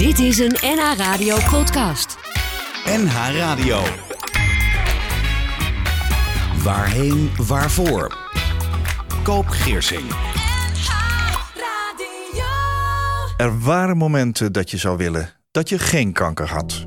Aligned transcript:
Dit 0.00 0.18
is 0.18 0.38
een 0.38 0.56
NH 0.60 0.96
Radio 0.96 1.36
podcast. 1.50 2.16
NH 2.84 3.36
Radio. 3.36 3.78
Waarheen, 6.64 7.30
waarvoor? 7.46 8.16
Koop 9.22 9.46
Geersing. 9.46 10.02
Er 13.36 13.60
waren 13.60 13.96
momenten 13.96 14.52
dat 14.52 14.70
je 14.70 14.76
zou 14.76 14.96
willen 14.96 15.32
dat 15.50 15.68
je 15.68 15.78
geen 15.78 16.12
kanker 16.12 16.48
had. 16.48 16.86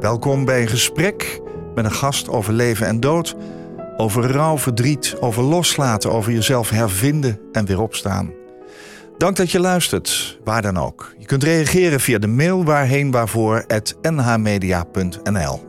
Welkom 0.00 0.44
bij 0.44 0.62
een 0.62 0.68
gesprek 0.68 1.40
met 1.74 1.84
een 1.84 1.92
gast 1.92 2.28
over 2.28 2.52
leven 2.52 2.86
en 2.86 3.00
dood, 3.00 3.36
over 4.00 4.30
rouw, 4.30 4.58
verdriet, 4.58 5.16
over 5.20 5.42
loslaten, 5.42 6.12
over 6.12 6.32
jezelf 6.32 6.70
hervinden 6.70 7.40
en 7.52 7.66
weer 7.66 7.80
opstaan. 7.80 8.32
Dank 9.18 9.36
dat 9.36 9.50
je 9.50 9.60
luistert, 9.60 10.38
waar 10.44 10.62
dan 10.62 10.76
ook. 10.76 11.14
Je 11.18 11.26
kunt 11.26 11.42
reageren 11.42 12.00
via 12.00 12.18
de 12.18 12.26
mail 12.26 12.64
waarheen 12.64 13.10
waarvoor 13.10 13.64
nhmedia.nl. 14.02 15.66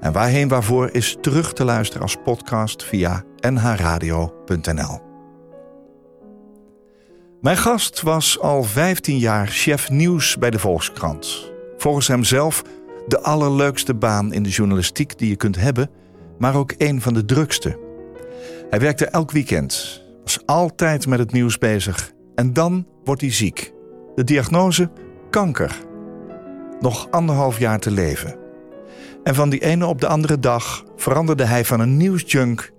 En 0.00 0.12
waarheen 0.12 0.48
waarvoor 0.48 0.88
is 0.92 1.16
terug 1.20 1.52
te 1.52 1.64
luisteren 1.64 2.02
als 2.02 2.16
podcast 2.24 2.84
via 2.84 3.22
nhradio.nl. 3.40 5.02
Mijn 7.40 7.56
gast 7.56 8.02
was 8.02 8.40
al 8.40 8.62
15 8.62 9.18
jaar 9.18 9.46
chef 9.46 9.90
nieuws 9.90 10.36
bij 10.38 10.50
de 10.50 10.58
Volkskrant. 10.58 11.52
Volgens 11.76 12.08
hemzelf 12.08 12.62
de 13.06 13.20
allerleukste 13.20 13.94
baan 13.94 14.32
in 14.32 14.42
de 14.42 14.50
journalistiek 14.50 15.18
die 15.18 15.28
je 15.28 15.36
kunt 15.36 15.56
hebben, 15.56 15.90
maar 16.38 16.56
ook 16.56 16.74
een 16.78 17.00
van 17.00 17.14
de 17.14 17.24
drukste. 17.24 17.78
Hij 18.70 18.80
werkte 18.80 19.06
elk 19.06 19.30
weekend, 19.30 20.02
was 20.22 20.46
altijd 20.46 21.06
met 21.06 21.18
het 21.18 21.32
nieuws 21.32 21.58
bezig 21.58 22.12
en 22.34 22.52
dan 22.52 22.86
wordt 23.04 23.20
hij 23.20 23.32
ziek. 23.32 23.72
De 24.14 24.24
diagnose: 24.24 24.90
kanker. 25.30 25.76
Nog 26.80 27.10
anderhalf 27.10 27.58
jaar 27.58 27.78
te 27.78 27.90
leven. 27.90 28.36
En 29.22 29.34
van 29.34 29.50
die 29.50 29.60
ene 29.60 29.86
op 29.86 30.00
de 30.00 30.06
andere 30.06 30.38
dag 30.38 30.84
veranderde 30.96 31.44
hij 31.44 31.64
van 31.64 31.80
een 31.80 31.96
nieuwsjunk 31.96 32.72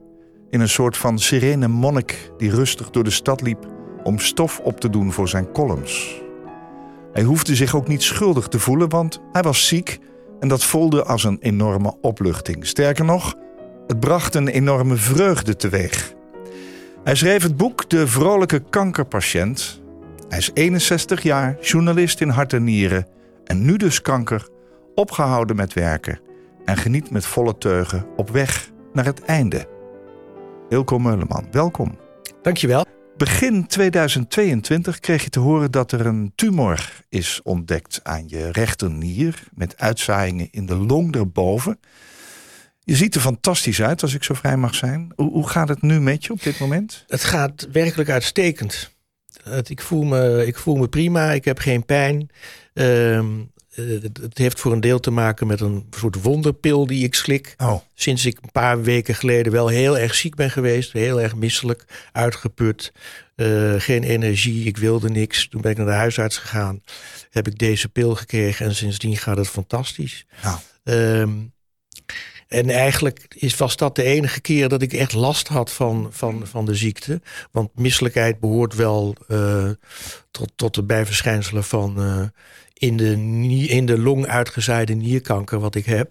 in 0.50 0.59
een 0.59 0.69
soort 0.69 0.97
van 0.97 1.19
serene 1.19 1.67
monnik 1.67 2.31
die 2.38 2.50
rustig 2.50 2.90
door 2.90 3.03
de 3.03 3.09
stad 3.09 3.42
liep 3.42 3.69
om 4.03 4.19
stof 4.19 4.59
op 4.59 4.80
te 4.80 4.90
doen 4.90 5.12
voor 5.12 5.28
zijn 5.28 5.52
columns. 5.52 6.22
Hij 7.14 7.23
hoefde 7.23 7.56
zich 7.56 7.75
ook 7.75 7.88
niet 7.88 8.03
schuldig 8.03 8.47
te 8.47 8.59
voelen, 8.59 8.90
want 8.90 9.22
hij 9.31 9.42
was 9.42 9.67
ziek 9.67 10.00
en 10.40 10.47
dat 10.47 10.64
voelde 10.64 11.03
als 11.03 11.23
een 11.23 11.38
enorme 11.40 11.94
opluchting. 12.02 12.67
Sterker 12.67 13.06
nog, 13.06 13.36
het 13.88 14.00
bracht 14.00 14.36
een 14.36 14.47
enorme 14.47 14.95
vreugde 14.95 15.55
teweeg. 15.55 16.14
Hij 17.03 17.16
schreef 17.16 17.44
het 17.44 17.58
boek 17.58 17.89
De 17.89 18.08
Vrolijke 18.08 18.64
Kankerpatiënt. 18.69 19.81
Hij 20.30 20.38
is 20.38 20.52
61 20.53 21.23
jaar, 21.23 21.58
journalist 21.61 22.22
in 22.22 22.30
hart 22.30 22.53
en 22.53 22.63
nieren 22.63 23.08
en 23.44 23.66
nu 23.66 23.78
dus 23.78 24.02
kanker, 24.02 24.47
opgehouden 24.95 25.56
met 25.56 25.73
werken 25.73 26.19
en 26.66 26.78
geniet 26.78 27.09
met 27.09 27.25
volle 27.25 27.58
teugen 27.58 28.06
op 28.16 28.30
weg 28.30 28.72
naar 28.94 29.06
het 29.06 29.22
einde. 29.22 29.67
Ilko 30.69 31.00
Meuleman, 31.00 31.47
welkom. 31.52 31.97
Dankjewel. 32.41 32.86
Begin 33.17 33.67
2022 33.67 35.00
kreeg 35.00 35.23
je 35.23 35.30
te 35.30 35.39
horen 35.39 35.72
dat 35.72 35.91
er 35.91 36.06
een 36.06 36.31
tumor 36.36 37.03
is 37.09 37.39
ontdekt 37.44 38.00
aan 38.03 38.23
je 38.28 38.52
rechternier 38.52 39.44
met 39.53 39.78
uitzaaiingen 39.78 40.47
in 40.52 40.66
de 40.66 40.75
long 40.75 41.16
erboven. 41.16 41.80
Je 42.86 42.95
ziet 42.95 43.16
er 43.16 43.22
fantastisch 43.22 43.81
uit, 43.81 44.02
als 44.02 44.14
ik 44.14 44.23
zo 44.23 44.33
vrij 44.33 44.58
mag 44.58 44.75
zijn. 44.75 45.11
Hoe, 45.16 45.31
hoe 45.31 45.50
gaat 45.50 45.67
het 45.69 45.81
nu 45.81 46.00
met 46.00 46.25
je 46.25 46.31
op 46.31 46.44
dit 46.44 46.59
moment? 46.59 47.03
Het 47.08 47.23
gaat 47.23 47.67
werkelijk 47.72 48.09
uitstekend. 48.09 48.94
Het, 49.44 49.69
ik, 49.69 49.81
voel 49.81 50.03
me, 50.03 50.45
ik 50.45 50.58
voel 50.58 50.75
me 50.75 50.88
prima, 50.88 51.31
ik 51.31 51.45
heb 51.45 51.58
geen 51.59 51.86
pijn. 51.86 52.30
Ehm, 52.73 53.25
het, 53.72 54.17
het 54.22 54.38
heeft 54.38 54.59
voor 54.59 54.72
een 54.72 54.80
deel 54.81 55.00
te 55.00 55.11
maken 55.11 55.47
met 55.47 55.61
een 55.61 55.88
soort 55.91 56.22
wonderpil 56.22 56.88
die 56.88 57.03
ik 57.03 57.16
slik. 57.16 57.53
Oh. 57.57 57.81
Sinds 57.94 58.25
ik 58.25 58.38
een 58.41 58.51
paar 58.51 58.81
weken 58.81 59.16
geleden 59.16 59.52
wel 59.52 59.67
heel 59.67 59.97
erg 59.97 60.16
ziek 60.16 60.35
ben 60.35 60.52
geweest. 60.52 60.91
Heel 60.94 61.22
erg 61.22 61.35
misselijk, 61.35 61.85
uitgeput. 62.12 62.94
eh, 63.35 63.73
geen 63.78 64.03
energie, 64.03 64.66
ik 64.66 64.78
wilde 64.78 65.09
niks. 65.09 65.47
Toen 65.47 65.62
ben 65.62 65.72
ik 65.72 65.78
naar 65.78 65.85
de 65.85 65.91
huisarts 65.91 66.38
gegaan. 66.38 66.81
Heb 67.29 67.47
ik 67.47 67.57
deze 67.57 67.90
pil 67.90 68.16
gekregen 68.16 68.66
en 68.66 68.75
sindsdien 68.75 69.17
gaat 69.17 69.38
het 69.38 69.47
fantastisch. 69.50 70.25
Nou, 70.44 70.57
Ehm, 70.84 71.31
en 72.47 72.69
eigenlijk 72.69 73.35
is, 73.35 73.57
was 73.57 73.78
dat 73.78 73.95
de 73.95 74.03
enige 74.03 74.41
keer 74.41 74.69
dat 74.69 74.81
ik 74.81 74.94
echt 74.94 75.13
last 75.13 75.47
had 75.47 75.72
van, 75.72 76.07
van, 76.11 76.47
van 76.47 76.66
de 76.66 76.75
ziekte. 76.75 77.22
Want 77.51 77.69
misselijkheid 77.75 78.39
behoort 78.39 78.75
wel 78.75 79.16
eh, 79.28 79.69
tot, 80.31 80.51
tot 80.55 80.73
de 80.75 80.84
bijverschijnselen 80.84 81.63
van 81.63 81.97
eh, 81.97 82.22
in, 82.73 82.97
de, 82.97 83.11
in 83.67 83.85
de 83.85 84.00
long 84.00 84.28
uitgezaaide 84.28 84.94
nierkanker 84.94 85.59
wat 85.59 85.75
ik 85.75 85.85
heb. 85.85 86.09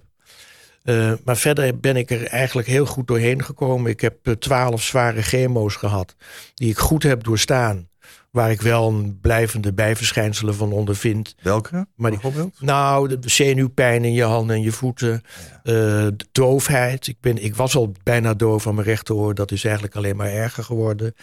Eh, 0.82 1.12
maar 1.24 1.36
verder 1.36 1.78
ben 1.78 1.96
ik 1.96 2.10
er 2.10 2.26
eigenlijk 2.26 2.68
heel 2.68 2.86
goed 2.86 3.06
doorheen 3.06 3.44
gekomen. 3.44 3.90
Ik 3.90 4.00
heb 4.00 4.36
twaalf 4.38 4.82
zware 4.82 5.22
chemo's 5.22 5.76
gehad, 5.76 6.14
die 6.54 6.70
ik 6.70 6.78
goed 6.78 7.02
heb 7.02 7.24
doorstaan. 7.24 7.88
Waar 8.34 8.50
ik 8.50 8.60
wel 8.62 8.88
een 8.88 9.18
blijvende 9.20 9.72
bijverschijnselen 9.72 10.54
van 10.54 10.72
ondervind. 10.72 11.34
welke 11.42 11.86
Maar 11.96 12.10
die- 12.10 12.20
bijvoorbeeld? 12.20 12.60
Nou, 12.60 13.18
de 13.18 13.28
zenuwpijn 13.30 14.04
in 14.04 14.12
je 14.12 14.22
handen 14.22 14.56
en 14.56 14.62
je 14.62 14.72
voeten. 14.72 15.22
eh, 15.62 15.72
de 15.72 16.26
doofheid. 16.32 17.06
Ik, 17.06 17.16
ben, 17.20 17.44
ik 17.44 17.54
was 17.54 17.76
al 17.76 17.92
bijna 18.02 18.34
doof 18.34 18.66
aan 18.66 18.74
mijn 18.74 18.86
rechteroor. 18.86 19.34
Dat 19.34 19.50
is 19.52 19.64
eigenlijk 19.64 19.96
alleen 19.96 20.16
maar 20.16 20.30
erger 20.30 20.64
geworden. 20.64 21.14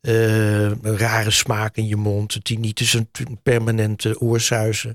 Eh, 0.00 0.62
een 0.64 0.98
rare 0.98 1.30
smaak 1.30 1.76
in 1.76 1.86
je 1.86 1.96
mond. 1.96 2.44
Tinnitus, 2.44 2.92
een 2.94 3.08
permanente 3.42 4.20
oorsuizen. 4.20 4.94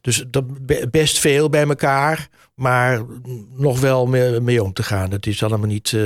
Dus 0.00 0.24
dat 0.28 0.66
be- 0.66 0.88
best 0.90 1.18
veel 1.18 1.48
bij 1.48 1.66
elkaar. 1.68 2.28
Maar 2.54 3.00
nog 3.56 3.80
wel 3.80 4.06
mee, 4.06 4.40
mee 4.40 4.62
om 4.62 4.72
te 4.72 4.82
gaan. 4.82 5.10
Het 5.10 5.26
is 5.26 5.42
allemaal 5.42 5.66
niet, 5.68 5.92
eh, 5.92 6.00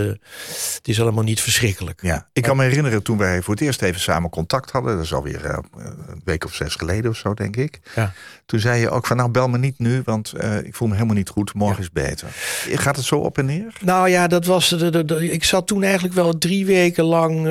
het 0.75 0.81
is 0.88 1.00
allemaal 1.00 1.25
niet 1.25 1.41
verschrikkelijk. 1.41 2.03
Ja, 2.03 2.28
ik 2.32 2.42
kan 2.42 2.56
me 2.56 2.62
herinneren 2.64 3.03
toen 3.03 3.19
wij 3.19 3.42
voor 3.42 3.54
het 3.54 3.62
eerst 3.62 3.82
even 3.82 4.00
samen 4.00 4.31
contact 4.31 4.70
hadden. 4.70 4.94
Dat 4.97 5.04
is 5.04 5.14
alweer 5.14 5.44
eh, 5.44 5.59
een 6.09 6.20
week 6.25 6.44
of 6.44 6.54
zes 6.54 6.75
geleden 6.75 7.10
of 7.10 7.16
zo, 7.16 7.34
denk 7.34 7.56
ik. 7.56 7.81
Ja. 7.94 8.12
Toen 8.47 8.60
zei 8.60 8.81
je 8.81 8.91
ook 8.91 9.06
van, 9.06 9.16
nou 9.16 9.31
bel 9.31 9.48
me 9.48 9.59
niet 9.59 9.78
nu, 9.78 10.03
want 10.04 10.32
eh, 10.32 10.56
ik 10.64 10.75
voel 10.75 10.88
me 10.88 10.94
helemaal 10.94 11.16
niet 11.16 11.28
goed. 11.28 11.54
Morgen 11.54 11.82
is 11.82 11.91
beter. 11.92 12.28
Gaat 12.72 12.97
het 12.97 13.04
zo 13.04 13.16
op 13.19 13.38
en 13.38 13.47
neer? 13.47 13.72
Nou 13.80 14.09
ja, 14.09 14.26
dat 14.26 14.44
was. 14.44 14.69
De, 14.69 14.91
de, 14.91 15.04
de- 15.04 15.30
ik 15.30 15.44
zat 15.44 15.66
toen 15.66 15.82
eigenlijk 15.82 16.15
wel 16.15 16.38
drie 16.38 16.66
weken 16.66 17.04
lang. 17.04 17.42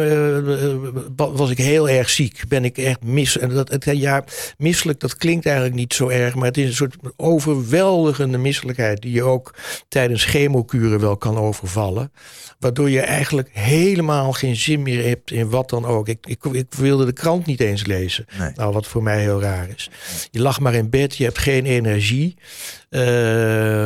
was 1.15 1.49
ik 1.49 1.57
heel 1.57 1.89
erg 1.89 2.09
ziek. 2.09 2.43
Ben 2.47 2.65
ik 2.65 2.77
echt 2.77 3.03
mis. 3.03 3.37
En 3.37 3.49
dat, 3.49 3.69
het, 3.69 3.83
ja, 3.85 4.23
misselijk, 4.57 4.99
dat 4.99 5.15
klinkt 5.17 5.45
eigenlijk 5.45 5.75
niet 5.75 5.93
zo 5.93 6.07
erg. 6.09 6.35
Maar 6.35 6.45
het 6.47 6.57
is 6.57 6.67
een 6.67 6.73
soort 6.75 6.95
overweldigende 7.15 8.37
misselijkheid. 8.37 8.85
Die 8.95 9.11
je 9.11 9.23
ook 9.23 9.53
tijdens 9.87 10.25
chemokuren 10.25 10.99
wel 10.99 11.17
kan 11.17 11.37
overvallen. 11.37 12.11
Waardoor 12.59 12.89
je 12.89 13.01
eigenlijk 13.01 13.49
helemaal 13.51 14.31
geen 14.33 14.55
zin 14.55 14.81
meer 14.81 15.05
hebt 15.05 15.31
in 15.31 15.49
wat 15.49 15.69
dan 15.69 15.85
ook. 15.85 16.07
Ik, 16.07 16.25
ik, 16.27 16.43
ik 16.43 16.73
wilde 16.77 17.05
de 17.05 17.13
krant 17.13 17.45
niet 17.45 17.59
eens 17.59 17.85
lezen. 17.85 18.25
Nee. 18.37 18.51
Nou, 18.55 18.73
wat 18.73 18.87
voor 18.87 19.03
mij 19.03 19.21
heel 19.21 19.41
raar 19.41 19.69
is. 19.75 19.89
Je 20.31 20.41
lag 20.41 20.59
maar 20.59 20.73
in 20.73 20.89
bed, 20.89 21.15
je 21.17 21.23
hebt 21.23 21.37
geen 21.37 21.65
energie. 21.65 22.35
Eh, 22.89 22.99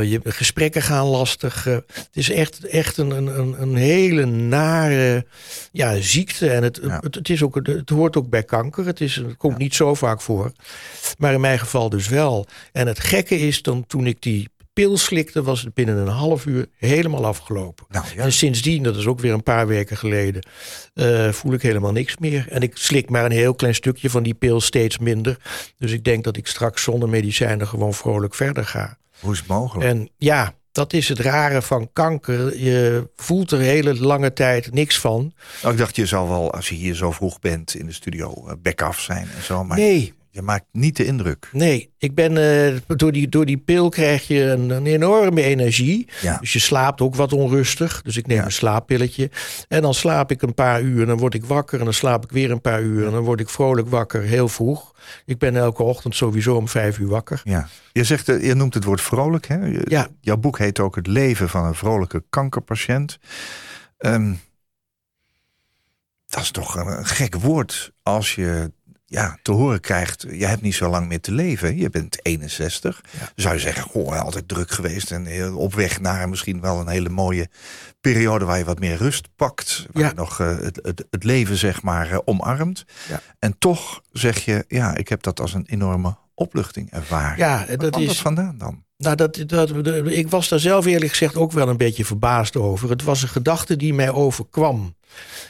je 0.03 0.19
gesprekken 0.23 0.81
gaan 0.81 1.05
lastig. 1.05 1.67
Eh, 1.67 1.73
het 1.73 2.09
is 2.13 2.29
echt, 2.31 2.65
echt 2.67 2.97
een, 2.97 3.11
een, 3.11 3.61
een- 3.61 3.75
hele 3.75 4.25
nare 4.25 5.25
ja, 5.71 5.95
ziekte. 6.01 6.49
En 6.49 6.63
het, 6.63 6.79
Ja. 6.83 6.99
het, 7.01 7.15
het, 7.15 7.29
is 7.29 7.43
ook, 7.43 7.55
het 7.63 7.89
hoort 7.89 8.17
ook 8.17 8.29
bij 8.29 8.43
kanker. 8.43 8.85
Het, 8.85 9.01
is, 9.01 9.15
het 9.15 9.37
komt 9.37 9.57
niet 9.57 9.75
zo 9.75 9.93
vaak 9.93 10.21
voor. 10.21 10.51
Maar 11.17 11.33
in 11.33 11.41
mijn 11.41 11.59
geval 11.59 11.89
dus 11.89 12.07
wel. 12.07 12.47
En 12.71 12.87
het 12.87 12.99
gekke 12.99 13.39
is 13.39 13.61
dan 13.61 13.87
toen 13.87 14.05
ik 14.07 14.21
die 14.21 14.49
pil 14.73 14.97
slikte, 14.97 15.43
was 15.43 15.61
het 15.61 15.73
binnen 15.73 15.97
een 15.97 16.07
half 16.07 16.45
uur 16.45 16.65
helemaal 16.77 17.25
afgelopen. 17.25 17.85
Nou 17.89 18.05
ja, 18.15 18.23
En 18.23 18.31
sindsdien, 18.31 18.83
dat 18.83 18.95
is 18.95 19.05
ook 19.05 19.19
weer 19.19 19.33
een 19.33 19.43
paar 19.43 19.67
weken 19.67 19.97
geleden, 19.97 20.45
eh, 20.93 21.29
voel 21.29 21.53
ik 21.53 21.61
helemaal 21.61 21.91
niks 21.91 22.17
meer. 22.17 22.45
En 22.49 22.61
ik 22.61 22.77
slik 22.77 23.09
maar 23.09 23.25
een 23.25 23.31
heel 23.31 23.55
klein 23.55 23.75
stukje 23.75 24.09
van 24.09 24.23
die 24.23 24.33
pil 24.33 24.61
steeds 24.61 24.97
minder. 24.97 25.37
Dus 25.77 25.91
ik 25.91 26.03
denk 26.03 26.23
dat 26.23 26.37
ik 26.37 26.47
straks 26.47 26.83
zonder 26.83 27.09
medicijnen 27.09 27.67
gewoon 27.67 27.93
vrolijk 27.93 28.35
verder 28.35 28.65
ga. 28.65 28.97
hoe 29.19 29.31
is 29.31 29.39
het 29.39 29.47
mogelijk? 29.47 29.89
En 29.89 30.09
ja, 30.17 30.53
dat 30.71 30.93
is 30.93 31.09
het 31.09 31.19
rare 31.19 31.61
van 31.61 31.89
kanker. 31.93 32.57
Je 32.59 33.09
voelt 33.15 33.51
er 33.51 33.59
hele 33.59 33.99
lange 33.99 34.33
tijd 34.33 34.73
niks 34.73 34.99
van. 34.99 35.33
Nou, 35.61 35.73
ik 35.73 35.79
dacht, 35.79 35.95
je 35.95 36.05
zal 36.05 36.27
wel, 36.27 36.51
als 36.53 36.69
je 36.69 36.75
hier 36.75 36.95
zo 36.95 37.11
vroeg 37.11 37.39
bent 37.39 37.75
in 37.75 37.85
de 37.85 37.93
studio, 37.93 38.47
eh, 38.47 38.53
back 38.61 38.81
af 38.81 38.99
zijn 38.99 39.27
en 39.37 39.43
zo. 39.43 39.63
Maar 39.63 39.77
Nee, 39.77 40.13
je 40.33 40.41
maakt 40.41 40.65
niet 40.71 40.97
de 40.97 41.05
indruk. 41.05 41.49
nee. 41.51 41.89
Ik 41.97 42.15
ben, 42.15 42.37
eh, 42.37 42.77
door, 42.97 43.11
die, 43.11 43.29
door 43.29 43.45
die 43.45 43.57
pil 43.57 43.89
krijg 43.89 44.27
je 44.27 44.41
een, 44.43 44.69
een 44.69 44.85
enorme 44.85 45.41
energie. 45.41 46.07
Ja. 46.21 46.37
Dus 46.37 46.53
je 46.53 46.59
slaapt 46.59 47.01
ook 47.01 47.15
wat 47.15 47.33
onrustig. 47.33 48.01
Dus 48.01 48.17
ik 48.17 48.27
neem 48.27 48.37
Ja. 48.37 48.45
een 48.45 48.51
slaappilletje. 48.51 49.29
En 49.67 49.81
dan 49.81 49.93
slaap 49.93 50.31
ik 50.31 50.41
een 50.41 50.53
paar 50.53 50.81
uur. 50.81 51.01
En 51.01 51.07
dan 51.07 51.17
word 51.17 51.33
ik 51.33 51.45
wakker. 51.45 51.79
En 51.79 51.85
dan 51.85 51.93
slaap 51.93 52.23
ik 52.23 52.31
weer 52.31 52.51
een 52.51 52.61
paar 52.61 52.81
uur. 52.81 53.05
En 53.05 53.11
dan 53.11 53.23
word 53.23 53.39
ik 53.39 53.49
vrolijk 53.49 53.89
wakker, 53.89 54.21
heel 54.21 54.47
vroeg. 54.47 54.95
Ik 55.25 55.37
ben 55.37 55.55
elke 55.55 55.83
ochtend 55.83 56.15
sowieso 56.15 56.55
om 56.55 56.67
vijf 56.67 56.97
uur 56.99 57.07
wakker. 57.07 57.41
Ja. 57.43 57.67
Je, 57.91 58.03
zegt, 58.03 58.29
eh, 58.29 58.43
je 58.43 58.53
noemt 58.53 58.73
het 58.73 58.83
woord 58.83 59.01
vrolijk. 59.01 59.47
Hè? 59.47 59.65
Je- 59.65 59.85
Ja. 59.87 60.07
Jouw 60.21 60.37
boek 60.37 60.57
heet 60.57 60.79
ook 60.79 60.95
Het 60.95 61.07
leven 61.07 61.49
van 61.49 61.65
een 61.65 61.75
vrolijke 61.75 62.23
kankerpatiënt. 62.29 63.19
Ehm, 63.97 64.33
dat 66.27 66.41
is 66.43 66.51
toch 66.51 66.75
een, 66.75 66.87
een 66.87 67.05
gek 67.05 67.35
woord 67.35 67.91
als 68.03 68.35
je 68.35 68.71
ja, 69.11 69.37
te 69.41 69.51
horen 69.51 69.79
krijgt, 69.79 70.25
je 70.31 70.45
hebt 70.45 70.61
niet 70.61 70.75
zo 70.75 70.89
lang 70.89 71.07
meer 71.07 71.21
te 71.21 71.31
leven. 71.31 71.77
Je 71.77 71.89
bent 71.89 72.25
61. 72.25 73.01
Ja. 73.19 73.29
Zou 73.35 73.53
je 73.53 73.59
zeggen, 73.59 73.83
goh, 73.83 74.19
altijd 74.19 74.47
druk 74.47 74.71
geweest 74.71 75.11
en 75.11 75.25
heel 75.25 75.57
op 75.57 75.73
weg 75.73 75.99
naar 75.99 76.29
misschien 76.29 76.61
wel 76.61 76.79
een 76.79 76.87
hele 76.87 77.09
mooie 77.09 77.49
periode 78.01 78.45
waar 78.45 78.57
je 78.57 78.63
wat 78.63 78.79
meer 78.79 78.95
rust 78.97 79.27
pakt. 79.35 79.85
Waar 79.91 80.03
Ja. 80.03 80.09
je 80.09 80.15
nog 80.15 80.39
eh, 80.39 80.57
het, 80.57 80.79
het, 80.81 81.05
het 81.09 81.23
leven 81.23 81.57
zeg 81.57 81.81
maar 81.81 82.11
eh, 82.11 82.17
omarmt. 82.25 82.85
Ja. 83.09 83.21
En 83.39 83.55
toch 83.57 84.01
zeg 84.11 84.45
je, 84.45 84.65
ja, 84.67 84.95
ik 84.95 85.07
heb 85.09 85.21
dat 85.23 85.39
als 85.39 85.53
een 85.53 85.65
enorme 85.69 86.17
opluchting 86.33 86.91
ervaren. 86.91 87.37
Ja, 87.37 87.65
dat 87.75 87.89
kwam 87.89 88.01
is. 88.03 88.19
vandaan 88.21 88.57
dan? 88.57 88.83
Nou, 88.97 89.15
dat, 89.15 89.43
dat, 89.47 89.71
ik 90.05 90.29
was 90.29 90.47
daar 90.49 90.59
zelf 90.59 90.85
eerlijk 90.85 91.11
gezegd 91.11 91.35
ook 91.35 91.51
wel 91.51 91.69
een 91.69 91.77
beetje 91.77 92.05
verbaasd 92.05 92.55
over. 92.55 92.89
Het 92.89 93.03
was 93.03 93.21
een 93.21 93.27
gedachte 93.27 93.75
die 93.75 93.93
mij 93.93 94.11
overkwam. 94.11 94.95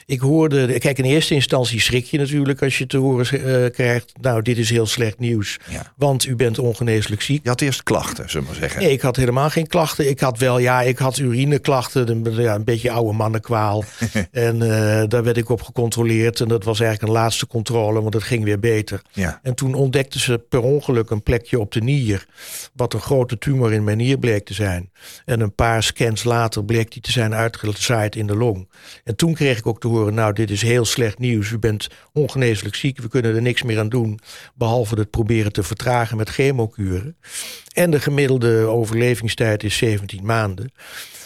Ik 0.06 0.20
hoorde, 0.20 0.80
kijk, 0.80 0.98
in 0.98 1.04
eerste 1.04 1.34
instantie 1.34 1.82
schrik 1.82 2.06
je 2.06 2.18
natuurlijk 2.18 2.62
als 2.62 2.78
je 2.78 2.88
te 2.88 2.98
horen 2.98 3.66
eh, 3.66 3.72
krijgt. 3.72 4.12
Nou, 4.22 4.42
dit 4.42 4.58
is 4.58 4.70
heel 4.70 4.86
slecht 4.86 5.20
nieuws, 5.20 5.58
Ja. 5.70 5.94
want 5.96 6.26
u 6.26 6.36
bent 6.36 6.60
ongeneeslijk 6.60 7.22
ziek. 7.22 7.44
Je 7.44 7.50
had 7.50 7.62
eerst 7.62 7.84
klachten, 7.84 8.30
zullen 8.30 8.48
we 8.48 8.52
maar 8.52 8.62
zeggen. 8.62 8.82
Nee, 8.82 8.92
ik 8.92 9.02
had 9.02 9.16
helemaal 9.16 9.50
geen 9.50 9.68
klachten. 9.68 10.10
Ik 10.10 10.20
had 10.20 10.38
wel, 10.40 10.58
ja, 10.60 10.82
ik 10.82 10.98
had 10.98 11.18
urineklachten, 11.18 12.10
een, 12.10 12.42
ja, 12.42 12.56
een 12.56 12.64
beetje 12.64 12.92
oude 12.92 13.14
mannenkwaal. 13.18 13.84
en 14.32 14.62
eh, 14.62 15.04
daar 15.08 15.24
werd 15.24 15.38
ik 15.38 15.50
op 15.50 15.62
gecontroleerd. 15.62 16.40
En 16.40 16.48
dat 16.48 16.64
was 16.64 16.80
eigenlijk 16.80 17.12
een 17.14 17.20
laatste 17.20 17.48
controle, 17.48 18.02
want 18.02 18.14
het 18.14 18.24
ging 18.24 18.44
weer 18.44 18.60
beter. 18.60 19.02
Ja. 19.12 19.40
En 19.44 19.56
toen 19.56 19.74
ontdekten 19.74 20.20
ze 20.20 20.38
per 20.50 20.62
ongeluk 20.62 21.10
een 21.10 21.24
plekje 21.24 21.60
op 21.60 21.72
de 21.72 21.82
nier. 21.82 22.26
Wat 22.74 22.94
een 22.94 23.00
grote 23.02 23.38
tumor 23.38 23.74
in 23.74 23.84
mijn 23.84 23.98
nier 23.98 24.18
bleek 24.18 24.46
te 24.46 24.54
zijn. 24.54 24.92
En 25.26 25.40
een 25.40 25.56
paar 25.56 25.84
scans 25.84 26.24
later 26.24 26.66
bleek 26.66 26.92
die 26.92 27.02
te 27.02 27.12
zijn 27.12 27.34
uitgezaaid 27.34 28.16
in 28.16 28.28
de 28.28 28.36
long. 28.36 28.70
En 29.04 29.16
toen 29.16 29.34
kreeg 29.34 29.51
ik 29.58 29.68
ook 29.68 29.80
te 29.80 29.88
horen, 29.88 30.14
nou 30.14 30.34
dit 30.34 30.50
is 30.52 30.62
heel 30.62 30.86
slecht 30.86 31.20
nieuws. 31.20 31.52
U 31.52 31.58
bent 31.58 31.88
ongeneeslijk 32.14 32.76
ziek, 32.76 33.00
we 33.00 33.08
kunnen 33.08 33.36
er 33.36 33.42
niks 33.42 33.64
meer 33.64 33.80
aan 33.80 33.90
doen. 33.90 34.20
Behalve 34.56 34.96
het 34.96 35.10
proberen 35.10 35.52
te 35.54 35.64
vertragen 35.64 36.18
met 36.18 36.30
chemokuren. 36.30 37.18
En 37.74 37.92
de 37.92 38.00
gemiddelde 38.00 38.66
overlevingstijd 38.66 39.64
is 39.64 39.78
17 39.78 40.26
maanden. 40.26 40.72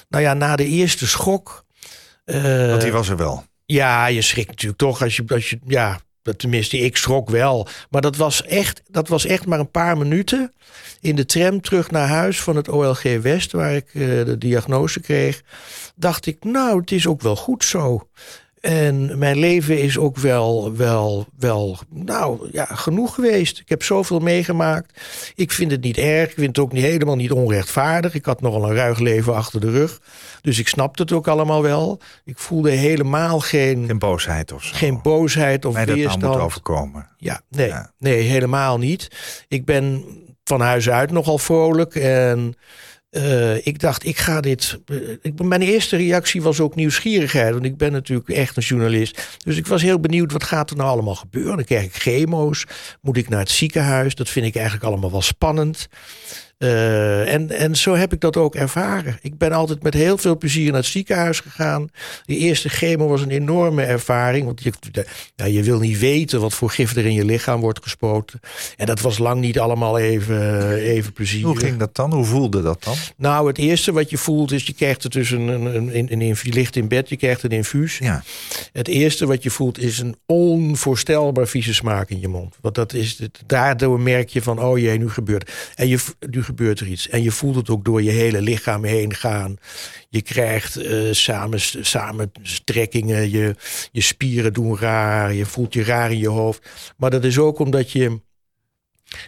Nou 0.10 0.24
ja, 0.24 0.34
na 0.34 0.56
de 0.56 0.66
eerste 0.66 1.08
schok... 1.08 1.66
eh, 2.26 2.68
Want 2.70 2.82
die 2.82 2.92
was 2.92 3.10
er 3.10 3.18
wel. 3.18 3.44
ja, 3.66 4.06
je 4.08 4.22
schrikt 4.22 4.50
natuurlijk 4.50 4.80
toch 4.80 5.02
als 5.02 5.16
je, 5.16 5.24
als 5.28 5.50
je 5.50 5.60
ja, 5.68 6.00
tenminste, 6.34 6.78
ik 6.78 6.98
schrok 6.98 7.30
wel. 7.30 7.68
Maar 7.90 8.02
dat 8.02 8.16
was, 8.16 8.44
echt, 8.44 8.82
dat 8.88 9.08
was 9.08 9.26
echt 9.26 9.46
maar 9.46 9.60
een 9.60 9.72
paar 9.72 9.98
minuten 9.98 10.54
in 11.02 11.16
de 11.16 11.26
tram 11.26 11.62
terug 11.62 11.92
naar 11.92 12.08
huis 12.08 12.42
van 12.42 12.56
het 12.56 12.70
OLG 12.70 13.04
West, 13.22 13.52
waar 13.52 13.76
ik 13.76 13.88
eh, 13.88 14.02
de 14.02 14.38
diagnose 14.38 15.00
kreeg. 15.00 15.42
Dacht 15.96 16.26
ik, 16.26 16.44
nou, 16.44 16.80
het 16.80 16.92
is 16.92 17.08
ook 17.08 17.22
wel 17.22 17.36
goed 17.36 17.64
zo. 17.64 18.08
En 18.66 19.18
mijn 19.18 19.38
leven 19.38 19.82
is 19.82 19.98
ook 19.98 20.18
wel, 20.18 20.76
wel, 20.76 21.26
wel, 21.40 21.78
nou 21.90 22.50
ja, 22.52 22.66
genoeg 22.66 23.14
geweest. 23.16 23.60
Ik 23.60 23.70
heb 23.70 23.84
zoveel 23.84 24.20
meegemaakt. 24.20 25.02
Ik 25.36 25.52
vind 25.52 25.72
het 25.72 25.82
niet 25.84 25.98
erg. 25.98 26.30
Ik 26.30 26.34
vind 26.36 26.48
het 26.48 26.60
ook 26.60 26.72
niet, 26.72 26.84
helemaal 26.84 27.16
niet 27.16 27.32
onrechtvaardig. 27.32 28.14
Ik 28.14 28.26
had 28.26 28.42
nogal 28.42 28.64
een 28.70 28.76
ruig 28.76 29.00
leven 29.00 29.36
achter 29.36 29.60
de 29.60 29.72
rug. 29.72 30.02
Dus 30.42 30.60
ik 30.60 30.68
snapte 30.68 31.02
het 31.02 31.12
ook 31.12 31.28
allemaal 31.28 31.62
wel. 31.62 32.00
Ik 32.24 32.38
voelde 32.38 32.72
helemaal 32.72 33.40
geen, 33.40 33.86
Geen 33.86 34.00
boosheid 34.00 34.52
of 34.52 34.64
zo. 34.64 34.76
geen 34.76 35.00
boosheid 35.02 35.66
of 35.66 35.74
Mij 35.74 35.86
dat 35.86 35.96
nou 35.98 36.20
moet 36.20 36.42
overkomen. 36.42 37.08
Ja, 37.18 37.42
nee, 37.50 37.68
Ja. 37.68 37.92
nee, 38.00 38.22
helemaal 38.22 38.78
niet. 38.78 39.08
Ik 39.48 39.66
ben 39.66 40.04
van 40.44 40.62
huis 40.62 40.90
uit 40.90 41.12
nogal 41.12 41.38
vrolijk. 41.38 41.96
En 41.96 42.54
eh, 43.16 43.66
ik 43.68 43.80
dacht, 43.80 44.06
ik 44.06 44.18
ga 44.18 44.42
dit. 44.42 44.80
eh, 44.86 44.98
ik, 45.22 45.44
mijn 45.44 45.62
eerste 45.62 45.96
reactie 45.98 46.42
was 46.42 46.60
ook 46.60 46.76
nieuwsgierigheid. 46.76 47.54
Want 47.54 47.66
ik 47.66 47.78
ben 47.78 47.92
natuurlijk 47.92 48.30
echt 48.30 48.58
een 48.58 48.64
journalist. 48.64 49.38
Dus 49.44 49.58
ik 49.58 49.68
was 49.68 49.82
heel 49.82 50.00
benieuwd, 50.00 50.32
wat 50.32 50.44
gaat 50.44 50.70
er 50.70 50.76
nou 50.76 50.90
allemaal 50.90 51.16
gebeuren? 51.16 51.56
Dan 51.56 51.66
krijg 51.66 51.84
ik 51.84 51.96
chemo's. 51.96 52.66
Moet 53.02 53.18
ik 53.18 53.30
naar 53.30 53.40
het 53.40 53.50
ziekenhuis? 53.50 54.16
Dat 54.16 54.30
vind 54.30 54.46
ik 54.46 54.56
eigenlijk 54.56 54.86
allemaal 54.86 55.12
wel 55.12 55.22
spannend. 55.22 55.88
Eh, 56.58 57.34
en, 57.34 57.52
en 57.52 57.76
zo 57.76 57.96
heb 57.96 58.14
ik 58.14 58.20
dat 58.20 58.38
ook 58.38 58.56
ervaren. 58.56 59.18
Ik 59.22 59.38
ben 59.38 59.52
altijd 59.52 59.84
met 59.84 59.94
heel 59.94 60.18
veel 60.18 60.38
plezier 60.38 60.66
naar 60.66 60.82
het 60.82 60.86
ziekenhuis 60.86 61.40
gegaan. 61.40 61.90
Die 62.26 62.38
eerste 62.38 62.70
chemo 62.70 63.08
was 63.08 63.22
een 63.22 63.30
enorme 63.30 63.84
ervaring. 63.84 64.46
Want 64.46 64.64
je, 64.64 64.74
ja, 65.36 65.46
je 65.46 65.64
wil 65.64 65.80
niet 65.80 66.00
weten 66.00 66.42
wat 66.42 66.54
voor 66.54 66.70
gif 66.70 66.96
er 66.96 67.06
in 67.06 67.14
je 67.14 67.26
lichaam 67.26 67.60
wordt 67.60 67.84
gespoten. 67.84 68.40
En 68.78 68.86
dat 68.86 69.02
was 69.02 69.18
lang 69.18 69.42
niet 69.42 69.60
allemaal 69.60 69.98
even, 69.98 70.74
even 70.76 71.14
plezierig. 71.14 71.48
Hoe 71.48 71.60
ging 71.60 71.78
dat 71.78 71.96
dan? 71.96 72.14
Hoe 72.14 72.26
voelde 72.26 72.62
dat 72.62 72.84
dan? 72.84 72.96
Nou, 73.18 73.48
het 73.48 73.58
eerste 73.58 73.92
wat 73.92 74.10
je 74.10 74.18
voelt 74.18 74.52
is, 74.52 74.66
je 74.66 74.74
krijgt 74.74 75.04
het 75.04 75.12
dus 75.12 75.32
een, 75.32 75.48
een, 75.48 75.66
een, 75.76 76.12
een, 76.12 76.22
een 76.22 76.36
je 76.42 76.54
ligt 76.54 76.76
in 76.76 76.88
bed, 76.88 77.10
je 77.10 77.18
krijgt 77.18 77.44
een 77.44 77.50
infuus. 77.50 77.98
Ja. 77.98 78.24
Het 78.72 78.88
eerste 78.88 79.26
wat 79.26 79.44
je 79.44 79.50
voelt 79.50 79.80
is 79.80 80.00
een 80.00 80.16
onvoorstelbaar 80.26 81.48
vieze 81.48 81.74
smaak 81.74 82.10
in 82.10 82.20
je 82.20 82.28
mond. 82.28 82.56
Want 82.62 82.76
dat 82.76 82.94
is 82.94 83.18
het, 83.18 83.40
daardoor 83.46 84.00
merk 84.00 84.30
je 84.30 84.42
van, 84.42 84.60
oh 84.60 84.78
jee, 84.78 84.98
nu 84.98 85.10
gebeurt 85.10 85.52
en 85.76 85.88
je, 85.88 86.00
nu 86.30 86.44
gebeurt 86.46 86.80
er 86.80 86.88
iets. 86.88 87.10
En 87.10 87.24
je 87.24 87.32
voelt 87.32 87.56
het 87.56 87.70
ook 87.70 87.86
door 87.86 88.02
je 88.02 88.12
hele 88.12 88.42
lichaam 88.42 88.84
heen 88.84 89.14
gaan. 89.14 89.58
Je 90.10 90.22
krijgt 90.22 90.76
eh 90.76 91.12
samen, 91.12 91.60
samentrekkingen, 91.82 93.30
je, 93.30 93.56
je 93.92 94.02
spieren 94.02 94.54
doen 94.54 94.78
raar, 94.78 95.34
je 95.34 95.46
voelt 95.46 95.74
je 95.74 95.84
raar 95.84 96.12
in 96.12 96.20
je 96.20 96.30
hoofd. 96.30 96.70
Maar 96.98 97.10
dat 97.10 97.24
is 97.24 97.38
ook 97.38 97.60
omdat 97.60 97.92
je 97.92 98.20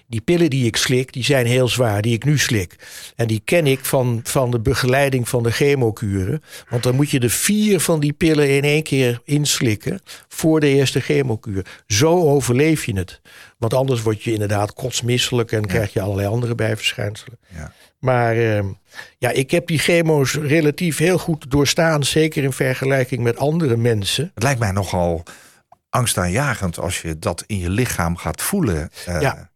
die 0.07 0.22
pillen 0.22 0.50
die 0.50 0.66
ik 0.66 0.75
slik, 0.75 1.13
die 1.13 1.24
zijn 1.24 1.45
heel 1.45 1.68
zwaar, 1.68 2.01
die 2.01 2.13
ik 2.13 2.25
nu 2.25 2.38
slik. 2.38 2.75
En 3.16 3.28
die 3.28 3.42
ken 3.45 3.68
ik 3.68 3.86
van, 3.86 4.19
van 4.24 4.51
de 4.51 4.60
begeleiding 4.60 5.30
van 5.30 5.44
de 5.44 5.51
chemokuren. 5.51 6.44
Want 6.69 6.84
dan 6.84 6.95
moet 6.95 7.10
je 7.10 7.19
de 7.19 7.30
vier 7.30 7.80
van 7.80 8.00
die 8.00 8.13
pillen 8.13 8.50
in 8.56 8.63
één 8.63 8.84
keer 8.84 9.22
inslikken 9.24 10.00
voor 10.28 10.60
de 10.60 10.68
eerste 10.68 11.00
chemokuur. 11.00 11.66
Zo 11.88 12.30
overleef 12.30 12.86
je 12.86 12.95
het. 12.98 13.22
Want 13.57 13.74
anders 13.74 14.01
word 14.01 14.24
je 14.24 14.31
inderdaad 14.34 14.74
kotsmisselijk 14.74 15.51
en 15.51 15.66
krijg 15.66 15.94
je 15.94 16.01
allerlei 16.01 16.28
andere 16.28 16.56
bijverschijnselen. 16.56 17.38
Ja. 17.56 17.72
Maar 18.00 18.36
eh, 18.38 18.63
ja, 19.18 19.30
ik 19.30 19.51
heb 19.51 19.68
die 19.68 19.80
chemo's 19.80 20.33
relatief 20.33 20.98
heel 20.98 21.18
goed 21.18 21.51
doorstaan. 21.51 22.04
Zeker 22.04 22.44
in 22.44 22.54
vergelijking 22.54 23.24
met 23.24 23.38
andere 23.38 23.78
mensen. 23.78 24.31
Het 24.33 24.44
lijkt 24.44 24.60
mij 24.60 24.72
nogal 24.72 25.24
angstaanjagend 25.90 26.80
als 26.80 27.01
je 27.01 27.19
dat 27.19 27.44
in 27.48 27.57
je 27.57 27.69
lichaam 27.69 28.18
gaat 28.18 28.42
voelen. 28.42 28.90
Eh, 29.06 29.22
Ja. 29.22 29.50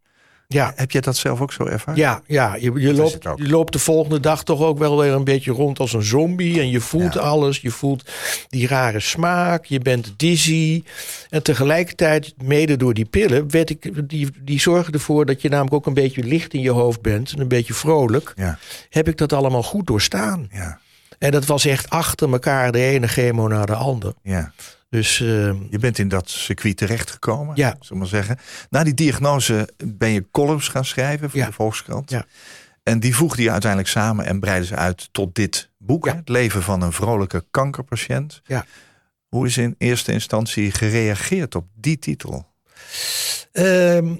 Ja, 0.52 0.72
Heb 0.76 0.90
je 0.90 1.00
dat 1.00 1.16
zelf 1.16 1.40
ook 1.40 1.52
zo 1.52 1.64
ervaren? 1.64 2.00
Ja, 2.00 2.22
ja 2.26 2.54
je, 2.54 2.72
je, 2.76 2.94
loopt, 2.94 3.18
je 3.36 3.48
loopt 3.48 3.72
de 3.72 3.78
volgende 3.78 4.20
dag 4.20 4.44
toch 4.44 4.60
ook 4.60 4.78
wel 4.78 4.98
weer 4.98 5.12
een 5.12 5.24
beetje 5.24 5.52
rond 5.52 5.78
als 5.78 5.92
een 5.92 6.02
zombie. 6.02 6.60
En 6.60 6.70
je 6.70 6.80
voelt 6.80 7.14
Ja. 7.14 7.20
alles. 7.20 7.58
Je 7.58 7.70
voelt 7.70 8.10
die 8.48 8.66
rare 8.66 9.00
smaak. 9.00 9.64
Je 9.64 9.78
bent 9.80 10.14
dizzy. 10.16 10.82
En 11.30 11.42
tegelijkertijd, 11.42 12.34
mede 12.42 12.76
door 12.76 12.94
die 12.94 13.04
pillen, 13.04 13.50
werd 13.50 13.70
ik, 13.70 14.08
die, 14.10 14.28
die 14.40 14.60
zorgen 14.60 14.92
ervoor 14.92 15.26
dat 15.26 15.42
je 15.42 15.48
namelijk 15.48 15.74
ook 15.74 15.86
een 15.86 15.94
beetje 15.94 16.22
licht 16.24 16.54
in 16.54 16.60
je 16.60 16.70
hoofd 16.70 17.00
bent. 17.02 17.32
En 17.32 17.40
een 17.40 17.48
beetje 17.48 17.74
vrolijk. 17.74 18.32
Ja, 18.36 18.58
Heb 18.90 19.08
ik 19.08 19.16
dat 19.16 19.32
allemaal 19.32 19.62
goed 19.62 19.86
doorstaan. 19.86 20.48
ja, 20.52 20.78
En 21.18 21.30
dat 21.30 21.46
was 21.46 21.64
echt 21.64 21.90
achter 21.90 22.32
elkaar 22.32 22.72
de 22.72 22.80
ene 22.80 23.08
chemo 23.08 23.48
naar 23.48 23.66
de 23.66 23.74
ander. 23.74 24.12
ja. 24.22 24.52
Dus 24.92 25.20
eh, 25.20 25.26
Je 25.70 25.78
bent 25.80 25.98
in 25.98 26.08
dat 26.08 26.30
circuit 26.30 26.76
terechtgekomen, 26.76 27.56
Ja. 27.56 27.76
we 27.88 27.94
maar 27.94 28.06
zeggen. 28.06 28.38
Na 28.70 28.84
die 28.84 28.94
diagnose 28.94 29.68
ben 29.86 30.10
je 30.10 30.26
columns 30.30 30.68
gaan 30.68 30.84
schrijven 30.84 31.30
voor 31.30 31.38
Ja. 31.38 31.46
de 31.46 31.52
Volkskrant. 31.52 32.10
Ja. 32.10 32.26
En 32.82 33.00
die 33.00 33.16
voegde 33.16 33.42
je 33.42 33.50
uiteindelijk 33.50 33.90
samen 33.90 34.24
en 34.24 34.40
breidde 34.40 34.66
ze 34.66 34.76
uit 34.76 35.08
tot 35.12 35.34
dit 35.34 35.70
boek. 35.78 36.04
Ja. 36.06 36.16
Het 36.16 36.28
leven 36.28 36.62
van 36.62 36.82
een 36.82 36.92
vrolijke 36.92 37.44
kankerpatiënt. 37.50 38.40
Ja. 38.44 38.64
Hoe 39.28 39.46
is 39.46 39.56
in 39.56 39.74
eerste 39.78 40.12
instantie 40.12 40.70
gereageerd 40.70 41.54
op 41.54 41.66
die 41.74 41.98
titel? 41.98 42.46
Ehm, 43.52 44.14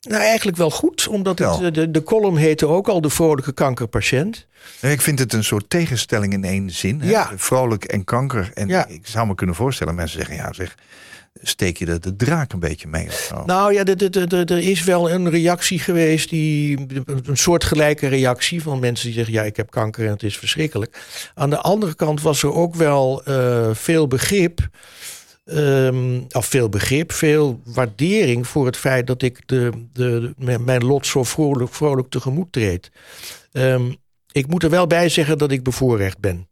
nou, 0.00 0.22
eigenlijk 0.22 0.56
wel 0.56 0.70
goed, 0.70 1.08
omdat 1.08 1.38
het, 1.38 1.60
eh, 1.62 1.72
de, 1.72 1.90
de 1.90 2.02
column 2.02 2.36
heette 2.36 2.66
ook 2.66 2.88
al 2.88 3.00
de 3.00 3.10
vrolijke 3.10 3.52
kankerpatiënt. 3.52 4.46
Ik 4.80 5.00
vind 5.00 5.18
het 5.18 5.32
een 5.32 5.44
soort 5.44 5.70
tegenstelling 5.70 6.32
in 6.32 6.44
één 6.44 6.70
zin. 6.70 7.00
Hè? 7.00 7.10
Ja. 7.10 7.32
Vrolijk 7.36 7.84
en 7.84 8.04
kanker. 8.04 8.50
En 8.54 8.68
Ja. 8.68 8.86
ik 8.86 9.06
zou 9.06 9.26
me 9.26 9.34
kunnen 9.34 9.54
voorstellen, 9.54 9.94
mensen 9.94 10.18
zeggen, 10.18 10.36
ja 10.36 10.52
zeg, 10.52 10.74
steek 11.42 11.76
je 11.76 11.86
er 11.86 12.00
de 12.00 12.16
draak 12.16 12.52
een 12.52 12.58
beetje 12.60 12.88
mee 12.88 13.06
of 13.06 13.12
zo? 13.28 13.42
Nou 13.46 13.72
ja, 13.72 13.84
de- 13.84 13.96
de- 13.96 14.10
de- 14.10 14.26
de- 14.26 14.44
er 14.54 14.58
is 14.58 14.84
wel 14.84 15.10
een 15.10 15.30
reactie 15.30 15.78
geweest, 15.78 16.30
die, 16.30 16.86
een 17.04 17.36
soortgelijke 17.36 18.06
reactie 18.06 18.62
van 18.62 18.78
mensen 18.78 19.06
die 19.06 19.14
zeggen: 19.14 19.34
Ja, 19.34 19.42
ik 19.42 19.56
heb 19.56 19.70
kanker 19.70 20.04
en 20.04 20.10
het 20.12 20.22
is 20.22 20.38
verschrikkelijk. 20.38 20.98
Aan 21.34 21.50
de 21.50 21.58
andere 21.60 21.94
kant 21.94 22.22
was 22.22 22.42
er 22.42 22.52
ook 22.54 22.74
wel 22.74 23.22
eh, 23.24 23.68
veel 23.72 24.06
begrip. 24.06 24.68
Ehm, 25.48 26.20
of 26.30 26.46
veel 26.46 26.68
begrip, 26.68 27.12
veel 27.12 27.60
waardering 27.64 28.46
voor 28.46 28.66
het 28.66 28.76
feit 28.76 29.06
dat 29.06 29.22
ik 29.22 29.40
de, 29.46 29.70
de, 29.92 30.32
mijn 30.60 30.84
lot 30.84 31.06
zo 31.06 31.24
vrolijk, 31.24 31.74
vrolijk 31.74 32.10
tegemoet 32.10 32.52
treed. 32.52 32.90
Ehm, 33.52 33.92
ik 34.32 34.46
moet 34.46 34.62
er 34.62 34.70
wel 34.70 34.86
bij 34.86 35.08
zeggen 35.08 35.38
dat 35.38 35.50
ik 35.50 35.62
bevoorrecht 35.62 36.18
ben. 36.18 36.48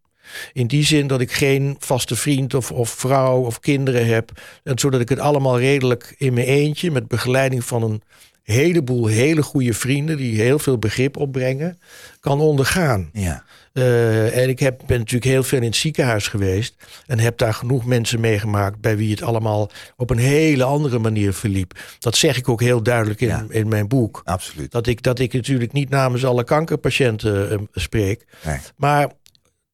In 0.52 0.66
die 0.66 0.84
zin 0.84 1.06
dat 1.06 1.20
ik 1.20 1.32
geen 1.32 1.76
vaste 1.78 2.16
vriend 2.16 2.54
of, 2.54 2.72
of 2.72 2.90
vrouw 2.90 3.40
of 3.40 3.60
kinderen 3.60 4.06
heb. 4.06 4.30
En 4.62 4.78
zodat 4.78 5.00
ik 5.00 5.08
het 5.08 5.18
allemaal 5.18 5.58
redelijk 5.58 6.14
in 6.18 6.34
mijn 6.34 6.46
eentje, 6.46 6.90
met 6.90 7.08
begeleiding 7.08 7.64
van 7.64 7.82
een 7.82 8.02
heleboel 8.42 9.06
hele 9.06 9.42
goede 9.42 9.74
vrienden 9.74 10.16
die 10.16 10.40
heel 10.40 10.58
veel 10.58 10.78
begrip 10.78 11.16
opbrengen, 11.16 11.78
kan 12.20 12.40
ondergaan. 12.40 13.10
Ja. 13.12 13.44
Uh, 13.78 14.36
en 14.36 14.48
ik 14.48 14.58
heb, 14.58 14.82
ben 14.86 14.98
natuurlijk 14.98 15.24
heel 15.24 15.42
veel 15.42 15.58
in 15.58 15.64
het 15.64 15.76
ziekenhuis 15.76 16.28
geweest. 16.28 16.74
En 17.06 17.18
heb 17.18 17.38
daar 17.38 17.54
genoeg 17.54 17.84
mensen 17.84 18.20
meegemaakt 18.20 18.80
bij 18.80 18.96
wie 18.96 19.10
het 19.10 19.22
allemaal 19.22 19.70
op 19.96 20.10
een 20.10 20.18
hele 20.18 20.64
andere 20.64 20.98
manier 20.98 21.32
verliep. 21.32 21.78
Dat 21.98 22.16
zeg 22.16 22.36
ik 22.36 22.48
ook 22.48 22.60
heel 22.60 22.82
duidelijk 22.82 23.20
in, 23.20 23.28
Ja. 23.28 23.46
in 23.48 23.68
mijn 23.68 23.88
boek. 23.88 24.20
Absoluut. 24.24 24.70
Dat 24.70 24.86
ik, 24.86 25.02
dat 25.02 25.18
ik 25.18 25.32
natuurlijk 25.32 25.72
niet 25.72 25.88
namens 25.88 26.24
alle 26.24 26.44
kankerpatiënten 26.44 27.50
eh, 27.50 27.58
spreek. 27.72 28.24
Nee. 28.44 28.58
Maar 28.76 29.12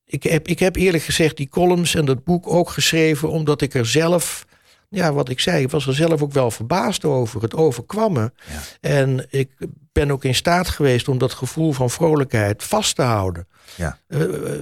ik 0.07 0.23
heb, 0.23 0.49
ik 0.49 0.59
heb 0.59 0.77
eerlijk 0.77 1.05
gezegd 1.05 1.37
die 1.37 1.49
columns 1.49 1.95
en 1.95 2.05
dat 2.05 2.25
boek 2.25 2.49
ook 2.49 2.71
geschreven 2.71 3.31
omdat 3.31 3.63
ik 3.63 3.75
er 3.75 3.87
zelf, 3.87 4.47
ja, 4.93 5.13
wat 5.13 5.29
ik 5.29 5.41
zei, 5.41 5.63
ik 5.63 5.71
was 5.71 5.87
er 5.87 5.95
zelf 5.95 6.23
ook 6.23 6.33
wel 6.33 6.51
verbaasd 6.51 7.05
over. 7.05 7.43
Het 7.43 7.55
overkwam 7.55 8.13
me. 8.13 8.33
Ja. 8.47 8.61
En 8.81 9.27
ik 9.31 9.51
ben 9.93 10.11
ook 10.11 10.25
in 10.25 10.35
staat 10.35 10.69
geweest 10.69 11.09
om 11.09 11.19
dat 11.19 11.33
gevoel 11.33 11.73
van 11.73 11.91
vrolijkheid 11.91 12.63
vast 12.63 12.97
te 12.97 13.03
houden. 13.03 13.47
Ja. 13.75 13.99
Eh, 14.09 14.23
eh, 14.23 14.61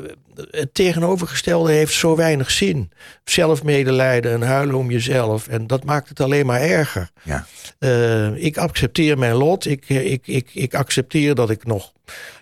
het 0.51 0.75
tegenovergestelde 0.75 1.73
heeft 1.73 1.95
zo 1.95 2.17
weinig 2.17 2.51
zin. 2.51 2.93
Zelfmedelijden 3.25 4.33
en 4.33 4.43
huilen 4.43 4.75
om 4.75 4.91
jezelf. 4.91 5.49
En 5.49 5.67
dat 5.67 5.85
maakt 5.85 6.09
het 6.09 6.21
alleen 6.21 6.47
maar 6.47 6.61
erger. 6.61 7.11
Ja. 7.23 7.47
Eh, 7.79 8.45
ik 8.45 8.57
accepteer 8.59 9.19
mijn 9.19 9.35
lot. 9.35 9.67
Ik, 9.67 9.89
ik, 9.89 10.27
ik, 10.27 10.51
ik 10.55 10.75
accepteer 10.75 11.35
dat 11.35 11.51
ik 11.51 11.67
nog. 11.67 11.93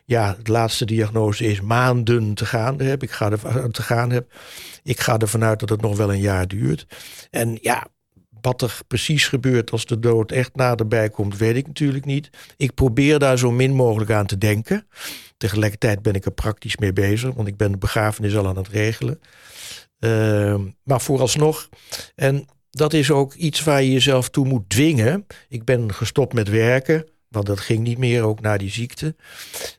Ja, 0.04 0.36
de 0.42 0.52
laatste 0.52 0.84
diagnose 0.84 1.44
is 1.44 1.60
maanden 1.60 2.34
te 2.34 2.46
gaan 2.46 2.80
heb. 2.80 3.02
Ik 3.02 3.10
ga 3.10 3.30
er 3.30 3.70
te 3.70 3.82
gaan 3.82 4.10
heb. 4.10 4.32
Ik 4.88 5.00
ga 5.00 5.18
ervan 5.18 5.44
uit 5.44 5.60
dat 5.60 5.68
het 5.68 5.80
nog 5.80 5.96
wel 5.96 6.12
een 6.12 6.20
jaar 6.20 6.48
duurt. 6.48 6.86
En 7.30 7.58
ja, 7.60 7.86
wat 8.40 8.62
er 8.62 8.80
precies 8.86 9.28
gebeurt 9.28 9.70
als 9.70 9.86
de 9.86 9.98
dood 9.98 10.32
echt 10.32 10.56
naderbij 10.56 11.10
komt, 11.10 11.36
weet 11.36 11.56
ik 11.56 11.66
natuurlijk 11.66 12.04
niet. 12.04 12.30
Ik 12.56 12.74
probeer 12.74 13.18
daar 13.18 13.38
zo 13.38 13.50
min 13.50 13.72
mogelijk 13.72 14.10
aan 14.10 14.26
te 14.26 14.38
denken. 14.38 14.86
Tegelijkertijd 15.36 16.02
ben 16.02 16.14
ik 16.14 16.24
er 16.24 16.32
praktisch 16.32 16.76
mee 16.76 16.92
bezig, 16.92 17.34
want 17.34 17.48
ik 17.48 17.56
ben 17.56 17.72
de 17.72 17.78
begrafenis 17.78 18.36
al 18.36 18.46
aan 18.46 18.56
het 18.56 18.68
regelen. 18.68 19.20
Ehm, 19.98 20.66
maar 20.82 21.00
vooralsnog, 21.00 21.68
en 22.14 22.46
dat 22.70 22.92
is 22.92 23.10
ook 23.10 23.34
iets 23.34 23.64
waar 23.64 23.82
je 23.82 23.92
jezelf 23.92 24.28
toe 24.28 24.46
moet 24.46 24.68
dwingen. 24.68 25.26
Ik 25.48 25.64
ben 25.64 25.94
gestopt 25.94 26.32
met 26.32 26.48
werken, 26.48 27.06
want 27.28 27.46
dat 27.46 27.60
ging 27.60 27.80
niet 27.80 27.98
meer, 27.98 28.22
ook 28.22 28.40
na 28.40 28.56
die 28.56 28.70
ziekte. 28.70 29.14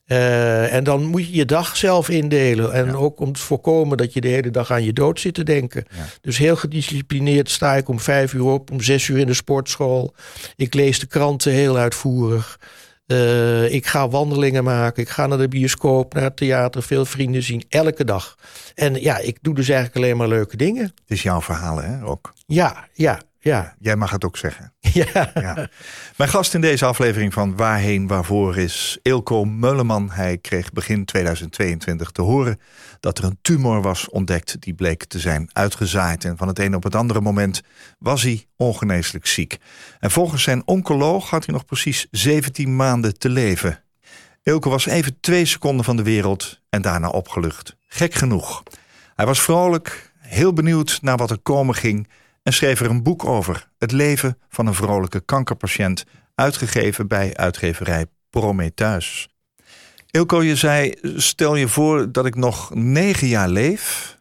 Eh, 0.06 0.74
en 0.74 0.84
dan 0.84 1.06
moet 1.06 1.26
je 1.26 1.36
je 1.36 1.46
dag 1.46 1.78
zelf 1.78 2.10
indelen. 2.10 2.74
En 2.74 2.96
ook 2.96 3.20
om 3.20 3.34
te 3.34 3.40
voorkomen 3.40 3.98
dat 3.98 4.14
je 4.14 4.22
de 4.22 4.28
hele 4.28 4.52
dag 4.52 4.72
aan 4.72 4.84
je 4.84 4.94
dood 4.94 5.20
zit 5.20 5.34
te 5.34 5.44
denken. 5.44 5.86
Dus 6.22 6.38
heel 6.38 6.56
gedisciplineerd 6.56 7.50
sta 7.50 7.76
ik 7.76 7.90
om 7.90 8.00
vijf 8.00 8.34
uur 8.34 8.46
op, 8.46 8.72
om 8.72 8.82
zes 8.82 9.08
uur 9.08 9.18
in 9.18 9.28
de 9.28 9.34
sportschool. 9.34 10.14
Ik 10.56 10.74
lees 10.74 11.00
de 11.00 11.08
kranten 11.08 11.52
heel 11.52 11.78
uitvoerig. 11.78 12.60
Eh, 13.06 13.74
ik 13.74 13.86
ga 13.86 14.10
wandelingen 14.10 14.64
maken. 14.64 15.04
Ik 15.04 15.10
ga 15.10 15.28
naar 15.28 15.38
de 15.38 15.48
bioscoop, 15.48 16.14
naar 16.14 16.24
het 16.24 16.38
theater, 16.38 16.84
veel 16.84 17.06
vrienden 17.06 17.44
zien. 17.44 17.64
Elke 17.70 18.04
dag. 18.04 18.36
En 18.76 19.02
ja, 19.02 19.18
ik 19.18 19.38
doe 19.42 19.56
dus 19.56 19.70
eigenlijk 19.70 19.98
alleen 19.98 20.18
maar 20.18 20.28
leuke 20.28 20.58
dingen. 20.58 20.84
Het 20.84 20.94
is 21.06 21.22
jouw 21.22 21.42
verhaal, 21.42 21.82
hè, 21.82 22.06
ook. 22.06 22.34
Ja, 22.46 22.88
ja, 22.94 23.22
ja. 23.42 23.76
Jij 23.80 23.96
mag 23.96 24.12
het 24.12 24.26
ook 24.26 24.38
zeggen. 24.38 24.74
ja. 24.80 25.32
Ja. 25.34 25.70
Mijn 26.18 26.30
gast 26.30 26.54
in 26.54 26.62
deze 26.62 26.86
aflevering 26.86 27.34
van 27.34 27.56
Waarheen 27.56 28.08
Waarvoor 28.08 28.58
is 28.58 29.00
Ilko 29.02 29.46
Meuleman. 29.46 30.12
Hij 30.12 30.38
kreeg 30.38 30.72
begin 30.72 31.06
2022 31.06 32.12
te 32.12 32.22
horen 32.22 32.60
dat 33.00 33.18
er 33.18 33.24
een 33.24 33.38
tumor 33.42 33.82
was 33.82 34.10
ontdekt 34.10 34.62
die 34.62 34.74
bleek 34.74 35.06
te 35.06 35.20
zijn 35.20 35.50
uitgezaaid. 35.54 36.26
En 36.26 36.38
van 36.38 36.48
het 36.48 36.60
een 36.60 36.76
op 36.76 36.84
het 36.84 36.96
andere 36.96 37.22
moment 37.22 37.62
was 38.00 38.24
hij 38.24 38.46
ongeneeslijk 38.56 39.28
ziek. 39.28 39.58
En 40.00 40.12
volgens 40.12 40.44
zijn 40.44 40.62
oncoloog 40.66 41.30
had 41.30 41.46
hij 41.46 41.54
nog 41.54 41.66
precies 41.66 42.08
17 42.12 42.76
maanden 42.76 43.18
te 43.18 43.30
leven. 43.30 43.84
Ilko 44.44 44.70
was 44.70 44.86
even 44.86 45.18
twee 45.20 45.46
seconden 45.46 45.86
van 45.86 45.96
de 45.96 46.04
wereld 46.04 46.60
en 46.70 46.82
daarna 46.82 47.10
opgelucht. 47.10 47.76
Gek 47.88 48.14
genoeg. 48.14 48.64
Hij 49.16 49.26
was 49.26 49.42
vrolijk, 49.42 50.12
heel 50.18 50.54
benieuwd 50.54 51.00
naar 51.02 51.18
wat 51.18 51.32
er 51.32 51.40
komen 51.40 51.76
ging 51.76 52.08
en 52.50 52.56
schreef 52.56 52.80
er 52.80 52.90
een 52.90 53.04
boek 53.04 53.26
over. 53.26 53.70
Het 53.78 53.92
leven 53.92 54.38
van 54.50 54.68
een 54.68 54.74
vrolijke 54.74 55.20
kankerpatiënt, 55.20 56.06
uitgegeven 56.36 57.08
bij 57.08 57.36
uitgeverij 57.36 58.06
Prometheus. 58.30 59.30
Ilko, 60.12 60.44
je 60.44 60.56
zei, 60.56 60.94
stel 61.16 61.56
je 61.56 61.68
voor 61.68 62.12
dat 62.12 62.26
ik 62.26 62.36
nog 62.36 62.74
negen 62.74 63.28
jaar 63.28 63.50
leef, 63.50 64.18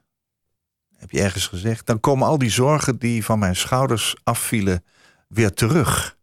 heb 0.97 1.11
je 1.11 1.23
ergens 1.23 1.47
gezegd, 1.47 1.87
dan 1.87 2.01
komen 2.01 2.27
al 2.27 2.39
die 2.39 2.51
zorgen 2.51 2.99
die 2.99 3.25
van 3.25 3.39
mijn 3.39 3.57
schouders 3.57 4.17
afvielen 4.25 4.85
weer 5.29 5.53
terug. 5.53 6.17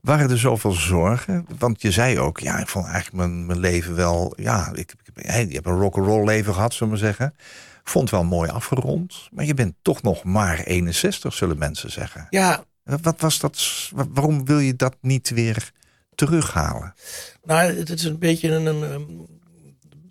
Waren 0.00 0.30
er 0.30 0.38
zoveel 0.38 0.72
zorgen? 0.72 1.46
Want 1.58 1.82
je 1.82 1.90
zei 1.90 2.18
ook, 2.18 2.38
ja, 2.38 2.58
ik 2.58 2.68
vond 2.68 2.86
eigenlijk 2.86 3.16
mijn, 3.16 3.46
mijn 3.46 3.58
leven 3.58 3.94
wel, 3.94 4.32
ja, 4.36 4.70
ik, 4.74 4.94
ik, 5.04 5.24
je 5.24 5.54
hebt 5.54 5.66
een 5.66 5.78
rock'n'roll 5.78 6.24
leven 6.24 6.54
gehad, 6.54 6.74
zullen 6.74 6.94
we 6.94 7.00
maar 7.00 7.12
zeggen. 7.12 7.34
Vond 7.84 8.10
wel 8.10 8.24
mooi 8.24 8.50
afgerond, 8.50 9.28
maar 9.32 9.44
je 9.44 9.54
bent 9.54 9.74
toch 9.82 10.02
nog 10.02 10.24
maar 10.24 10.58
61, 10.60 11.34
zullen 11.34 11.58
mensen 11.58 11.90
zeggen. 11.90 12.26
ja, 12.30 12.64
Wat 12.82 13.20
was 13.20 13.38
dat? 13.38 13.88
wa- 13.94 14.06
Waarom 14.08 14.44
wil 14.44 14.58
je 14.58 14.76
dat 14.76 14.96
niet 15.00 15.30
weer 15.30 15.72
terughalen? 16.14 16.94
nou, 17.44 17.72
het 17.72 17.90
is 17.90 18.04
een 18.04 18.18
beetje 18.18 18.50
een, 18.50 18.66
een 18.66 19.26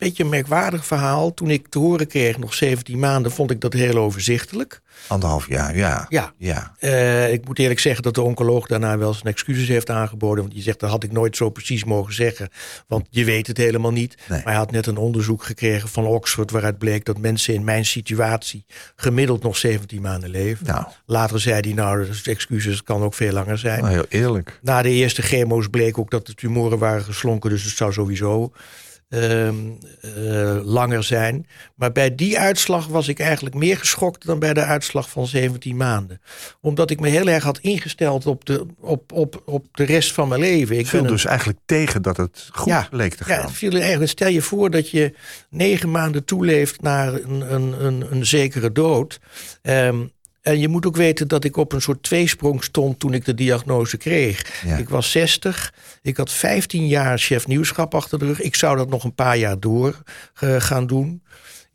beetje 0.03 0.23
een 0.23 0.29
merkwaardig 0.29 0.85
verhaal. 0.85 1.33
Toen 1.33 1.49
ik 1.49 1.67
te 1.67 1.79
horen 1.79 2.07
kreeg, 2.07 2.37
nog 2.37 2.53
17 2.53 2.99
maanden, 2.99 3.31
vond 3.31 3.51
ik 3.51 3.61
dat 3.61 3.73
heel 3.73 3.97
overzichtelijk. 3.97 4.81
Anderhalf 5.07 5.47
jaar, 5.47 5.75
ja. 5.77 6.05
Ja. 6.09 6.33
Ja, 6.37 6.73
Eh, 6.79 7.31
ik 7.33 7.45
moet 7.45 7.59
eerlijk 7.59 7.79
zeggen 7.79 8.03
dat 8.03 8.15
de 8.15 8.21
oncoloog 8.21 8.67
daarna 8.67 8.97
wel 8.97 9.13
zijn 9.13 9.33
excuses 9.33 9.67
heeft 9.67 9.89
aangeboden. 9.89 10.41
Want 10.43 10.53
die 10.53 10.63
zegt 10.63 10.79
dat 10.79 10.89
had 10.89 11.03
ik 11.03 11.11
nooit 11.11 11.35
zo 11.35 11.49
precies 11.49 11.83
mogen 11.83 12.13
zeggen. 12.13 12.49
Want 12.87 13.07
je 13.09 13.23
weet 13.25 13.47
het 13.47 13.57
helemaal 13.57 13.91
niet. 13.91 14.15
Nee. 14.29 14.37
Maar 14.43 14.47
hij 14.47 14.55
had 14.55 14.71
net 14.71 14.87
een 14.87 14.97
onderzoek 14.97 15.43
gekregen 15.43 15.89
van 15.89 16.05
Oxford. 16.05 16.51
waaruit 16.51 16.77
bleek 16.77 17.05
dat 17.05 17.17
mensen 17.17 17.53
in 17.53 17.63
mijn 17.63 17.85
situatie 17.85 18.65
gemiddeld 18.95 19.43
nog 19.43 19.57
17 19.57 20.01
maanden 20.01 20.29
leven. 20.29 20.65
Nou. 20.65 20.85
Later 21.05 21.39
zei 21.39 21.59
hij, 21.59 21.73
nou, 21.73 22.05
de 22.23 22.31
excuses 22.31 22.83
kan 22.83 23.01
ook 23.01 23.13
veel 23.13 23.31
langer 23.33 23.57
zijn. 23.57 23.81
nou, 23.81 23.93
heel 23.93 24.05
eerlijk. 24.09 24.59
Na 24.61 24.81
de 24.81 24.89
eerste 24.89 25.21
chemo's 25.21 25.67
bleek 25.67 25.97
ook 25.97 26.11
dat 26.11 26.25
de 26.25 26.33
tumoren 26.33 26.77
waren 26.77 27.03
geslonken. 27.03 27.49
Dus 27.49 27.63
het 27.63 27.75
zou 27.75 27.93
sowieso 27.93 28.51
ehm, 29.13 29.55
eh, 30.01 30.59
langer 30.63 31.03
zijn. 31.03 31.47
Maar 31.75 31.91
bij 31.91 32.15
die 32.15 32.39
uitslag 32.39 32.87
was 32.87 33.07
ik 33.07 33.19
eigenlijk 33.19 33.55
meer 33.55 33.77
geschokt 33.77 34.25
dan 34.25 34.39
bij 34.39 34.53
de 34.53 34.61
uitslag 34.63 35.09
van 35.09 35.27
17 35.27 35.75
maanden. 35.77 36.21
Omdat 36.61 36.89
ik 36.89 36.99
me 36.99 37.09
heel 37.09 37.27
erg 37.27 37.43
had 37.43 37.57
ingesteld 37.59 38.25
op 38.25 38.45
de, 38.45 38.65
op, 38.79 39.11
op, 39.11 39.41
op 39.45 39.65
de 39.71 39.83
rest 39.83 40.11
van 40.13 40.27
mijn 40.27 40.41
leven. 40.41 40.77
Ik 40.77 40.87
viel 40.87 40.99
een- 40.99 41.07
dus 41.07 41.25
eigenlijk 41.25 41.59
tegen 41.65 42.01
dat 42.01 42.17
het 42.17 42.47
goed 42.51 42.65
Ja, 42.67 42.87
leek 42.91 43.13
te 43.15 43.23
ja, 43.27 43.35
gaan. 43.35 43.45
het 43.45 43.53
viel 43.55 43.71
eigenlijk. 43.79 44.11
Stel 44.11 44.27
je 44.29 44.41
voor 44.41 44.69
dat 44.71 44.89
je 44.89 45.13
negen 45.49 45.91
maanden 45.91 46.25
toeleeft 46.25 46.81
naar 46.81 47.13
een, 47.13 47.53
een, 47.53 47.85
een, 47.85 48.05
een 48.11 48.25
zekere 48.25 48.71
dood. 48.71 49.19
Ehm, 49.61 49.97
en 50.43 50.59
je 50.59 50.67
moet 50.67 50.85
ook 50.85 50.95
weten 50.95 51.27
dat 51.27 51.43
ik 51.43 51.57
op 51.57 51.71
een 51.71 51.81
soort 51.81 52.03
tweesprong 52.03 52.63
stond 52.63 52.99
toen 52.99 53.13
ik 53.13 53.25
de 53.25 53.33
diagnose 53.33 53.97
kreeg. 53.97 54.63
Ja. 54.65 54.77
Ik 54.77 54.89
was 54.89 55.11
60, 55.11 55.73
ik 56.01 56.17
had 56.17 56.31
15 56.31 56.87
jaar 56.87 57.17
chef 57.17 57.47
nieuwschap 57.47 57.95
achter 57.95 58.19
de 58.19 58.25
rug. 58.25 58.41
Ik 58.41 58.55
zou 58.55 58.77
dat 58.77 58.89
nog 58.89 59.03
een 59.03 59.15
paar 59.15 59.37
jaar 59.37 59.59
door 59.59 60.01
eh, 60.33 60.55
gaan 60.59 60.87
doen. 60.87 61.22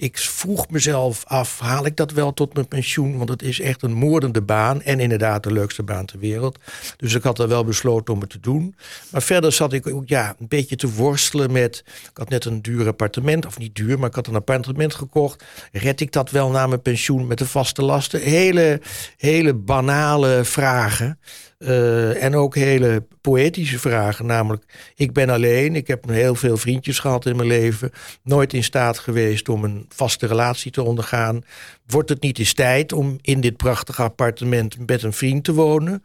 Ik 0.00 0.18
vroeg 0.18 0.70
mezelf 0.70 1.24
af, 1.26 1.58
haal 1.58 1.86
ik 1.86 1.96
dat 1.96 2.10
wel 2.10 2.34
tot 2.34 2.54
mijn 2.54 2.68
pensioen? 2.68 3.16
Want 3.16 3.28
het 3.28 3.42
is 3.42 3.60
echt 3.60 3.82
een 3.82 3.92
moordende 3.92 4.42
baan. 4.42 4.82
En 4.82 5.00
inderdaad 5.00 5.42
de 5.42 5.52
leukste 5.52 5.82
baan 5.82 6.06
ter 6.06 6.18
wereld. 6.18 6.58
Dus 6.96 7.14
ik 7.14 7.22
had 7.22 7.38
er 7.38 7.48
wel 7.48 7.64
besloten 7.64 8.14
om 8.14 8.20
het 8.20 8.30
te 8.30 8.40
doen. 8.40 8.74
Maar 9.10 9.22
verder 9.22 9.52
zat 9.52 9.72
ik 9.72 9.86
ook 9.86 10.08
ja, 10.08 10.34
een 10.38 10.48
beetje 10.48 10.76
te 10.76 10.92
worstelen 10.92 11.52
met... 11.52 11.84
Ik 11.86 12.16
had 12.16 12.28
net 12.28 12.44
een 12.44 12.62
duur 12.62 12.86
appartement, 12.86 13.46
of 13.46 13.58
niet 13.58 13.74
duur, 13.74 13.98
maar 13.98 14.08
ik 14.08 14.14
had 14.14 14.26
een 14.26 14.34
appartement 14.34 14.94
gekocht. 14.94 15.44
Red 15.72 16.00
ik 16.00 16.12
dat 16.12 16.30
wel 16.30 16.50
na 16.50 16.66
mijn 16.66 16.82
pensioen 16.82 17.26
met 17.26 17.38
de 17.38 17.46
vaste 17.46 17.82
lasten? 17.82 18.20
Hele, 18.20 18.80
hele 19.16 19.54
banale 19.54 20.40
vragen. 20.44 21.18
Eh, 21.58 22.22
en 22.24 22.34
ook 22.36 22.54
hele 22.54 23.06
poëtische 23.20 23.78
vragen. 23.78 24.26
Namelijk, 24.26 24.64
ik 24.94 25.12
ben 25.12 25.30
alleen. 25.30 25.76
Ik 25.76 25.86
heb 25.86 26.08
heel 26.08 26.34
veel 26.34 26.56
vriendjes 26.56 26.98
gehad 26.98 27.26
in 27.26 27.36
mijn 27.36 27.48
leven. 27.48 27.90
Nooit 28.22 28.52
in 28.52 28.64
staat 28.64 28.98
geweest 28.98 29.48
om 29.48 29.64
een 29.64 29.86
vaste 29.88 30.26
relatie 30.26 30.70
te 30.70 30.82
ondergaan. 30.82 31.42
Wordt 31.86 32.08
het 32.08 32.22
niet 32.22 32.38
eens 32.38 32.52
tijd 32.54 32.92
om 32.92 33.18
in 33.20 33.40
dit 33.40 33.56
prachtige 33.56 34.02
appartement 34.02 34.86
met 34.86 35.02
een 35.02 35.12
vriend 35.12 35.44
te 35.44 35.52
wonen? 35.54 36.04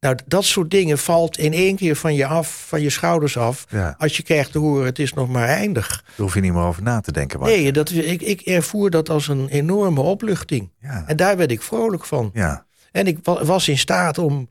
Nou, 0.00 0.16
dat 0.26 0.44
soort 0.44 0.70
dingen 0.70 0.98
valt 0.98 1.38
in 1.38 1.52
één 1.52 1.76
keer 1.76 1.96
van 1.96 2.14
je 2.14 2.26
af, 2.26 2.64
van 2.68 2.80
je 2.80 2.90
schouders 2.90 3.36
af. 3.36 3.66
Ja. 3.68 3.94
Als 3.98 4.16
je 4.16 4.22
krijgt 4.22 4.52
te 4.52 4.58
horen, 4.58 4.84
het 4.86 4.98
is 4.98 5.12
nog 5.12 5.28
maar 5.28 5.48
eindig. 5.48 5.88
Daar 5.88 6.14
hoef 6.16 6.34
je 6.34 6.40
niet 6.40 6.52
meer 6.52 6.62
over 6.62 6.82
na 6.82 7.00
te 7.00 7.12
denken. 7.12 7.40
maar- 7.40 7.48
Nee, 7.48 7.72
dat, 7.72 7.90
ik, 7.90 8.22
ik 8.22 8.40
ervoer 8.40 8.90
dat 8.90 9.08
als 9.10 9.28
een 9.28 9.48
enorme 9.48 10.00
opluchting. 10.00 10.70
Ja. 10.80 11.04
En 11.06 11.16
daar 11.16 11.36
werd 11.36 11.50
ik 11.50 11.62
vrolijk 11.62 12.04
van. 12.04 12.30
Ja. 12.34 12.66
En 12.92 13.06
ik 13.06 13.18
wa- 13.22 13.44
was 13.44 13.68
in 13.68 13.78
staat 13.78 14.18
om, 14.18 14.48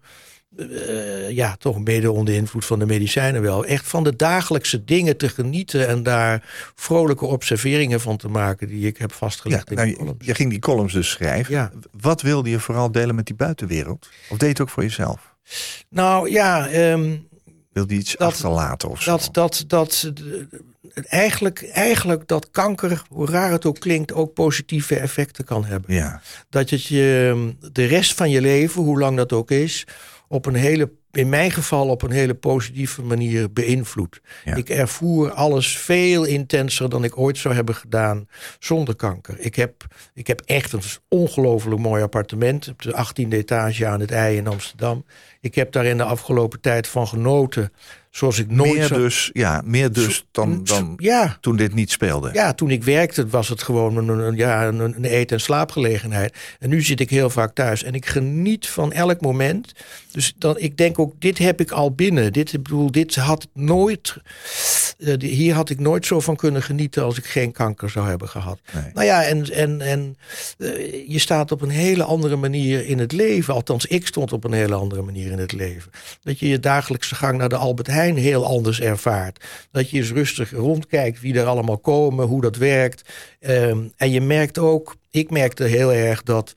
eh, 0.58 1.30
ja, 1.30 1.56
toch 1.56 1.76
een 1.76 1.84
beetje 1.84 2.12
onder 2.12 2.34
invloed 2.34 2.66
van 2.66 2.80
de 2.80 2.86
medicijnen 2.86 3.42
wel, 3.42 3.66
echt 3.66 3.88
van 3.88 4.04
de 4.04 4.16
dagelijkse 4.16 4.84
dingen 4.84 5.18
te 5.18 5.30
genieten 5.30 5.88
en 5.88 6.04
daar 6.04 6.50
vrolijke 6.76 7.26
observeringen 7.26 8.02
van 8.02 8.18
te 8.18 8.28
maken 8.28 8.68
die 8.68 8.88
ik 8.88 8.98
heb 8.98 9.10
Ja, 9.10 9.16
vastgelegd 9.16 9.70
nou, 9.70 9.82
in 9.82 9.88
je, 9.88 9.92
de 9.94 10.00
columns. 10.00 10.26
je 10.26 10.36
ging 10.36 10.50
die 10.50 10.60
columns 10.60 10.94
dus 10.94 11.10
schrijven. 11.10 11.54
Ja. 11.54 11.72
Wat 12.02 12.22
wilde 12.22 12.50
je 12.50 12.60
vooral 12.60 12.92
delen 12.92 13.16
met 13.16 13.26
die 13.26 13.36
buitenwereld? 13.36 14.10
Of 14.30 14.38
deed 14.38 14.40
je 14.42 14.48
het 14.48 14.62
ook 14.62 14.70
voor 14.70 14.84
jezelf? 14.84 15.36
Nou 15.90 16.30
ja, 16.32 16.68
ehm, 16.68 17.16
Wil 17.72 17.88
die 17.88 18.00
iets 18.00 18.16
Dat- 18.16 18.28
achterlaten 18.28 18.90
of 18.90 19.02
zo? 19.02 19.12
Dat, 19.12 19.30
dat, 19.32 19.64
dat, 19.68 20.12
eh, 20.16 21.04
eigenlijk, 21.08 21.70
eigenlijk 21.74 22.28
dat 22.28 22.50
kanker, 22.52 23.02
hoe 23.10 23.28
raar 23.30 23.52
het 23.52 23.66
ook 23.66 23.80
klinkt, 23.80 24.14
ook 24.14 24.34
positieve 24.34 24.96
effecten 24.96 25.46
kan 25.46 25.66
hebben. 25.66 25.96
Ja, 25.96 26.22
Dat 26.50 26.70
het 26.70 26.86
je 26.86 27.30
ehm, 27.34 27.72
de 27.74 27.86
rest 27.86 28.14
van 28.14 28.30
je 28.30 28.42
leven, 28.42 28.82
hoe 28.84 29.00
lang 29.00 29.18
dat 29.18 29.34
ook 29.34 29.52
is, 29.52 29.88
op 30.32 30.46
een 30.46 30.56
hele, 30.56 30.92
in 31.12 31.30
mijn 31.30 31.52
geval 31.52 31.88
op 31.88 32.02
een 32.02 32.12
hele 32.12 32.34
positieve 32.36 33.02
manier 33.02 33.54
beïnvloedt. 33.54 34.22
Ja. 34.46 34.56
Ik 34.56 34.70
ervoer 34.70 35.32
alles 35.32 35.78
veel 35.78 36.24
intenser 36.24 36.90
dan 36.90 37.04
ik 37.04 37.18
ooit 37.18 37.38
zou 37.38 37.54
hebben 37.56 37.76
gedaan 37.76 38.28
zonder 38.60 38.96
kanker. 38.96 39.36
Ik 39.40 39.56
heb, 39.56 39.86
ik 40.14 40.28
heb 40.28 40.42
echt 40.46 40.72
een 40.74 40.82
ongelooflijk 41.08 41.82
mooi 41.82 42.04
appartement 42.04 42.68
op 42.70 42.82
de 42.82 42.92
18e 42.92 43.28
etage 43.30 43.86
aan 43.88 44.00
het 44.00 44.12
IJ 44.12 44.36
in 44.38 44.48
Amsterdam. 44.48 45.06
Ik 45.42 45.56
heb 45.56 45.72
daar 45.72 45.86
in 45.86 45.98
de 45.98 46.04
afgelopen 46.04 46.60
tijd 46.62 46.88
van 46.88 47.08
genoten, 47.08 47.74
zoals 48.10 48.40
ik 48.40 48.52
nooit 48.52 48.74
meer 48.74 48.88
dus, 48.94 49.30
ja, 49.34 49.62
meer 49.66 49.92
dus 49.92 50.26
dan, 50.32 50.64
dan 50.64 50.94
Ja, 50.98 51.38
toen 51.42 51.56
dit 51.56 51.74
niet 51.74 51.92
speelde. 51.92 52.30
ja, 52.34 52.54
toen 52.54 52.70
ik 52.70 52.84
werkte 52.84 53.28
was 53.28 53.48
het 53.50 53.64
gewoon 53.64 53.98
een, 53.98 54.08
een, 54.08 54.36
ja, 54.36 54.68
een, 54.68 54.80
een 54.80 55.06
eten- 55.06 55.36
en 55.38 55.42
slaapgelegenheid. 55.44 56.38
En 56.60 56.70
nu 56.70 56.82
zit 56.82 57.00
ik 57.00 57.10
heel 57.10 57.30
vaak 57.30 57.54
thuis 57.56 57.84
en 57.84 57.94
ik 57.94 58.06
geniet 58.06 58.68
van 58.68 58.92
elk 58.92 59.22
moment. 59.22 59.72
Dus 60.12 60.34
dan, 60.38 60.58
ik 60.58 60.78
denk 60.78 61.00
ook, 61.00 61.14
dit 61.20 61.38
heb 61.38 61.62
ik 61.62 61.72
al 61.72 61.92
binnen. 61.92 62.34
Dit, 62.34 62.54
ik 62.54 62.64
bedoel, 62.64 62.92
dit 62.92 63.16
had 63.16 63.48
nooit, 63.54 64.16
eh, 64.98 65.20
hier 65.20 65.54
had 65.54 65.70
ik 65.70 65.80
nooit 65.80 66.06
zo 66.06 66.20
van 66.20 66.36
kunnen 66.36 66.64
genieten 66.64 67.04
als 67.04 67.18
ik 67.18 67.26
geen 67.26 67.52
kanker 67.52 67.90
zou 67.90 68.08
hebben 68.08 68.30
gehad. 68.30 68.60
Nee. 68.74 68.92
Nou 68.94 69.06
ja, 69.06 69.24
en, 69.24 69.52
en, 69.52 69.82
en 69.82 70.18
eh, 70.58 71.10
je 71.10 71.20
staat 71.20 71.52
op 71.52 71.62
een 71.62 71.70
hele 71.70 72.04
andere 72.04 72.36
manier 72.36 72.86
in 72.86 73.00
het 73.00 73.12
leven. 73.12 73.54
Althans, 73.54 73.86
ik 73.86 74.08
stond 74.08 74.34
op 74.34 74.44
een 74.44 74.54
hele 74.54 74.76
andere 74.76 75.02
manier 75.02 75.32
in 75.32 75.40
het 75.40 75.52
leven. 75.52 75.92
Dat 76.24 76.40
je 76.40 76.48
je 76.48 76.60
dagelijkse 76.60 77.16
gang 77.16 77.38
naar 77.38 77.50
de 77.50 77.56
Albert 77.56 77.88
Heijn 77.88 78.18
heel 78.18 78.46
anders 78.46 78.82
ervaart. 78.82 79.44
Dat 79.72 79.90
je 79.90 79.98
eens 79.98 80.12
rustig 80.12 80.52
rondkijkt 80.52 81.22
wie 81.22 81.34
er 81.40 81.46
allemaal 81.46 81.78
komen, 81.78 82.28
hoe 82.28 82.42
dat 82.42 82.56
werkt. 82.56 83.10
Ehm, 83.40 83.80
en 83.98 84.12
je 84.12 84.22
merkt 84.22 84.58
ook, 84.58 84.96
ik 85.12 85.30
merkte 85.32 85.64
heel 85.64 85.94
erg 85.94 86.24
dat 86.24 86.54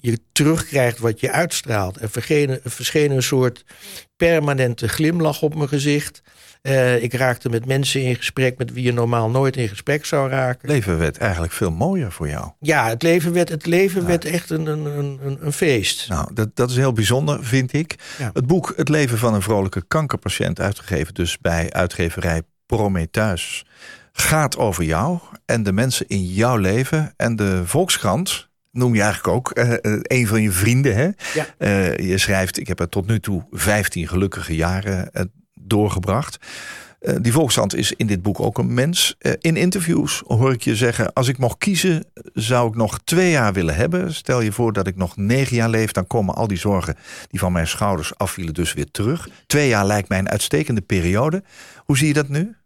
je 0.00 0.18
terugkrijgt 0.32 0.98
wat 0.98 1.20
je 1.20 1.30
uitstraalt. 1.32 2.00
Er 2.02 2.10
verscheen, 2.10 2.50
er 2.50 2.60
verscheen 2.64 3.10
een 3.10 3.22
soort 3.22 3.64
permanente 4.16 4.88
glimlach 4.88 5.42
op 5.42 5.54
mijn 5.54 5.68
gezicht. 5.68 6.22
Eh, 6.62 7.02
ik 7.02 7.12
raakte 7.14 7.48
met 7.48 7.66
mensen 7.66 8.02
in 8.02 8.16
gesprek 8.16 8.58
met 8.58 8.72
wie 8.72 8.84
je 8.84 8.92
normaal 8.92 9.30
nooit 9.30 9.56
in 9.56 9.68
gesprek 9.68 10.04
zou 10.04 10.30
raken. 10.30 10.60
Het 10.60 10.70
leven 10.70 10.98
werd 10.98 11.18
eigenlijk 11.18 11.52
veel 11.52 11.70
mooier 11.70 12.12
voor 12.12 12.28
jou. 12.28 12.50
Ja, 12.60 12.88
het 12.88 13.02
leven 13.02 13.32
werd, 13.32 13.48
het 13.48 13.66
leven 13.66 14.06
werd 14.06 14.24
echt 14.24 14.50
een, 14.50 14.66
een, 14.66 14.84
een, 14.84 15.18
een- 15.22 15.38
een 15.40 15.52
feest. 15.52 16.08
Nou, 16.08 16.34
dat, 16.34 16.48
dat 16.56 16.70
is 16.70 16.76
heel 16.76 16.92
bijzonder, 16.92 17.44
vind 17.44 17.72
ik. 17.72 17.94
Ja. 18.18 18.30
Het 18.32 18.46
boek 18.46 18.72
Het 18.76 18.88
leven 18.88 19.18
van 19.18 19.34
een 19.34 19.42
vrolijke 19.42 19.84
kankerpatiënt, 19.88 20.60
uitgegeven 20.60 21.14
dus 21.14 21.38
bij 21.38 21.72
uitgeverij 21.72 22.42
Prometheus, 22.66 23.64
gaat 24.16 24.56
over 24.56 24.84
jou 24.84 25.18
en 25.44 25.62
de 25.62 25.72
mensen 25.72 26.08
in 26.08 26.24
jouw 26.24 26.56
leven. 26.56 27.12
En 27.16 27.36
de 27.36 27.62
Volkskrant 27.66 28.48
noem 28.76 28.94
je 28.94 29.02
eigenlijk 29.02 29.36
ook 29.36 29.50
eh, 29.50 29.72
eh, 29.72 30.00
een 30.02 30.26
van 30.26 30.42
je 30.42 30.50
vrienden. 30.50 30.94
Hè? 30.94 31.08
Ja. 31.34 31.46
Eh, 31.58 31.96
je 31.98 32.18
schrijft, 32.18 32.58
ik 32.58 32.68
heb 32.68 32.80
er 32.80 32.88
tot 32.88 33.06
nu 33.06 33.20
toe 33.20 33.46
15 33.50 34.08
gelukkige 34.08 34.54
jaren 34.54 35.10
doorgebracht. 35.54 36.38
Die 37.20 37.32
Volkskrant 37.32 37.74
is 37.74 37.92
in 37.92 38.06
dit 38.06 38.22
boek 38.22 38.40
ook 38.40 38.58
een 38.58 38.74
mens. 38.74 39.16
In 39.40 39.56
interviews 39.56 40.22
hoor 40.26 40.52
ik 40.52 40.62
je 40.62 40.76
zeggen: 40.76 41.12
als 41.12 41.28
ik 41.28 41.38
mocht 41.38 41.58
kiezen, 41.58 42.04
zou 42.32 42.68
ik 42.68 42.74
nog 42.74 43.00
twee 43.04 43.30
jaar 43.30 43.52
willen 43.52 43.74
hebben. 43.74 44.14
Stel 44.14 44.40
je 44.40 44.52
voor 44.52 44.72
dat 44.72 44.86
ik 44.86 44.96
nog 44.96 45.16
negen 45.16 45.56
jaar 45.56 45.68
leef, 45.68 45.92
dan 45.92 46.06
komen 46.06 46.34
al 46.34 46.46
die 46.46 46.58
zorgen 46.58 46.96
die 47.28 47.40
van 47.40 47.52
mijn 47.52 47.66
schouders 47.66 48.18
afvielen 48.18 48.54
dus 48.54 48.72
weer 48.72 48.90
terug. 48.90 49.28
Twee 49.46 49.68
jaar 49.68 49.86
lijkt 49.86 50.08
mij 50.08 50.18
een 50.18 50.28
uitstekende 50.28 50.80
periode. 50.80 51.42
Hoe 51.76 51.98
zie 51.98 52.06
je 52.06 52.14
dat 52.14 52.28
nu? 52.28 52.56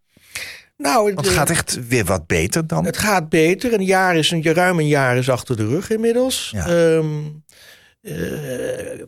Nou, 0.82 1.04
Want 1.04 1.16
het 1.16 1.24
de- 1.24 1.30
gaat 1.32 1.50
echt 1.50 1.88
weer 1.88 2.04
wat 2.04 2.26
beter 2.26 2.66
dan. 2.66 2.84
het 2.84 2.96
gaat 2.98 3.28
beter. 3.28 3.72
Een 3.72 3.84
jaar 3.84 4.16
is 4.16 4.30
een 4.30 4.42
ruim 4.54 4.78
een 4.78 4.88
jaar 4.88 5.16
is 5.16 5.28
achter 5.30 5.56
de 5.56 5.66
rug 5.66 5.90
inmiddels. 5.90 6.50
Ja. 6.54 6.66
Ehm, 6.66 7.06
eh, 8.00 9.04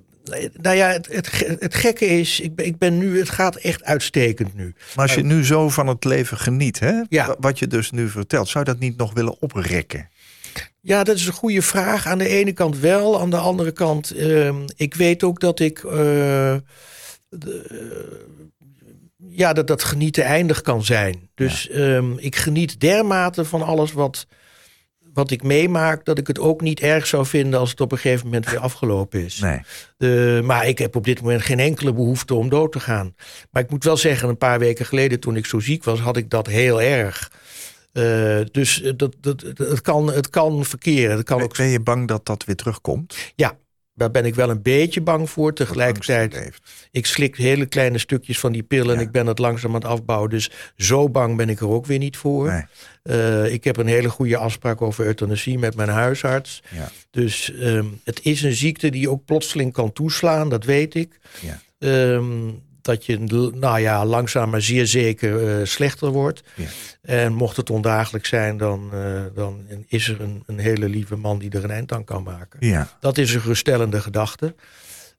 nou 0.53 0.77
ja, 0.77 0.89
het, 0.89 1.07
het, 1.13 1.27
ge- 1.29 1.57
het 1.59 1.75
gekke 1.75 2.07
is, 2.07 2.41
ik 2.41 2.55
ben, 2.55 2.67
ik 2.67 2.79
ben 2.79 2.99
nu, 2.99 3.19
het 3.19 3.31
gaat 3.31 3.57
echt 3.57 3.85
uitstekend 3.85 4.55
nu. 4.55 4.75
Maar 4.97 5.05
als 5.07 5.15
je 5.15 5.23
nu 5.25 5.45
zo 5.45 5.69
van 5.69 5.87
het 5.87 6.05
leven 6.05 6.37
geniet, 6.39 6.79
hè, 6.79 7.01
Ja. 7.09 7.37
wat 7.39 7.59
je 7.59 7.67
dus 7.67 7.91
nu 7.91 8.09
vertelt, 8.09 8.49
zou 8.49 8.65
je 8.65 8.71
dat 8.71 8.81
niet 8.81 8.97
nog 8.97 9.13
willen 9.13 9.41
oprekken? 9.41 10.09
Ja, 10.81 11.05
dat 11.05 11.17
is 11.17 11.27
een 11.27 11.33
goede 11.33 11.63
vraag. 11.63 12.07
Aan 12.07 12.19
de 12.19 12.29
ene 12.29 12.53
kant 12.53 12.79
wel, 12.79 13.21
aan 13.21 13.31
de 13.31 13.37
andere 13.37 13.73
kant, 13.73 14.11
ehm, 14.11 14.57
ik 14.77 14.95
weet 14.95 15.23
ook 15.23 15.41
dat 15.41 15.61
ik. 15.61 15.79
eh, 15.79 16.55
de- 17.29 18.27
ja, 19.33 19.53
dat 19.53 19.67
dat 19.67 19.85
genieten 19.85 20.25
eindig 20.25 20.61
kan 20.61 20.85
zijn. 20.85 21.31
Dus 21.35 21.69
ehm, 21.69 22.13
ik 22.17 22.37
geniet 22.37 22.81
dermate 22.81 23.45
van 23.45 23.63
alles 23.63 23.93
wat, 23.93 24.27
wat 25.15 25.31
ik 25.31 25.43
meemaak, 25.43 26.05
dat 26.05 26.19
ik 26.19 26.27
het 26.27 26.39
ook 26.39 26.61
niet 26.61 26.81
erg 26.81 27.07
zou 27.07 27.27
vinden 27.27 27.61
als 27.61 27.71
het 27.71 27.81
op 27.81 27.93
een 27.93 27.99
gegeven 27.99 28.25
moment 28.27 28.51
weer 28.51 28.59
afgelopen 28.59 29.25
is. 29.25 29.39
Nee. 29.99 30.43
Maar 30.43 30.69
ik 30.69 30.79
heb 30.79 30.97
op 30.97 31.05
dit 31.05 31.21
moment 31.21 31.43
geen 31.43 31.61
enkele 31.61 31.93
behoefte 31.93 32.35
om 32.35 32.49
dood 32.49 32.73
te 32.73 32.81
gaan. 32.81 33.15
Maar 33.51 33.63
ik 33.63 33.71
moet 33.71 33.85
wel 33.85 33.97
zeggen, 33.97 34.29
een 34.29 34.39
paar 34.39 34.59
weken 34.59 34.87
geleden 34.87 35.21
toen 35.21 35.37
ik 35.37 35.47
zo 35.47 35.59
ziek 35.61 35.85
was, 35.85 36.01
had 36.01 36.17
ik 36.17 36.31
dat 36.31 36.47
heel 36.47 36.83
erg. 36.83 37.31
Eh, 37.93 38.41
dus 38.51 38.83
eh, 38.83 38.93
dat, 38.97 39.15
dat, 39.21 39.41
dat- 39.41 39.69
het, 39.69 39.81
kan, 39.81 40.13
het 40.13 40.31
kan 40.31 40.65
verkeren. 40.65 41.17
Het 41.17 41.25
kan 41.27 41.43
ook, 41.43 41.57
Ben 41.57 41.67
je 41.67 41.81
bang 41.81 42.09
dat 42.09 42.27
dat 42.27 42.45
weer 42.45 42.57
terugkomt? 42.57 43.17
ja, 43.35 43.57
daar 44.03 44.11
ben 44.11 44.25
ik 44.25 44.35
wel 44.35 44.51
een 44.51 44.63
beetje 44.63 45.01
bang 45.01 45.31
voor. 45.31 45.53
Tegelijkertijd, 45.55 46.51
ik 46.91 47.07
slik 47.07 47.37
hele 47.37 47.67
kleine 47.67 47.99
stukjes 47.99 48.39
van 48.39 48.53
die 48.53 48.63
pillen 48.63 48.95
en 48.95 49.01
Ja. 49.01 49.07
ik 49.07 49.11
ben 49.13 49.27
het 49.27 49.39
langzaam 49.39 49.71
aan 49.75 49.81
het 49.81 49.85
afbouwen. 49.91 50.31
Dus 50.31 50.51
zo 50.77 51.09
bang 51.09 51.37
ben 51.37 51.49
ik 51.49 51.61
er 51.61 51.69
ook 51.69 51.87
weer 51.87 51.99
niet 51.99 52.17
voor. 52.17 52.49
Nee. 52.53 52.63
Eh, 53.03 53.53
ik 53.53 53.65
heb 53.65 53.77
een 53.77 53.87
hele 53.87 54.09
goede 54.09 54.37
afspraak 54.37 54.83
over 54.83 55.05
euthanasie 55.07 55.59
met 55.59 55.77
mijn 55.77 55.89
huisarts. 55.89 56.63
Ja. 56.75 56.89
Dus 57.11 57.53
ehm, 57.55 57.87
het 58.05 58.21
is 58.23 58.43
een 58.43 58.53
ziekte 58.55 58.91
die 58.91 59.11
ook 59.11 59.25
plotseling 59.25 59.73
kan 59.73 59.93
toeslaan, 59.93 60.49
dat 60.49 60.65
weet 60.65 60.95
ik. 60.95 61.19
Ja. 61.41 61.61
Ehm, 61.79 62.49
dat 62.83 63.05
je 63.07 63.19
nou 63.55 63.81
ja, 63.81 64.05
langzaam 64.07 64.51
maar 64.51 64.63
zeer 64.63 64.87
zeker 64.87 65.49
eh, 65.61 65.67
slechter 65.67 66.11
wordt. 66.11 66.43
Ja. 66.55 66.67
En 67.03 67.33
mocht 67.35 67.57
het 67.57 67.71
ondagelijk 67.71 68.27
zijn, 68.27 68.57
dan, 68.57 68.91
eh, 68.93 69.23
dan 69.35 69.67
is 69.87 70.09
er 70.09 70.21
een, 70.21 70.43
een 70.47 70.59
hele 70.59 70.89
lieve 70.89 71.17
man 71.17 71.39
die 71.39 71.51
er 71.51 71.65
een 71.65 71.71
eind 71.71 71.93
aan 71.93 72.05
kan 72.05 72.23
maken. 72.23 72.67
Ja. 72.67 72.89
Dat 73.01 73.19
is 73.19 73.35
een 73.35 73.41
geruststellende 73.41 74.01
gedachte. 74.01 74.55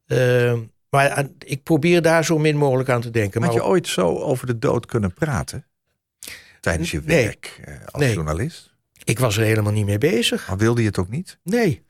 Ehm, 0.07 0.59
maar 0.89 1.09
aan- 1.09 1.33
ik 1.39 1.63
probeer 1.63 2.01
daar 2.01 2.25
zo 2.25 2.37
min 2.37 2.57
mogelijk 2.57 2.89
aan 2.89 3.01
te 3.01 3.09
denken. 3.09 3.41
Had 3.41 3.51
Maar 3.53 3.61
je 3.61 3.67
ooit 3.67 3.87
zo 3.87 4.17
over 4.17 4.47
de 4.47 4.59
dood 4.59 4.85
kunnen 4.85 5.13
praten? 5.13 5.65
Tijdens 6.59 6.91
je 6.91 7.01
werk 7.01 7.59
eh, 7.65 7.73
als 7.85 8.03
Nee. 8.03 8.13
journalist? 8.13 8.71
ik 9.03 9.19
was 9.19 9.37
er 9.37 9.43
helemaal 9.43 9.71
niet 9.71 9.85
mee 9.85 9.97
bezig. 9.97 10.47
Maar 10.47 10.57
wilde 10.57 10.81
je 10.81 10.87
het 10.87 10.97
ook 10.97 11.09
niet? 11.09 11.37
Nee. 11.43 11.83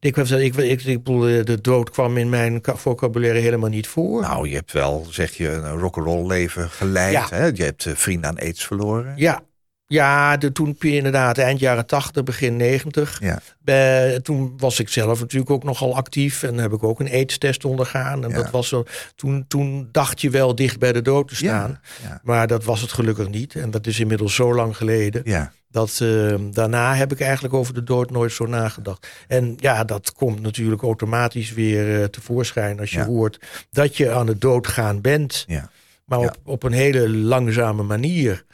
Ik, 0.00 0.16
was, 0.16 0.30
ik, 0.30 0.56
ik, 0.56 0.82
ik 0.82 1.02
bedoel, 1.02 1.44
de 1.44 1.58
dood 1.60 1.90
kwam 1.90 2.16
in 2.16 2.28
mijn 2.28 2.60
vocabulaire 2.62 3.38
helemaal 3.38 3.68
niet 3.68 3.86
voor. 3.86 4.20
Nou, 4.20 4.48
je 4.48 4.54
hebt 4.54 4.72
wel, 4.72 5.06
zeg 5.10 5.36
je, 5.36 5.48
een 5.48 5.78
rock'n'roll 5.78 6.26
leven 6.26 6.70
geleid. 6.70 7.12
Ja. 7.12 7.26
Hè? 7.30 7.46
Je 7.46 7.62
hebt 7.62 7.86
eh, 7.86 7.94
vrienden 7.94 8.30
aan 8.30 8.38
aids 8.38 8.64
verloren. 8.64 9.12
Ja, 9.16 9.42
ja 9.90 10.36
de, 10.36 10.52
toen 10.52 10.76
inderdaad 10.80 11.38
eind 11.38 11.60
jaren 11.60 11.86
80, 11.86 12.22
begin 12.22 12.56
90. 12.56 13.20
Ja. 13.22 13.38
Toen 14.22 14.54
was 14.56 14.80
ik 14.80 14.88
zelf 14.88 15.20
natuurlijk 15.20 15.50
ook 15.50 15.64
nogal 15.64 15.96
actief 15.96 16.42
en 16.42 16.58
heb 16.58 16.72
ik 16.72 16.82
ook 16.82 17.00
een 17.00 17.10
AIDS-test 17.10 17.64
ondergaan. 17.64 18.24
En 18.24 18.30
Ja. 18.30 18.34
dat 18.36 18.50
was 18.50 18.68
zo, 18.68 18.84
toen, 19.16 19.44
toen 19.48 19.88
dacht 19.92 20.20
je 20.20 20.30
wel 20.30 20.54
dicht 20.54 20.78
bij 20.78 20.92
de 20.92 21.02
dood 21.02 21.28
te 21.28 21.36
staan. 21.36 21.80
Ja. 22.02 22.20
Maar 22.22 22.46
dat 22.46 22.64
was 22.64 22.80
het 22.80 22.92
gelukkig 22.92 23.28
niet. 23.28 23.54
En 23.54 23.70
dat 23.70 23.86
is 23.86 24.00
inmiddels 24.00 24.34
zo 24.34 24.54
lang 24.54 24.76
geleden. 24.76 25.22
Dat 25.70 25.98
eh, 26.02 26.34
daarna 26.50 26.94
heb 26.94 27.12
ik 27.12 27.20
eigenlijk 27.20 27.54
over 27.54 27.74
de 27.74 27.82
dood 27.84 28.10
nooit 28.10 28.32
zo 28.32 28.46
nagedacht. 28.46 29.06
En 29.28 29.54
ja, 29.56 29.84
dat 29.84 30.12
komt 30.12 30.40
natuurlijk 30.40 30.82
automatisch 30.82 31.52
weer 31.52 32.00
eh, 32.00 32.04
tevoorschijn 32.04 32.80
als 32.80 32.90
je 32.90 33.02
hoort 33.04 33.38
dat 33.70 33.96
je 33.96 34.10
aan 34.10 34.26
het 34.26 34.40
doodgaan 34.40 35.00
bent. 35.00 35.44
ja. 35.48 35.70
Maar 36.04 36.18
op, 36.18 36.36
op 36.44 36.62
een 36.62 36.72
hele 36.72 37.08
langzame 37.08 37.82
manier. 37.82 38.44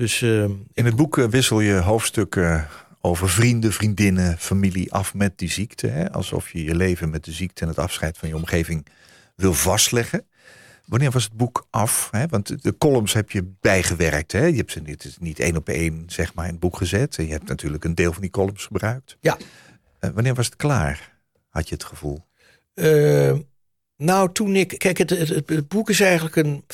Dus 0.00 0.22
eh, 0.22 0.42
In 0.72 0.84
het 0.84 0.96
boek 0.96 1.18
eh, 1.18 1.24
wissel 1.24 1.60
je 1.60 1.74
hoofdstukken 1.74 2.68
over 3.00 3.30
vrienden, 3.30 3.72
vriendinnen, 3.72 4.38
familie 4.38 4.92
af 4.92 5.14
met 5.14 5.38
die 5.38 5.50
ziekte. 5.50 5.86
Hè? 5.86 6.12
Alsof 6.12 6.50
je 6.50 6.64
je 6.64 6.74
leven 6.74 7.10
met 7.10 7.24
de 7.24 7.32
ziekte 7.32 7.62
en 7.62 7.68
het 7.68 7.78
afscheid 7.78 8.18
van 8.18 8.28
je 8.28 8.36
omgeving 8.36 8.86
wil 9.36 9.54
vastleggen. 9.54 10.26
Wanneer 10.86 11.10
was 11.10 11.24
het 11.24 11.32
boek 11.32 11.66
af? 11.70 12.08
Hè? 12.10 12.26
Want 12.26 12.62
de 12.62 12.76
columns 12.78 13.12
heb 13.12 13.30
je 13.30 13.52
bijgewerkt. 13.60 14.32
Hè? 14.32 14.44
Je 14.44 14.56
hebt 14.56 14.72
ze 14.72 14.80
niet, 14.80 15.16
niet 15.20 15.38
één 15.38 15.56
op 15.56 15.68
één 15.68 16.04
zeg 16.06 16.34
maar, 16.34 16.44
in 16.44 16.50
het 16.50 16.60
boek 16.60 16.76
gezet. 16.76 17.16
En 17.16 17.26
je 17.26 17.32
hebt 17.32 17.48
natuurlijk 17.48 17.84
een 17.84 17.94
deel 17.94 18.12
van 18.12 18.22
die 18.22 18.30
columns 18.30 18.66
gebruikt. 18.66 19.16
Ja. 19.20 19.36
Eh, 19.98 20.10
wanneer 20.10 20.34
was 20.34 20.46
het 20.46 20.56
klaar? 20.56 21.16
Had 21.48 21.68
je 21.68 21.74
het 21.74 21.84
gevoel? 21.84 22.26
Eh, 22.74 23.32
nou, 24.00 24.32
toen 24.32 24.56
ik. 24.56 24.74
Kijk, 24.78 24.98
het, 24.98 25.10
het, 25.10 25.68
boek 25.68 25.90
is 25.90 26.00
eigenlijk 26.00 26.36
een. 26.36 26.64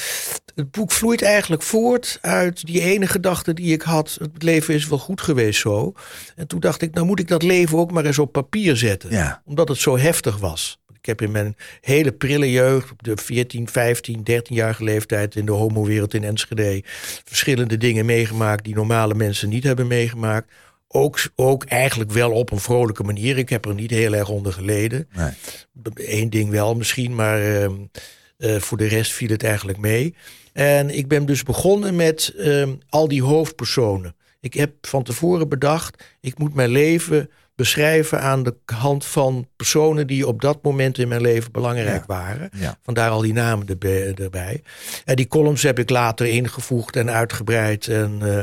Het 0.54 0.70
boek 0.70 0.92
vloeit 0.92 1.22
eigenlijk 1.22 1.62
voort 1.62 2.18
uit 2.20 2.66
die 2.66 2.80
ene 2.80 3.06
gedachte 3.06 3.54
die 3.54 3.72
ik 3.72 3.82
had. 3.82 4.16
Het 4.20 4.42
leven 4.42 4.74
is 4.74 4.88
wel 4.88 4.98
goed 4.98 5.20
geweest 5.20 5.60
zo. 5.60 5.92
En 6.36 6.46
toen 6.46 6.60
dacht 6.60 6.82
ik, 6.82 6.94
nou 6.94 7.06
moet 7.06 7.20
ik 7.20 7.28
dat 7.28 7.42
leven 7.42 7.78
ook 7.78 7.92
maar 7.92 8.04
eens 8.04 8.18
op 8.18 8.32
papier 8.32 8.76
zetten. 8.76 9.10
Ja. 9.10 9.42
Omdat 9.44 9.68
het 9.68 9.78
zo 9.78 9.98
heftig 9.98 10.38
was. 10.38 10.80
Ik 10.88 10.96
Ik 10.96 11.06
heb 11.06 11.22
in 11.22 11.30
mijn 11.30 11.56
hele 11.80 12.12
prille 12.12 12.50
jeugd, 12.50 12.90
op 12.90 13.02
de 13.02 13.16
14, 13.16 13.68
15, 13.68 14.18
13-jarige 14.30 14.84
leeftijd 14.84 15.36
in 15.36 15.46
de 15.46 15.52
homowereld 15.52 16.14
in 16.14 16.24
Enschede, 16.24 16.82
verschillende 17.24 17.76
dingen 17.76 18.06
meegemaakt 18.06 18.64
die 18.64 18.74
normale 18.74 19.14
mensen 19.14 19.48
niet 19.48 19.64
hebben 19.64 19.86
meegemaakt. 19.86 20.52
Ook, 20.96 21.20
ook 21.34 21.64
eigenlijk 21.64 22.10
wel 22.12 22.30
op 22.32 22.50
een 22.52 22.58
vrolijke 22.60 23.02
manier. 23.02 23.38
Ik 23.38 23.48
heb 23.48 23.64
er 23.64 23.74
niet 23.74 23.90
heel 23.90 24.14
erg 24.14 24.28
onder 24.28 24.52
geleden. 24.52 25.08
Nee. 25.16 25.30
Eén 25.94 26.30
ding 26.30 26.50
wel 26.50 26.74
misschien, 26.74 27.14
maar 27.14 27.40
ehm, 27.42 27.72
eh, 28.38 28.56
voor 28.56 28.78
de 28.78 28.86
rest 28.86 29.12
viel 29.12 29.28
het 29.28 29.42
eigenlijk 29.42 29.78
mee. 29.78 30.14
En 30.52 30.90
ik 30.90 31.08
ben 31.08 31.26
dus 31.26 31.42
begonnen 31.42 31.96
met 31.96 32.32
ehm, 32.38 32.74
al 32.88 33.08
die 33.08 33.22
hoofdpersonen. 33.22 34.14
Ik 34.40 34.54
heb 34.54 34.72
van 34.80 35.02
tevoren 35.02 35.48
bedacht, 35.48 36.04
ik 36.20 36.38
moet 36.38 36.54
mijn 36.54 36.70
leven 36.70 37.30
beschrijven 37.54 38.20
aan 38.20 38.42
de 38.42 38.54
hand 38.64 39.04
van 39.06 39.48
personen 39.56 40.06
die 40.06 40.26
op 40.26 40.40
dat 40.40 40.62
moment 40.62 40.98
in 40.98 41.08
mijn 41.08 41.20
leven 41.20 41.52
belangrijk 41.52 42.00
Ja. 42.00 42.04
waren. 42.06 42.50
Ja. 42.56 42.78
Vandaar 42.82 43.10
al 43.10 43.20
die 43.20 43.32
namen 43.32 43.66
erbij. 43.66 44.14
erbij. 44.14 44.62
En 45.04 45.16
die 45.16 45.28
columns 45.28 45.62
heb 45.62 45.78
ik 45.78 45.90
later 45.90 46.26
ingevoegd 46.26 46.96
en 46.96 47.10
uitgebreid 47.10 47.88
en, 47.88 48.18
eh, 48.22 48.42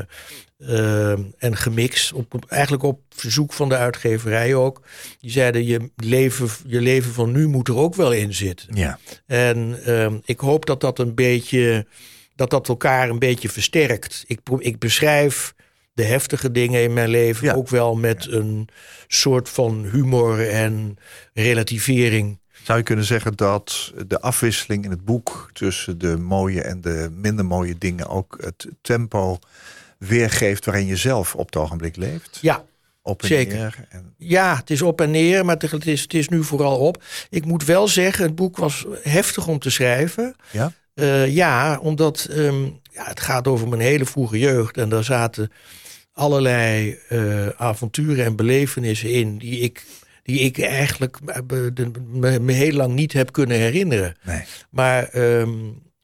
eh, 0.57 1.11
en 1.37 1.57
gemixt. 1.57 2.13
Op, 2.13 2.33
op- 2.33 2.45
eigenlijk 2.45 2.83
op 2.83 2.99
verzoek 3.09 3.53
van 3.53 3.69
de 3.69 3.75
uitgeverij 3.77 4.55
ook. 4.55 4.81
Die 5.19 5.31
zeiden, 5.31 5.65
je 5.65 5.89
leven, 5.95 6.49
je 6.65 6.81
leven 6.81 7.13
van 7.13 7.31
nu 7.31 7.47
moet 7.47 7.67
er 7.67 7.75
ook 7.77 7.95
wel 7.95 8.11
in 8.11 8.33
zitten. 8.33 8.75
Ja. 8.75 8.99
En 9.25 9.79
ehm, 9.85 10.17
ik 10.25 10.39
hoop 10.39 10.65
dat 10.65 10.81
dat 10.81 10.99
een 10.99 11.15
beetje, 11.15 11.85
dat 12.35 12.49
dat 12.49 12.67
elkaar 12.67 13.09
een 13.09 13.19
beetje 13.19 13.49
versterkt. 13.49 14.23
Ik, 14.27 14.39
ik 14.57 14.79
beschrijf 14.79 15.53
de 15.93 16.03
heftige 16.03 16.51
dingen 16.51 16.81
in 16.83 16.93
mijn 16.93 17.09
leven 17.09 17.47
Ja. 17.47 17.53
ook 17.53 17.69
wel 17.69 17.95
met 17.95 18.27
een 18.31 18.67
soort 19.07 19.49
van 19.49 19.85
humor 19.91 20.49
en 20.49 20.97
relativering. 21.33 22.39
Zou 22.63 22.77
je 22.77 22.83
kunnen 22.83 23.05
zeggen 23.05 23.35
dat 23.35 23.93
de 24.07 24.21
afwisseling 24.21 24.83
in 24.83 24.89
het 24.91 25.05
boek 25.05 25.49
tussen 25.53 25.97
de 25.97 26.17
mooie 26.17 26.61
en 26.61 26.81
de 26.81 27.09
minder 27.15 27.45
mooie 27.45 27.77
dingen 27.77 28.07
ook 28.07 28.37
het 28.41 28.67
tempo 28.81 29.39
weergeeft 30.07 30.65
waarin 30.65 30.85
je 30.85 30.95
zelf 30.95 31.35
op 31.35 31.45
het 31.45 31.55
ogenblik 31.55 31.95
leeft? 31.95 32.37
Ja, 32.41 32.63
Op 33.01 33.21
en 33.21 33.27
zeker. 33.27 33.55
neer 33.57 33.85
en 33.89 34.13
ja, 34.17 34.55
het 34.55 34.69
is 34.69 34.81
op 34.81 35.01
en 35.01 35.11
neer, 35.11 35.45
maar 35.45 35.55
het 35.59 35.85
is, 35.85 36.01
het 36.01 36.13
is 36.13 36.29
nu 36.29 36.43
vooral 36.43 36.77
op. 36.77 37.03
Ik 37.29 37.45
moet 37.45 37.65
wel 37.65 37.87
zeggen, 37.87 38.25
het 38.25 38.35
boek 38.35 38.57
was 38.57 38.85
heftig 39.01 39.47
om 39.47 39.59
te 39.59 39.69
schrijven. 39.69 40.35
ja? 40.51 40.71
Eh, 40.93 41.33
ja, 41.35 41.79
omdat 41.79 42.27
ehm, 42.31 42.63
ja, 42.91 43.03
het 43.05 43.19
gaat 43.19 43.47
over 43.47 43.67
mijn 43.67 43.81
hele 43.81 44.05
vroege 44.05 44.39
jeugd. 44.39 44.77
En 44.77 44.89
daar 44.89 45.03
zaten 45.03 45.51
allerlei 46.11 46.97
eh, 47.09 47.47
avonturen 47.47 48.25
en 48.25 48.35
belevenissen 48.35 49.11
in 49.11 49.37
die 49.37 49.59
ik, 49.59 49.83
die 50.23 50.39
ik 50.39 50.59
eigenlijk 50.59 51.17
eh, 51.25 51.39
me 52.41 52.51
heel 52.51 52.73
lang 52.73 52.93
niet 52.93 53.13
heb 53.13 53.31
kunnen 53.31 53.57
herinneren. 53.57 54.15
Nee. 54.23 54.43
Maar 54.69 55.03
ehm, 55.03 55.49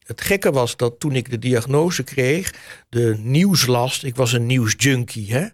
het 0.09 0.21
gekke 0.21 0.51
was 0.51 0.77
dat 0.77 0.99
toen 0.99 1.15
ik 1.15 1.29
de 1.29 1.39
diagnose 1.39 2.03
kreeg, 2.03 2.53
de 2.89 3.15
nieuwslast, 3.19 4.03
ik 4.03 4.15
was 4.15 4.33
een 4.33 4.45
nieuwsjunkie, 4.45 5.33
hè, 5.33 5.45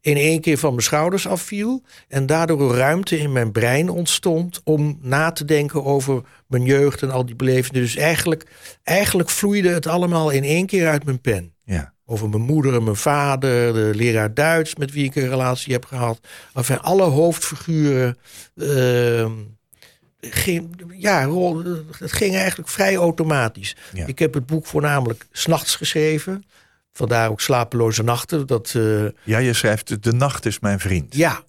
in 0.00 0.16
één 0.16 0.40
keer 0.40 0.58
van 0.58 0.70
mijn 0.70 0.82
schouders 0.82 1.26
afviel. 1.26 1.82
En 2.08 2.26
daardoor 2.26 2.60
een 2.60 2.76
ruimte 2.76 3.18
in 3.18 3.32
mijn 3.32 3.52
brein 3.52 3.88
ontstond 3.88 4.60
om 4.64 4.98
na 5.00 5.30
te 5.32 5.44
denken 5.44 5.84
over 5.84 6.22
mijn 6.46 6.64
jeugd 6.64 7.02
en 7.02 7.10
al 7.10 7.26
die 7.26 7.34
belevenissen. 7.36 7.94
Dus 7.94 7.96
eigenlijk, 8.04 8.46
eigenlijk 8.82 9.30
vloeide 9.30 9.68
het 9.68 9.86
allemaal 9.86 10.30
in 10.30 10.44
één 10.44 10.66
keer 10.66 10.88
uit 10.88 11.04
mijn 11.04 11.20
pen. 11.20 11.54
Over 12.04 12.28
mijn 12.28 12.42
moeder 12.42 12.74
en 12.74 12.84
mijn 12.84 12.96
vader, 12.96 13.72
de 13.72 13.90
leraar 13.94 14.34
Duits 14.34 14.74
met 14.76 14.92
wie 14.92 15.04
ik 15.04 15.14
een 15.16 15.28
relatie 15.28 15.72
heb 15.72 15.84
gehad. 15.84 16.20
Enfin, 16.54 16.80
alle 16.80 17.02
hoofdfiguren. 17.02 18.18
ehm, 18.56 19.32
ging, 20.20 20.76
ja, 20.96 21.24
rol- 21.24 21.64
het 21.98 22.12
ging 22.12 22.36
eigenlijk 22.36 22.68
vrij 22.68 22.96
automatisch. 22.96 23.76
Ja. 23.92 24.06
Ik 24.06 24.18
heb 24.18 24.34
het 24.34 24.46
boek 24.46 24.66
voornamelijk 24.66 25.26
s'nachts 25.32 25.76
geschreven. 25.76 26.44
Vandaar 26.92 27.30
ook 27.30 27.40
slapeloze 27.40 28.02
nachten. 28.02 28.46
Dat, 28.46 28.72
eh, 28.76 29.04
ja, 29.22 29.38
je 29.38 29.52
schrijft 29.52 30.02
de 30.02 30.12
nacht 30.12 30.46
is 30.46 30.58
mijn 30.58 30.80
vriend. 30.80 31.14
ja, 31.14 31.42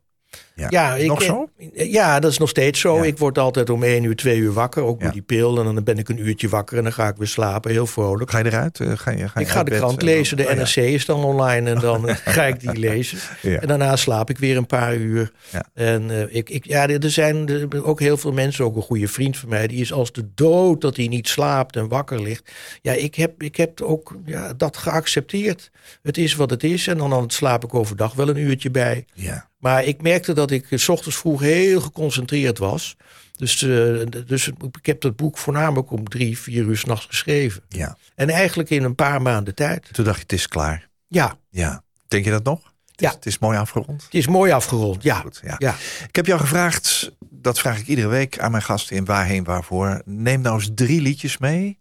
Ja. 0.61 0.67
ja, 0.69 0.95
ik, 0.95 1.07
Nog 1.07 1.21
zo? 1.23 1.49
Ja, 1.73 2.19
dat 2.19 2.31
is 2.31 2.37
nog 2.37 2.49
steeds 2.49 2.79
zo. 2.79 2.95
Ja. 2.97 3.03
Ik 3.03 3.17
word 3.17 3.37
altijd 3.37 3.69
om 3.69 3.83
één 3.83 4.03
uur, 4.03 4.15
twee 4.15 4.37
uur 4.37 4.53
wakker. 4.53 4.83
Ook 4.83 4.99
Ja. 4.99 5.03
met 5.05 5.13
die 5.13 5.21
pil. 5.21 5.57
En 5.59 5.63
dan 5.75 5.83
ben 5.83 5.97
ik 5.97 6.09
een 6.09 6.27
uurtje 6.27 6.49
wakker 6.49 6.77
en 6.77 6.83
dan 6.83 6.93
ga 6.93 7.07
ik 7.07 7.15
weer 7.17 7.27
slapen. 7.27 7.71
Heel 7.71 7.87
vrolijk. 7.87 8.31
Ga 8.31 8.37
je 8.37 8.45
eruit? 8.45 8.79
Eh, 8.79 8.91
Ga 8.95 9.11
je, 9.11 9.27
ga 9.27 9.39
je 9.39 9.45
Ik 9.45 9.51
ga 9.51 9.63
de 9.63 9.71
krant 9.71 10.01
lezen. 10.01 10.37
De 10.37 10.43
Oh. 10.47 10.53
NRC 10.53 10.75
is 10.75 11.05
dan 11.05 11.23
online. 11.23 11.69
En 11.69 11.79
dan 11.79 12.07
ga 12.35 12.43
ik 12.45 12.59
die 12.59 12.77
lezen. 12.77 13.17
En 13.41 13.67
daarna 13.67 13.95
slaap 13.95 14.29
ik 14.29 14.37
weer 14.37 14.57
een 14.57 14.65
paar 14.67 14.95
uur. 14.95 15.31
En 15.73 16.11
eh, 16.11 16.35
ik, 16.35 16.49
ik, 16.49 16.65
ja, 16.67 16.87
er 16.87 17.11
zijn 17.11 17.67
ook 17.83 17.99
heel 17.99 18.17
veel 18.17 18.31
mensen. 18.31 18.65
Ook 18.65 18.75
een 18.75 18.81
goede 18.81 19.07
vriend 19.07 19.37
van 19.37 19.49
mij. 19.49 19.67
Die 19.67 19.81
is 19.81 19.93
als 19.93 20.11
de 20.11 20.25
dood 20.35 20.81
dat 20.81 20.95
hij 20.95 21.07
niet 21.07 21.27
slaapt 21.27 21.75
en 21.75 21.87
wakker 21.87 22.21
ligt. 22.21 22.51
Ja, 22.81 22.91
ik 22.93 23.15
heb, 23.15 23.43
ik 23.43 23.55
heb 23.55 23.81
ook 23.81 24.15
ja, 24.25 24.53
dat 24.53 24.77
geaccepteerd. 24.77 25.71
Het 26.01 26.17
is 26.17 26.35
wat 26.35 26.49
het 26.49 26.63
is. 26.63 26.87
En 26.87 26.97
dan, 26.97 27.09
dan 27.09 27.29
slaap 27.29 27.63
ik 27.63 27.73
overdag 27.73 28.13
wel 28.13 28.29
een 28.29 28.37
uurtje 28.37 28.71
bij. 28.71 29.05
Ja. 29.13 29.49
Maar 29.61 29.83
ik 29.83 30.01
merkte 30.01 30.33
dat 30.33 30.51
ik 30.51 30.71
eh, 30.71 30.79
's 30.79 30.89
ochtends 30.89 31.17
vroeg 31.17 31.41
heel 31.41 31.81
geconcentreerd 31.81 32.57
was. 32.57 32.95
Dus, 33.35 33.61
eh, 33.61 34.01
dus 34.25 34.47
ik 34.71 34.85
heb 34.85 35.01
dat 35.01 35.15
boek 35.15 35.37
voornamelijk 35.37 35.91
om 35.91 36.09
drie, 36.09 36.37
vier 36.37 36.63
uur 36.63 36.77
s'nachts 36.77 37.05
geschreven. 37.05 37.63
ja. 37.69 37.97
En 38.15 38.29
eigenlijk 38.29 38.69
in 38.69 38.83
een 38.83 38.95
paar 38.95 39.21
maanden 39.21 39.55
tijd. 39.55 39.89
Toen 39.93 40.05
dacht 40.05 40.17
je, 40.17 40.21
het 40.23 40.33
is 40.33 40.47
klaar. 40.47 40.89
Ja, 41.07 41.37
Ja. 41.49 41.83
Denk 42.07 42.25
je 42.25 42.31
dat 42.31 42.43
nog? 42.43 42.59
Het 42.91 42.99
Ja. 43.01 43.07
Is, 43.09 43.15
het 43.15 43.25
is 43.25 43.39
mooi 43.39 43.57
afgerond. 43.57 44.03
het 44.03 44.13
is 44.13 44.27
mooi 44.27 44.51
afgerond. 44.51 45.03
Ja, 45.03 45.15
Goed, 45.19 45.41
ja. 45.43 45.55
ja. 45.57 45.75
Ik 46.07 46.15
heb 46.15 46.25
jou 46.25 46.39
gevraagd, 46.39 47.11
dat 47.19 47.59
vraag 47.59 47.79
ik 47.79 47.87
iedere 47.87 48.07
week 48.07 48.39
aan 48.39 48.51
mijn 48.51 48.63
gasten 48.63 48.95
in 48.95 49.05
Waarheen 49.05 49.43
Waarvoor. 49.43 50.01
Neem 50.05 50.41
nou 50.41 50.55
eens 50.55 50.71
drie 50.75 51.01
liedjes 51.01 51.37
mee 51.37 51.79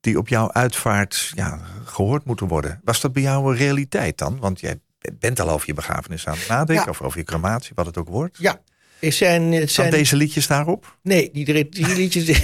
die 0.00 0.18
op 0.18 0.28
jouw 0.28 0.52
uitvaart 0.52 1.32
ja, 1.34 1.60
gehoord 1.84 2.24
moeten 2.24 2.46
worden. 2.48 2.80
Was 2.84 3.00
dat 3.00 3.12
bij 3.12 3.22
jou 3.22 3.50
een 3.50 3.56
realiteit 3.56 4.18
dan? 4.18 4.38
Want 4.38 4.60
jij 4.60 4.80
bent 5.18 5.40
al 5.40 5.48
over 5.50 5.66
je 5.66 5.74
begrafenis 5.74 6.26
aan 6.26 6.36
het 6.38 6.48
nadenken, 6.48 6.84
Ja. 6.84 6.90
of 6.90 7.02
over 7.02 7.18
je 7.18 7.24
crematie, 7.24 7.72
wat 7.74 7.86
het 7.86 7.98
ook 7.98 8.08
wordt. 8.08 8.38
ja. 8.38 8.60
Zijn, 9.00 9.52
Staan 9.54 9.68
zijn, 9.68 9.90
deze 9.90 10.16
liedjes 10.16 10.46
daarop? 10.46 10.98
nee, 11.02 11.30
die, 11.32 11.68
die 11.68 11.94
liedjes. 11.94 12.40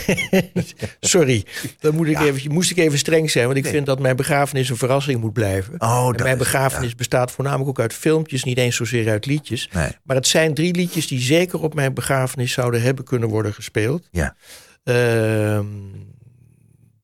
Sorry, 1.01 1.45
dan 1.81 1.95
moet 1.95 2.07
ik 2.07 2.19
Ja. 2.19 2.25
even, 2.25 2.53
moest 2.53 2.71
ik 2.71 2.77
even 2.77 2.99
streng 2.99 3.31
zijn. 3.31 3.45
Want 3.45 3.57
ik 3.57 3.63
Nee. 3.63 3.73
vind 3.73 3.87
dat 3.87 3.99
mijn 3.99 4.17
begrafenis 4.17 4.69
een 4.69 4.77
verrassing 4.77 5.21
moet 5.21 5.33
blijven. 5.33 5.75
Oh, 5.81 6.09
En 6.09 6.23
mijn 6.23 6.33
is- 6.33 6.39
begrafenis 6.39 6.95
bestaat 6.95 7.31
voornamelijk 7.31 7.69
ook 7.69 7.81
uit 7.81 7.93
filmpjes, 7.95 8.45
niet 8.45 8.59
eens 8.59 8.77
zozeer 8.77 9.09
uit 9.11 9.27
liedjes. 9.27 9.69
Nee. 9.73 9.89
Maar 10.03 10.17
het 10.17 10.27
zijn 10.27 10.55
drie 10.55 10.75
liedjes 10.75 11.07
die 11.07 11.21
zeker 11.21 11.61
op 11.63 11.75
mijn 11.75 11.95
begrafenis 11.95 12.53
zouden 12.53 12.83
hebben 12.83 13.05
kunnen 13.05 13.29
worden 13.29 13.55
gespeeld. 13.55 14.09
Ja. 14.11 14.37
Ehm, 14.85 15.65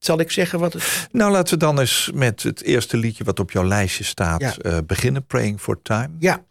zal 0.09 0.21
ik 0.21 0.31
zeggen 0.31 0.59
wat 0.59 0.73
het... 0.73 1.09
Nou, 1.13 1.31
laten 1.33 1.55
we 1.55 1.61
dan 1.65 1.79
eens 1.81 2.11
met 2.15 2.43
het 2.43 2.63
eerste 2.63 2.97
liedje 2.97 3.25
wat 3.25 3.41
op 3.41 3.51
jouw 3.51 3.65
lijstje 3.65 4.05
staat 4.05 4.41
Ja. 4.41 4.55
eh, 4.57 4.79
beginnen. 4.87 5.27
Praying 5.27 5.61
for 5.61 5.83
Time. 5.83 6.09
Ja, 6.19 6.45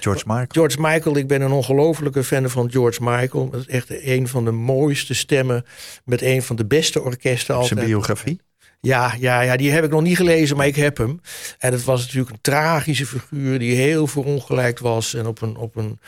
George 0.00 0.22
Michael. 0.26 0.46
George 0.48 0.80
Michael. 0.80 1.16
Ik 1.16 1.26
ben 1.26 1.40
een 1.40 1.50
ongelofelijke 1.50 2.24
fan 2.24 2.50
van 2.50 2.70
George 2.70 3.02
Michael. 3.02 3.50
Dat 3.50 3.60
is 3.60 3.66
echt 3.66 3.86
een 3.90 4.28
van 4.28 4.44
de 4.44 4.50
mooiste 4.50 5.14
stemmen 5.14 5.64
met 6.04 6.22
een 6.22 6.42
van 6.42 6.56
de 6.56 6.66
beste 6.66 7.00
orkesten 7.02 7.46
Zijn 7.46 7.58
altijd. 7.58 7.86
biografie. 7.86 8.40
Ja, 8.80 9.14
ja, 9.18 9.40
ja, 9.40 9.56
die 9.56 9.70
heb 9.70 9.84
ik 9.84 9.90
nog 9.90 10.02
niet 10.02 10.16
gelezen, 10.16 10.56
maar 10.56 10.66
ik 10.66 10.76
heb 10.76 10.96
hem. 10.96 11.20
En 11.58 11.72
het 11.72 11.84
was 11.84 12.00
natuurlijk 12.00 12.30
een 12.30 12.40
tragische 12.40 13.06
figuur 13.06 13.58
die 13.58 13.74
heel 13.74 14.06
verongelijkt 14.06 14.80
was 14.80 15.14
en 15.14 15.26
op 15.26 15.42
een, 15.42 15.56
op 15.56 15.76
een 15.76 15.98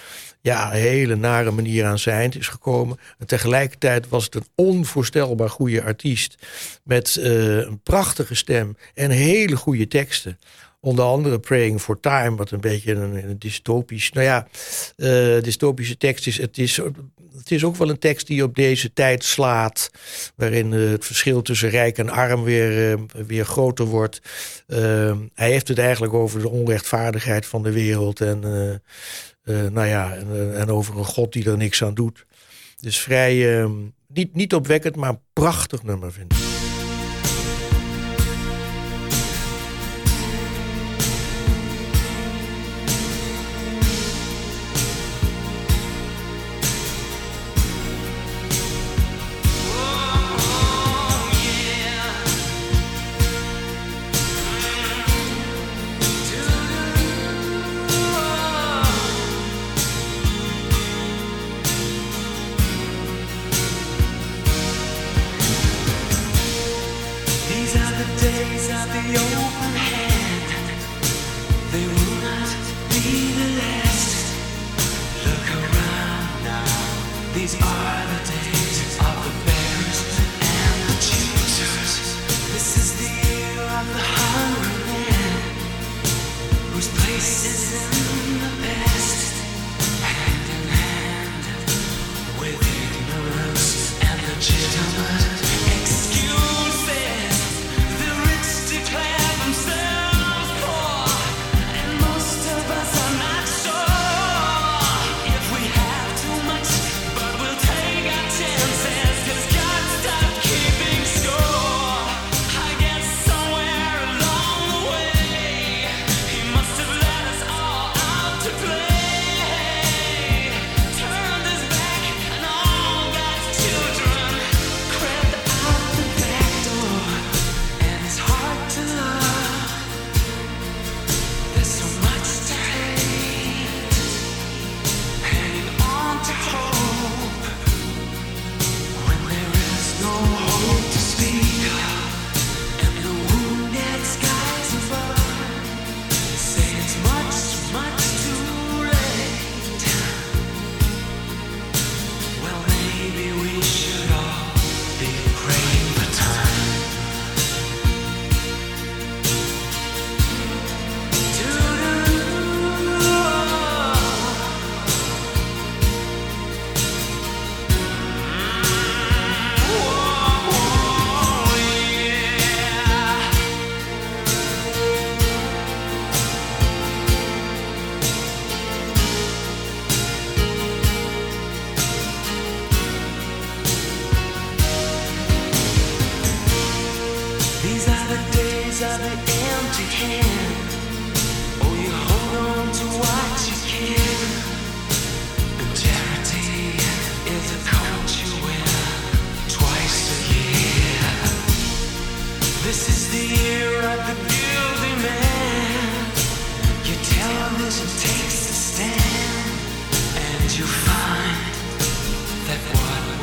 ja, 0.40 0.70
hele 0.70 1.16
nare 1.16 1.50
manier 1.50 1.84
aan 1.84 1.98
zijn 1.98 2.18
eind 2.18 2.36
is 2.36 2.48
gekomen. 2.48 2.98
En 3.18 3.26
tegelijkertijd 3.26 4.08
was 4.08 4.24
het 4.24 4.34
een 4.34 4.46
onvoorstelbaar 4.54 5.50
goede 5.50 5.82
artiest 5.82 6.36
met 6.82 7.16
eh, 7.16 7.56
een 7.56 7.80
prachtige 7.82 8.34
stem 8.34 8.76
en 8.94 9.10
hele 9.10 9.56
goede 9.56 9.88
teksten. 9.88 10.38
Onder 10.80 11.04
andere 11.04 11.40
Praying 11.40 11.80
for 11.80 12.00
Time, 12.00 12.36
wat 12.36 12.50
een 12.50 12.60
beetje 12.60 12.94
een, 12.94 13.28
een 13.28 13.38
dystopisch, 13.38 14.12
nou 14.12 14.26
ja, 14.26 14.48
eh, 14.96 15.42
dystopische 15.42 15.96
tekst 15.96 16.26
is. 16.26 16.38
Het, 16.38 16.58
is. 16.58 16.76
het 17.36 17.50
is 17.50 17.64
ook 17.64 17.76
wel 17.76 17.88
een 17.88 17.98
tekst 17.98 18.26
die 18.26 18.42
op 18.42 18.54
deze 18.54 18.92
tijd 18.92 19.24
slaat, 19.24 19.90
waarin 20.36 20.72
eh, 20.72 20.90
het 20.90 21.04
verschil 21.04 21.42
tussen 21.42 21.70
rijk 21.70 21.98
en 21.98 22.08
arm 22.08 22.42
weer, 22.42 22.92
eh, 22.92 23.02
weer 23.26 23.44
groter 23.44 23.84
wordt. 23.84 24.20
Eh, 24.66 25.16
hij 25.34 25.50
heeft 25.50 25.68
het 25.68 25.78
eigenlijk 25.78 26.12
over 26.12 26.40
de 26.40 26.48
onrechtvaardigheid 26.48 27.46
van 27.46 27.62
de 27.62 27.72
wereld 27.72 28.20
en, 28.20 28.40
nou 29.72 29.86
ja, 29.86 30.14
en, 30.14 30.56
en 30.56 30.70
over 30.70 30.98
een 30.98 31.04
God 31.04 31.32
die 31.32 31.50
er 31.50 31.56
niks 31.56 31.84
aan 31.84 31.94
doet. 31.94 32.26
Dus 32.80 32.98
vrij, 32.98 33.60
eh, 33.60 33.70
niet, 34.06 34.34
niet 34.34 34.54
opwekkend, 34.54 34.96
maar 34.96 35.08
een 35.08 35.20
prachtig 35.32 35.82
nummer 35.82 36.12
vind 36.12 36.32
ik. 36.32 36.47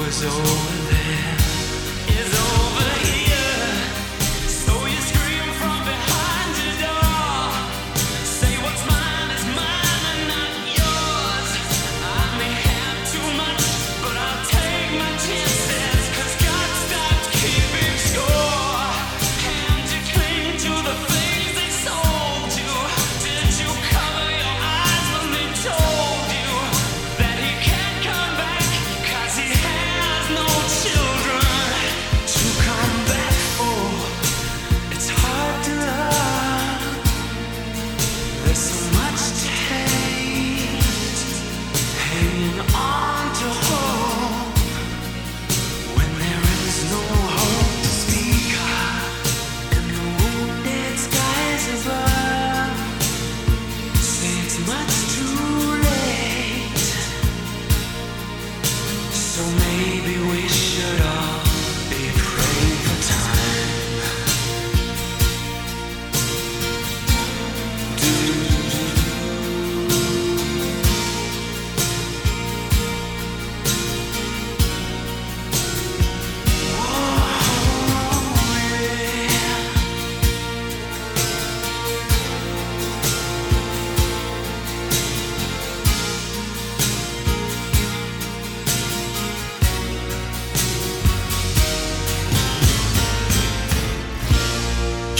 was 0.06 0.24
over. 0.24 0.85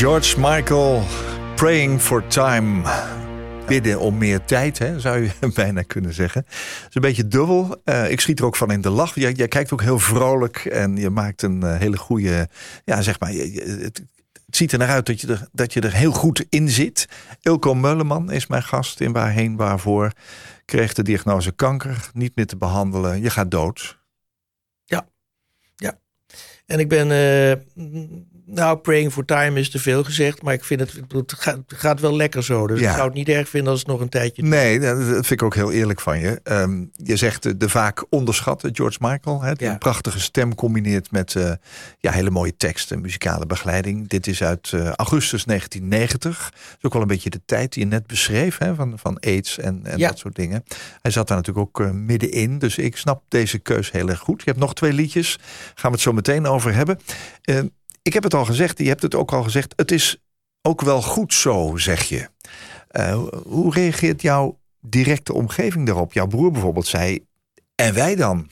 George 0.06 0.40
Michael, 0.40 1.04
Praying 1.56 2.02
for 2.02 2.28
Time. 2.28 2.82
Bidden 3.68 4.00
om 4.00 4.18
meer 4.18 4.46
tijd, 4.46 4.78
hè, 4.78 5.00
zou 5.00 5.22
je 5.24 5.32
bijna 5.54 5.82
kunnen 5.82 6.14
zeggen. 6.14 6.46
Het 6.48 6.86
is 6.90 6.96
een 6.96 7.02
beetje 7.02 7.28
dubbel. 7.28 7.82
Uh, 7.86 8.12
ik 8.12 8.20
schiet 8.20 8.40
er 8.40 8.46
ook 8.46 8.56
van 8.56 8.72
in 8.72 8.82
de 8.82 8.90
lach. 8.90 9.16
Jij, 9.16 9.32
jij 9.32 9.48
kijkt 9.48 9.74
ook 9.74 9.82
heel 9.82 10.00
vrolijk 10.00 10.66
en 10.66 10.98
je 10.98 11.10
maakt 11.10 11.42
een 11.42 11.64
uh, 11.64 11.78
hele 11.78 11.98
goede... 11.98 12.50
Ja, 12.84 13.02
zeg 13.02 13.20
maar, 13.20 13.32
je, 13.32 13.62
het, 13.82 13.98
het, 13.98 14.02
ziet 14.56 14.72
er 14.72 14.78
naar 14.78 14.90
uit 14.90 15.06
dat 15.06 15.22
je 15.22 15.28
er, 15.28 15.48
dat 15.52 15.74
je 15.74 15.82
er 15.82 15.94
heel 15.94 16.12
goed 16.12 16.46
in 16.50 16.70
zit. 16.70 17.08
Ilko 17.42 17.74
Meuleman 17.74 18.32
is 18.32 18.48
mijn 18.48 18.64
gast 18.64 19.02
in 19.02 19.12
Waarheen 19.12 19.56
Waarvoor. 19.56 20.12
Kreeg 20.66 20.94
de 20.94 21.04
diagnose 21.04 21.52
kanker, 21.52 22.10
niet 22.14 22.36
meer 22.36 22.48
te 22.48 22.58
behandelen. 22.58 23.22
Je 23.22 23.30
gaat 23.30 23.52
dood. 23.52 24.00
Ja, 24.84 25.08
ja. 25.76 26.00
En 26.66 26.80
ik 26.80 26.90
ben... 26.90 27.08
Uh 27.78 28.34
nou, 28.46 28.78
praying 28.78 29.12
for 29.12 29.26
time 29.26 29.60
is 29.60 29.70
te 29.70 29.80
veel 29.80 30.04
gezegd, 30.04 30.42
maar 30.42 30.54
ik 30.54 30.64
vind 30.64 30.80
het, 30.80 30.94
het 31.08 31.34
gaat, 31.38 31.60
gaat 31.68 32.00
wel 32.00 32.16
lekker 32.16 32.44
zo. 32.44 32.68
Dus 32.68 32.80
ik 32.80 32.90
zou 32.90 33.04
het 33.04 33.14
niet 33.14 33.30
erg 33.30 33.50
vinden 33.50 33.72
als 33.72 33.80
het 33.80 33.88
nog 33.88 34.00
een 34.00 34.10
tijdje. 34.10 34.44
Nee, 34.44 34.80
dat 34.80 34.98
vind 35.04 35.32
ik 35.32 35.44
ook 35.44 35.56
heel 35.56 35.72
eerlijk 35.72 36.02
van 36.02 36.20
je. 36.20 36.40
Um, 36.44 36.92
je 36.94 37.16
zegt 37.16 37.60
de 37.60 37.70
vaak 37.70 38.06
onderschatte 38.10 38.70
George 38.74 38.98
Michael, 39.02 39.42
hè, 39.42 39.54
die 39.54 39.68
een 39.68 39.78
prachtige 39.78 40.20
stem 40.20 40.56
combineert 40.56 41.12
met 41.12 41.34
uh, 41.34 41.52
ja, 42.00 42.12
hele 42.12 42.30
mooie 42.30 42.58
teksten, 42.58 43.02
muzikale 43.02 43.46
begeleiding. 43.46 44.08
Dit 44.08 44.28
is 44.28 44.44
uit 44.44 44.72
uh, 44.72 44.90
augustus 44.90 45.44
1990. 45.44 46.50
Dat 46.52 46.78
is 46.78 46.84
ook 46.84 46.94
wel 46.94 47.02
een 47.02 47.08
beetje 47.08 47.30
de 47.30 47.42
tijd 47.46 47.74
die 47.74 47.84
je 47.84 47.90
net 47.90 48.08
beschreef 48.08 48.58
hè, 48.58 48.76
van, 48.76 49.00
van 49.00 49.20
AIDS 49.20 49.60
en, 49.60 49.80
en 49.84 50.00
dat 50.00 50.18
soort 50.18 50.36
dingen. 50.36 50.64
Hij 51.02 51.12
zat 51.12 51.28
daar 51.28 51.38
natuurlijk 51.38 51.68
ook 51.68 51.86
uh, 51.86 51.92
middenin, 51.92 52.60
dus 52.60 52.78
ik 52.78 52.98
snap 52.98 53.24
deze 53.28 53.60
keus 53.60 53.92
heel 53.92 54.10
erg 54.10 54.20
goed. 54.20 54.44
Je 54.44 54.50
hebt 54.50 54.60
nog 54.62 54.74
twee 54.74 54.94
liedjes, 54.94 55.40
gaan 55.76 55.92
we 55.92 55.96
het 55.98 56.06
zo 56.06 56.14
meteen 56.14 56.46
over 56.46 56.74
hebben. 56.74 57.00
Ik 58.06 58.14
heb 58.14 58.24
het 58.24 58.34
al 58.34 58.46
gezegd, 58.46 58.78
je 58.78 58.88
hebt 58.88 59.02
het 59.02 59.16
ook 59.16 59.34
al 59.34 59.44
gezegd. 59.44 59.74
Het 59.76 59.92
is 59.92 60.18
ook 60.62 60.82
wel 60.82 61.02
goed 61.02 61.34
zo, 61.34 61.74
zeg 61.78 62.04
je. 62.04 62.28
Uh, 62.92 63.24
hoe 63.46 63.74
reageert 63.74 64.22
jouw 64.22 64.60
directe 64.82 65.34
omgeving 65.34 65.86
daarop? 65.86 66.14
Jouw 66.14 66.28
broer 66.28 66.52
bijvoorbeeld 66.52 66.88
zei, 66.88 67.26
en 67.76 67.94
wij 67.94 68.16
dan? 68.16 68.50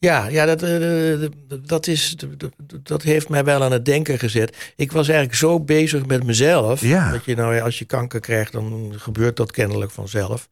Ja, 0.00 0.26
ja 0.26 0.44
dat, 0.44 0.62
uh, 0.62 1.28
dat, 1.62 1.86
is, 1.86 2.16
dat 2.82 3.02
heeft 3.02 3.28
mij 3.28 3.44
wel 3.44 3.62
aan 3.62 3.72
het 3.72 3.84
denken 3.84 4.18
gezet. 4.18 4.72
Ik 4.76 4.92
was 4.92 5.08
eigenlijk 5.08 5.38
zo 5.38 5.60
bezig 5.60 6.06
met 6.06 6.24
mezelf. 6.24 6.80
Ja. 6.80 7.12
Dat 7.12 7.24
je 7.24 7.34
nou, 7.34 7.60
als 7.60 7.78
je 7.78 7.84
kanker 7.84 8.20
krijgt, 8.20 8.52
dan 8.52 8.92
gebeurt 8.96 9.36
dat 9.36 9.50
kennelijk 9.50 9.90
vanzelf. 9.90 10.48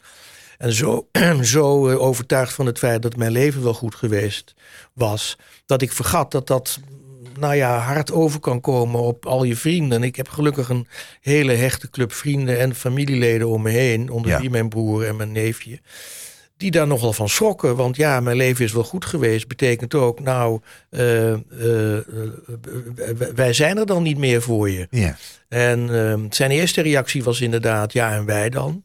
En 0.59 0.73
zo, 0.73 1.09
zo 1.43 1.91
overtuigd 1.95 2.53
van 2.53 2.67
het 2.67 2.79
feit 2.79 3.03
dat 3.03 3.17
mijn 3.17 3.33
leven 3.33 3.63
wel 3.63 3.75
goed 3.75 3.95
geweest 3.95 4.55
was. 4.93 5.39
Dat 5.67 5.83
ik 5.83 5.93
vergat 5.93 6.31
dat 6.31 6.47
dat 6.47 6.81
nou 7.39 7.55
ja, 7.55 7.79
hard 7.79 8.13
over 8.13 8.41
kan 8.41 8.61
komen 8.61 9.01
op 9.01 9.27
al 9.27 9.45
je 9.45 9.57
vrienden. 9.57 10.03
Ik 10.03 10.17
heb 10.17 10.29
gelukkig 10.29 10.69
een 10.69 10.87
hele 11.21 11.53
hechte 11.53 11.91
club 11.91 12.13
vrienden 12.13 12.59
en 12.59 12.75
familieleden 12.75 13.49
om 13.49 13.63
me 13.63 13.71
heen. 13.71 14.11
Onder 14.11 14.41
wie 14.41 14.51
mijn 14.51 14.69
broer 14.69 15.07
en 15.07 15.17
mijn 15.17 15.33
neefje. 15.33 15.81
Die 16.57 16.71
daar 16.71 16.87
nogal 16.87 17.13
van 17.13 17.29
schrokken. 17.29 17.77
Want 17.77 17.97
ja, 17.97 18.21
mijn 18.21 18.37
leven 18.37 18.65
is 18.65 18.73
wel 18.73 18.85
goed 18.85 19.05
geweest. 19.05 19.49
Betekent 19.49 19.95
ook, 19.95 20.21
nou, 20.21 20.61
uh, 20.91 21.31
uh, 21.31 21.39
wij 23.35 23.53
zijn 23.53 23.79
er 23.79 23.87
dan 23.87 24.03
niet 24.03 24.19
meer 24.19 24.43
voor 24.43 24.71
je. 24.71 24.87
Ja. 24.91 25.17
En 25.49 25.95
ehm, 25.95 26.27
zijn 26.31 26.51
eerste 26.51 26.83
reactie 26.83 27.25
was 27.25 27.41
inderdaad, 27.41 27.93
ja, 27.93 28.13
en 28.13 28.25
wij 28.25 28.51
dan. 28.51 28.85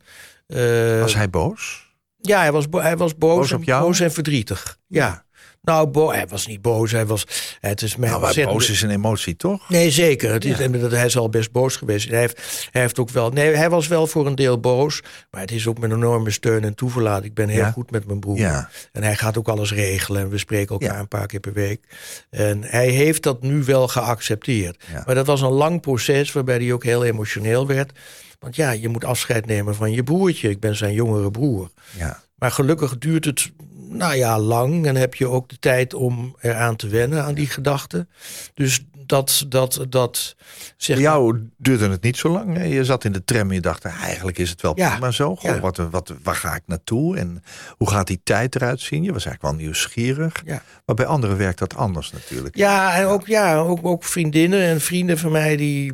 was 1.00 1.16
hij 1.16 1.30
boos? 1.30 1.90
Ja, 2.22 2.40
hij 2.40 2.52
was, 2.52 2.66
hij 2.72 2.98
was 2.98 3.18
boos, 3.18 3.50
boos, 3.50 3.52
en, 3.52 3.80
boos 3.80 4.00
en 4.00 4.12
verdrietig. 4.12 4.78
Ja. 4.88 5.26
Nou, 5.62 6.14
hij 6.14 6.28
was 6.28 6.48
niet 6.48 6.62
boos. 6.62 6.92
Hij 6.92 7.06
was. 7.06 7.28
Het 7.60 7.82
is 7.82 7.98
nou, 7.98 8.22
maar 8.22 8.46
boos 8.46 8.70
is 8.70 8.82
een 8.82 8.90
emotie, 8.90 9.36
toch? 9.36 9.70
Nee, 9.70 9.92
zeker. 9.92 10.32
Het 10.34 10.46
is, 10.46 10.58
ja. 10.58 10.70
Hij 10.70 11.06
is 11.06 11.18
al 11.18 11.30
best 11.30 11.52
boos 11.52 11.76
geweest. 11.76 12.10
Hij 12.10 12.20
heeft, 12.20 12.68
hij 12.72 12.82
heeft 12.82 13.00
ook 13.00 13.10
wel. 13.10 13.30
Nee, 13.30 13.56
hij 13.56 13.70
was 13.70 13.88
wel 13.88 14.08
voor 14.08 14.28
een 14.28 14.36
deel 14.36 14.60
boos. 14.60 15.02
Maar 15.32 15.42
het 15.42 15.52
is 15.52 15.68
ook 15.68 15.80
met 15.80 15.92
enorme 15.92 16.32
steun 16.32 16.64
en 16.64 16.76
toeverlaat. 16.76 17.24
Ik 17.24 17.34
ben 17.34 17.50
heel 17.50 17.60
ja. 17.60 17.72
goed 17.72 17.92
met 17.92 18.06
mijn 18.06 18.20
broer. 18.20 18.38
Ja. 18.38 18.70
En 18.92 19.04
hij 19.04 19.16
gaat 19.16 19.38
ook 19.38 19.48
alles 19.48 19.74
regelen. 19.74 20.22
En 20.22 20.30
we 20.30 20.38
spreken 20.38 20.80
elkaar 20.80 21.00
een 21.00 21.08
paar 21.08 21.28
keer 21.28 21.40
per 21.40 21.54
week. 21.54 21.86
En 22.30 22.64
hij 22.64 22.90
heeft 22.90 23.24
dat 23.24 23.42
nu 23.42 23.64
wel 23.64 23.88
geaccepteerd. 23.88 24.84
Maar 25.06 25.16
dat 25.16 25.26
was 25.26 25.42
een 25.42 25.52
lang 25.52 25.82
proces 25.82 26.32
waarbij 26.32 26.58
hij 26.58 26.74
ook 26.74 26.84
heel 26.84 27.04
emotioneel 27.04 27.68
werd. 27.68 27.92
Want 28.40 28.56
ja, 28.56 28.72
je 28.72 28.90
moet 28.90 29.06
afscheid 29.06 29.46
nemen 29.46 29.76
van 29.76 29.92
je 29.92 30.04
broertje. 30.04 30.50
Ik 30.50 30.60
ben 30.60 30.76
zijn 30.76 30.94
jongere 30.94 31.32
broer. 31.32 31.72
Ja. 31.98 32.24
Maar 32.36 32.52
gelukkig 32.52 32.98
duurt 32.98 33.26
het 33.26 33.52
nou 33.92 34.16
ja, 34.16 34.40
lang. 34.40 34.86
En 34.86 34.96
heb 34.96 35.16
je 35.16 35.28
ook 35.28 35.50
de 35.50 35.60
tijd 35.60 35.94
om 35.94 36.36
eraan 36.42 36.76
te 36.76 36.88
wennen 36.88 37.24
aan 37.24 37.34
die 37.34 37.48
gedachten. 37.48 38.10
Dus 38.54 38.86
dat, 39.06 39.46
dat, 39.48 39.86
dat 39.90 40.36
zeg 40.78 40.96
Voor 40.96 41.06
jou 41.06 41.50
duurde 41.58 41.90
het 41.90 42.02
niet 42.02 42.18
zo 42.18 42.30
lang. 42.30 42.58
Hè? 42.58 42.64
Je 42.64 42.86
zat 42.86 43.04
in 43.04 43.12
de 43.12 43.24
tram 43.24 43.50
en 43.50 43.56
je 43.56 43.62
dacht, 43.62 43.86
eigenlijk 43.86 44.38
is 44.38 44.50
het 44.50 44.62
wel 44.62 44.74
ja, 44.76 44.90
prima 44.90 45.12
zo. 45.12 45.36
Goh, 45.36 45.52
ja. 45.52 45.60
wat, 45.60 45.78
wat, 45.78 46.14
waar 46.24 46.36
ga 46.36 46.56
ik 46.56 46.64
naartoe? 46.66 47.18
En 47.18 47.44
hoe 47.78 47.90
gaat 47.90 48.08
die 48.08 48.22
tijd 48.24 48.56
eruit 48.56 48.80
zien? 48.80 49.04
Je 49.04 49.14
was 49.14 49.26
eigenlijk 49.26 49.56
wel 49.56 49.66
nieuwsgierig. 49.66 50.42
Ja. 50.46 50.62
Maar 50.86 50.96
bij 50.96 51.06
anderen 51.06 51.38
werkt 51.38 51.60
dat 51.60 51.76
anders 51.76 52.12
natuurlijk. 52.12 52.56
Ja, 52.56 52.96
en 52.96 53.06
ook, 53.06 53.28
ja, 53.28 53.58
ook, 53.58 53.86
ook 53.86 54.04
vriendinnen 54.04 54.62
en 54.62 54.82
vrienden 54.82 55.18
van 55.18 55.32
mij 55.32 55.56
die 55.56 55.94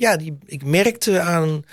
ja, 0.00 0.16
die, 0.16 0.38
ik 0.46 0.64
merkte 0.64 1.20
aan. 1.20 1.64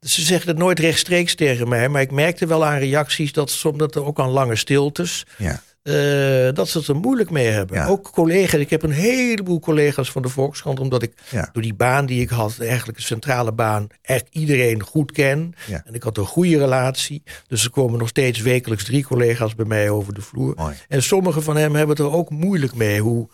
Ze 0.00 0.22
zeggen 0.22 0.48
het 0.48 0.58
nooit 0.58 0.78
rechtstreeks 0.78 1.34
tegen 1.34 1.68
mij, 1.68 1.88
maar 1.88 2.00
ik 2.00 2.10
merkte 2.10 2.46
wel 2.46 2.64
aan 2.64 2.78
reacties 2.78 3.32
dat 3.32 3.50
soms 3.50 3.78
dat 3.78 3.94
er 3.94 4.04
ook 4.04 4.20
aan 4.20 4.30
lange 4.30 4.56
stiltes. 4.56 5.26
Ja. 5.36 5.62
Uh, 5.82 6.52
dat 6.54 6.68
ze 6.68 6.78
het 6.78 6.86
er 6.86 6.96
moeilijk 6.96 7.30
mee 7.30 7.46
hebben. 7.46 7.76
Ja. 7.76 7.86
Ook 7.86 8.10
collega's. 8.10 8.60
Ik 8.60 8.70
heb 8.70 8.82
een 8.82 8.90
heleboel 8.90 9.60
collega's 9.60 10.10
van 10.10 10.22
de 10.22 10.28
Volkskrant, 10.28 10.80
omdat 10.80 11.02
ik 11.02 11.12
ja. 11.30 11.48
door 11.52 11.62
die 11.62 11.74
baan 11.74 12.06
die 12.06 12.20
ik 12.20 12.28
had, 12.28 12.58
eigenlijk 12.58 12.98
een 12.98 13.04
centrale 13.04 13.52
baan, 13.52 13.86
echt 14.02 14.26
iedereen 14.30 14.82
goed 14.82 15.12
ken. 15.12 15.54
Ja. 15.66 15.82
En 15.86 15.94
ik 15.94 16.02
had 16.02 16.16
een 16.16 16.24
goede 16.24 16.58
relatie. 16.58 17.22
Dus 17.46 17.64
er 17.64 17.70
komen 17.70 17.98
nog 17.98 18.08
steeds 18.08 18.40
wekelijks 18.40 18.84
drie 18.84 19.04
collega's 19.04 19.54
bij 19.54 19.66
mij 19.66 19.90
over 19.90 20.14
de 20.14 20.22
vloer. 20.22 20.54
Mooi. 20.56 20.74
En 20.88 21.02
sommige 21.02 21.40
van 21.40 21.56
hen 21.56 21.74
hebben 21.74 21.96
het 21.96 22.06
er 22.06 22.12
ook 22.12 22.30
moeilijk 22.30 22.74
mee. 22.74 23.00
Hoe, 23.00 23.28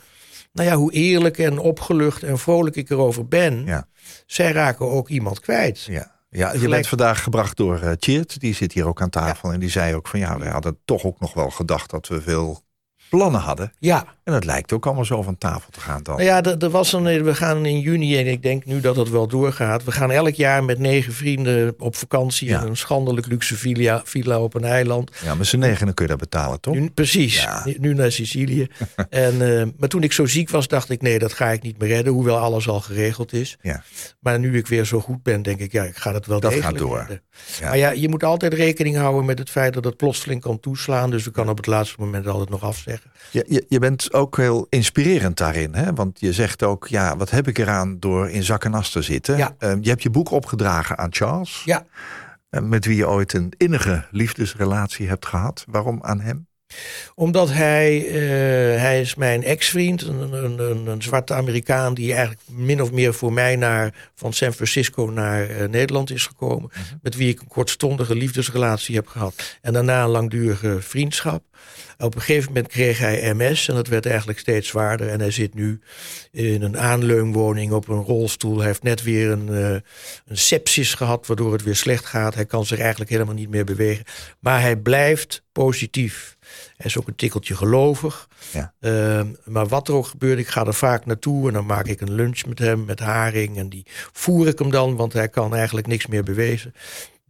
nou 0.56 0.68
ja, 0.68 0.76
hoe 0.76 0.92
eerlijk 0.92 1.38
en 1.38 1.58
opgelucht 1.58 2.22
en 2.22 2.38
vrolijk 2.38 2.76
ik 2.76 2.90
erover 2.90 3.28
ben. 3.28 3.64
Ja. 3.64 3.88
Zij 4.26 4.52
raken 4.52 4.90
ook 4.90 5.08
iemand 5.08 5.40
kwijt. 5.40 5.82
Ja. 5.82 6.14
Ja, 6.30 6.52
je 6.52 6.68
bent 6.68 6.88
vandaag 6.88 7.22
gebracht 7.22 7.56
door 7.56 7.80
uh, 7.82 7.92
Tjeerd. 7.92 8.40
Die 8.40 8.54
zit 8.54 8.72
hier 8.72 8.86
ook 8.86 9.00
aan 9.00 9.10
tafel. 9.10 9.48
Ja. 9.48 9.54
En 9.54 9.60
die 9.60 9.70
zei 9.70 9.94
ook 9.94 10.08
van 10.08 10.18
ja, 10.18 10.38
we 10.38 10.48
hadden 10.48 10.78
toch 10.84 11.04
ook 11.04 11.20
nog 11.20 11.34
wel 11.34 11.50
gedacht 11.50 11.90
dat 11.90 12.08
we 12.08 12.22
veel 12.22 12.62
plannen 13.08 13.40
hadden. 13.40 13.72
Ja, 13.78 14.04
En 14.26 14.32
dat 14.32 14.44
lijkt 14.44 14.72
ook 14.72 14.86
allemaal 14.86 15.04
zo 15.04 15.22
van 15.22 15.38
tafel 15.38 15.70
te 15.70 15.80
gaan 15.80 16.02
dan. 16.02 16.14
Nou 16.16 16.26
ja, 16.28 16.42
er, 16.42 16.58
er 16.58 16.70
was 16.70 16.92
een, 16.92 17.22
we 17.24 17.34
gaan 17.34 17.66
in 17.66 17.80
juni 17.80 18.18
en 18.18 18.26
ik 18.26 18.42
denk 18.42 18.64
nu 18.64 18.80
dat 18.80 18.96
het 18.96 19.10
wel 19.10 19.26
doorgaat. 19.26 19.84
We 19.84 19.92
gaan 19.92 20.10
elk 20.10 20.34
jaar 20.34 20.64
met 20.64 20.78
negen 20.78 21.12
vrienden 21.12 21.74
op 21.78 21.96
vakantie 21.96 22.48
Ja. 22.48 22.60
in 22.60 22.66
een 22.66 22.76
schandelijk 22.76 23.26
luxe 23.26 23.56
villa, 23.56 24.00
villa 24.04 24.40
op 24.40 24.54
een 24.54 24.64
eiland. 24.64 25.10
Ja, 25.24 25.34
met 25.34 25.46
z'n 25.46 25.58
negenen 25.58 25.94
kun 25.94 26.04
je 26.04 26.10
dat 26.10 26.20
betalen, 26.20 26.60
toch? 26.60 26.74
Nu, 26.74 26.90
precies, 26.90 27.42
Ja. 27.42 27.66
nu, 27.78 27.94
naar 27.94 28.12
Sicilië. 28.12 28.66
en, 29.10 29.58
eh, 29.58 29.66
maar 29.76 29.88
toen 29.88 30.02
ik 30.02 30.12
zo 30.12 30.26
ziek 30.26 30.50
was, 30.50 30.68
dacht 30.68 30.90
ik 30.90 31.02
nee, 31.02 31.18
dat 31.18 31.32
ga 31.32 31.50
ik 31.50 31.62
niet 31.62 31.78
meer 31.78 31.88
redden. 31.88 32.12
Hoewel 32.12 32.38
alles 32.38 32.68
al 32.68 32.80
geregeld 32.80 33.32
is. 33.32 33.56
Ja. 33.62 33.82
Maar 34.20 34.38
nu 34.38 34.56
ik 34.56 34.66
weer 34.66 34.84
zo 34.84 35.00
goed 35.00 35.22
ben, 35.22 35.42
denk 35.42 35.60
ik, 35.60 35.72
ja, 35.72 35.82
ik 35.84 35.96
ga 35.96 36.12
het 36.12 36.26
wel 36.26 36.40
Dat 36.40 36.50
degelijk 36.50 36.78
gaat 36.78 36.88
door. 36.88 37.06
Ja. 37.60 37.68
Maar 37.68 37.78
ja, 37.78 37.90
je 37.90 38.08
moet 38.08 38.24
altijd 38.24 38.54
rekening 38.54 38.96
houden 38.96 39.24
met 39.24 39.38
het 39.38 39.50
feit 39.50 39.74
dat 39.74 39.84
het 39.84 39.96
plotseling 39.96 40.40
kan 40.40 40.60
toeslaan. 40.60 41.10
Dus 41.10 41.24
we 41.24 41.30
kan 41.30 41.48
op 41.48 41.56
het 41.56 41.66
laatste 41.66 41.96
moment 41.98 42.26
altijd 42.26 42.50
nog 42.50 42.62
afzeggen. 42.62 43.10
Je, 43.30 43.44
je, 43.48 43.64
je 43.68 43.78
bent 43.78 44.12
ook 44.16 44.36
heel 44.36 44.66
inspirerend 44.68 45.36
daarin, 45.36 45.74
hè? 45.74 45.94
Want 45.94 46.20
je 46.20 46.32
zegt 46.32 46.62
ook, 46.62 46.86
ja, 46.86 47.16
wat 47.16 47.30
heb 47.30 47.48
ik 47.48 47.58
eraan 47.58 47.98
door 47.98 48.30
in 48.30 48.42
zak 48.42 48.64
en 48.64 48.74
as 48.74 48.90
te 48.90 49.02
zitten? 49.02 49.36
Ja. 49.36 49.54
Eh, 49.58 49.74
je 49.80 49.88
hebt 49.88 50.02
je 50.02 50.10
boek 50.10 50.30
opgedragen 50.30 50.98
aan 50.98 51.14
Charles, 51.14 51.62
Ja, 51.64 51.86
eh, 52.48 52.60
met 52.60 52.84
wie 52.84 52.96
je 52.96 53.08
ooit 53.08 53.32
een 53.32 53.52
innige 53.56 54.04
liefdesrelatie 54.10 55.08
hebt 55.08 55.26
gehad. 55.26 55.64
Waarom 55.68 55.98
aan 56.02 56.20
hem? 56.20 56.45
Omdat 57.14 57.50
hij, 57.50 58.06
eh, 58.06 58.80
hij 58.80 59.00
is 59.00 59.14
mijn 59.14 59.42
ex-vriend, 59.42 60.02
een, 60.02 60.32
een, 60.32 60.58
een, 60.58 60.86
een 60.86 61.02
zwarte 61.02 61.34
Amerikaan 61.34 61.94
die 61.94 62.12
eigenlijk 62.12 62.40
min 62.46 62.82
of 62.82 62.92
meer 62.92 63.14
voor 63.14 63.32
mij 63.32 63.56
naar, 63.56 64.10
van 64.14 64.32
San 64.32 64.52
Francisco 64.52 65.04
naar 65.04 65.48
eh, 65.48 65.68
Nederland 65.68 66.10
is 66.10 66.26
gekomen. 66.26 66.70
Met 67.02 67.14
wie 67.14 67.28
ik 67.28 67.40
een 67.40 67.48
kortstondige 67.48 68.14
liefdesrelatie 68.14 68.94
heb 68.94 69.06
gehad. 69.06 69.58
En 69.60 69.72
daarna 69.72 70.02
een 70.02 70.10
langdurige 70.10 70.76
vriendschap. 70.80 71.42
Op 71.98 72.14
een 72.14 72.20
gegeven 72.20 72.52
moment 72.52 72.68
kreeg 72.68 72.98
hij 72.98 73.32
MS 73.34 73.68
en 73.68 73.74
dat 73.74 73.86
werd 73.86 74.06
eigenlijk 74.06 74.38
steeds 74.38 74.68
zwaarder. 74.68 75.08
En 75.08 75.20
hij 75.20 75.30
zit 75.30 75.54
nu 75.54 75.80
in 76.32 76.62
een 76.62 76.78
aanleunwoning 76.78 77.72
op 77.72 77.88
een 77.88 78.02
rolstoel. 78.02 78.58
Hij 78.58 78.66
heeft 78.66 78.82
net 78.82 79.02
weer 79.02 79.30
een, 79.30 79.48
eh, 79.48 79.70
een 80.26 80.36
sepsis 80.36 80.94
gehad, 80.94 81.26
waardoor 81.26 81.52
het 81.52 81.62
weer 81.62 81.76
slecht 81.76 82.06
gaat. 82.06 82.34
Hij 82.34 82.46
kan 82.46 82.66
zich 82.66 82.78
eigenlijk 82.78 83.10
helemaal 83.10 83.34
niet 83.34 83.50
meer 83.50 83.64
bewegen. 83.64 84.04
Maar 84.40 84.60
hij 84.60 84.76
blijft 84.76 85.42
positief. 85.52 86.35
Hij 86.76 86.86
is 86.86 86.98
ook 86.98 87.08
een 87.08 87.16
tikkeltje 87.16 87.56
gelovig. 87.56 88.28
Ja. 88.52 88.72
Ehm, 88.80 89.26
maar 89.44 89.66
wat 89.66 89.88
er 89.88 89.94
ook 89.94 90.06
gebeurt, 90.06 90.38
ik 90.38 90.48
ga 90.48 90.66
er 90.66 90.74
vaak 90.74 91.06
naartoe 91.06 91.48
en 91.48 91.54
dan 91.54 91.66
maak 91.66 91.86
ik 91.86 92.00
een 92.00 92.12
lunch 92.12 92.46
met 92.46 92.58
hem, 92.58 92.84
met 92.84 93.00
haring. 93.00 93.58
En 93.58 93.68
die 93.68 93.86
voer 94.12 94.48
ik 94.48 94.58
hem 94.58 94.70
dan, 94.70 94.96
want 94.96 95.12
hij 95.12 95.28
kan 95.28 95.54
eigenlijk 95.54 95.86
niks 95.86 96.06
meer 96.06 96.24
bewezen. 96.24 96.74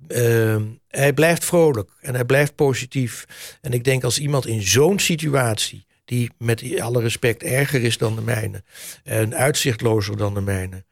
Ehm, 0.08 0.62
hij 0.88 1.12
blijft 1.12 1.44
vrolijk 1.44 1.90
en 2.00 2.14
hij 2.14 2.24
blijft 2.24 2.54
positief. 2.54 3.26
En 3.60 3.72
ik 3.72 3.84
denk 3.84 4.04
als 4.04 4.18
iemand 4.18 4.46
in 4.46 4.62
zo'n 4.62 4.98
situatie, 4.98 5.86
die 6.04 6.30
met 6.38 6.80
alle 6.80 7.00
respect 7.00 7.42
erger 7.42 7.82
is 7.82 7.98
dan 7.98 8.14
de 8.14 8.22
mijne, 8.22 8.62
en 9.04 9.34
uitzichtlozer 9.34 10.16
dan 10.16 10.34
de 10.34 10.40
mijne, 10.40 10.84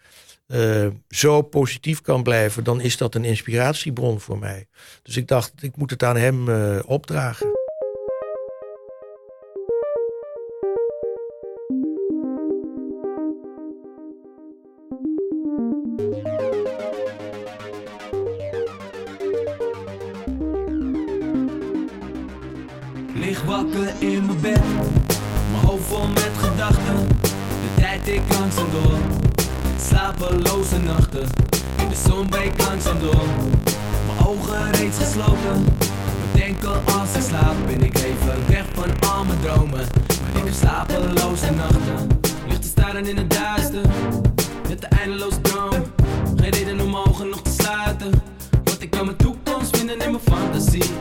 eh, 0.47 0.87
zo 1.09 1.43
positief 1.43 2.01
kan 2.01 2.23
blijven, 2.23 2.65
dan 2.65 2.81
is 2.81 2.97
dat 2.97 3.15
een 3.15 3.25
inspiratiebron 3.25 4.21
voor 4.21 4.39
mij. 4.39 4.67
Dus 5.03 5.17
ik 5.17 5.29
dacht, 5.29 5.53
ik 5.61 5.77
moet 5.77 5.91
het 5.91 6.03
aan 6.03 6.17
hem 6.17 6.49
eh, 6.49 6.79
opdragen. 6.87 7.64
Wakker 23.47 23.93
in 23.99 24.27
mijn 24.27 24.41
bed, 24.41 24.61
mijn 25.51 25.65
hoofd 25.67 25.85
vol 25.87 26.07
met 26.07 26.31
gedachten. 26.37 27.09
De 27.21 27.81
tijd 27.81 28.09
ik 28.09 28.23
langzaam 28.39 28.67
door, 28.71 28.99
slapeloze 29.81 30.79
nachten. 30.79 31.29
In 31.79 31.89
de 31.89 31.97
zon 32.09 32.29
breekt 32.29 32.67
langzaam 32.67 32.99
door, 33.01 33.25
mijn 34.07 34.27
ogen 34.27 34.73
reeds 34.73 34.99
gesloten. 34.99 35.65
Bedenken 36.33 36.71
als 36.71 37.15
ik 37.15 37.23
slaap, 37.23 37.55
ben 37.67 37.83
ik 37.83 37.97
even 37.97 38.49
weg 38.49 38.65
van 38.75 39.09
al 39.11 39.25
mijn 39.25 39.39
dromen. 39.41 39.71
Maar 39.71 40.43
ik 40.43 40.45
heb 40.45 40.55
slapeloze 40.55 41.51
nachten, 41.51 42.09
ligt 42.49 42.63
te 42.63 42.69
staren 42.69 43.07
in 43.07 43.17
het 43.17 43.31
duister. 43.31 43.83
Met 44.69 44.81
de 44.81 44.87
eindeloze 44.87 45.41
droom, 45.41 45.83
geen 46.37 46.51
reden 46.51 46.81
om 46.81 46.97
ogen 46.97 47.29
nog 47.29 47.43
te 47.43 47.51
sluiten. 47.51 48.11
Want 48.65 48.83
ik 48.83 48.91
kan 48.91 49.05
mijn 49.05 49.17
toekomst 49.17 49.77
vinden 49.77 49.99
in 49.99 50.11
mijn 50.11 50.23
fantasie. 50.23 50.94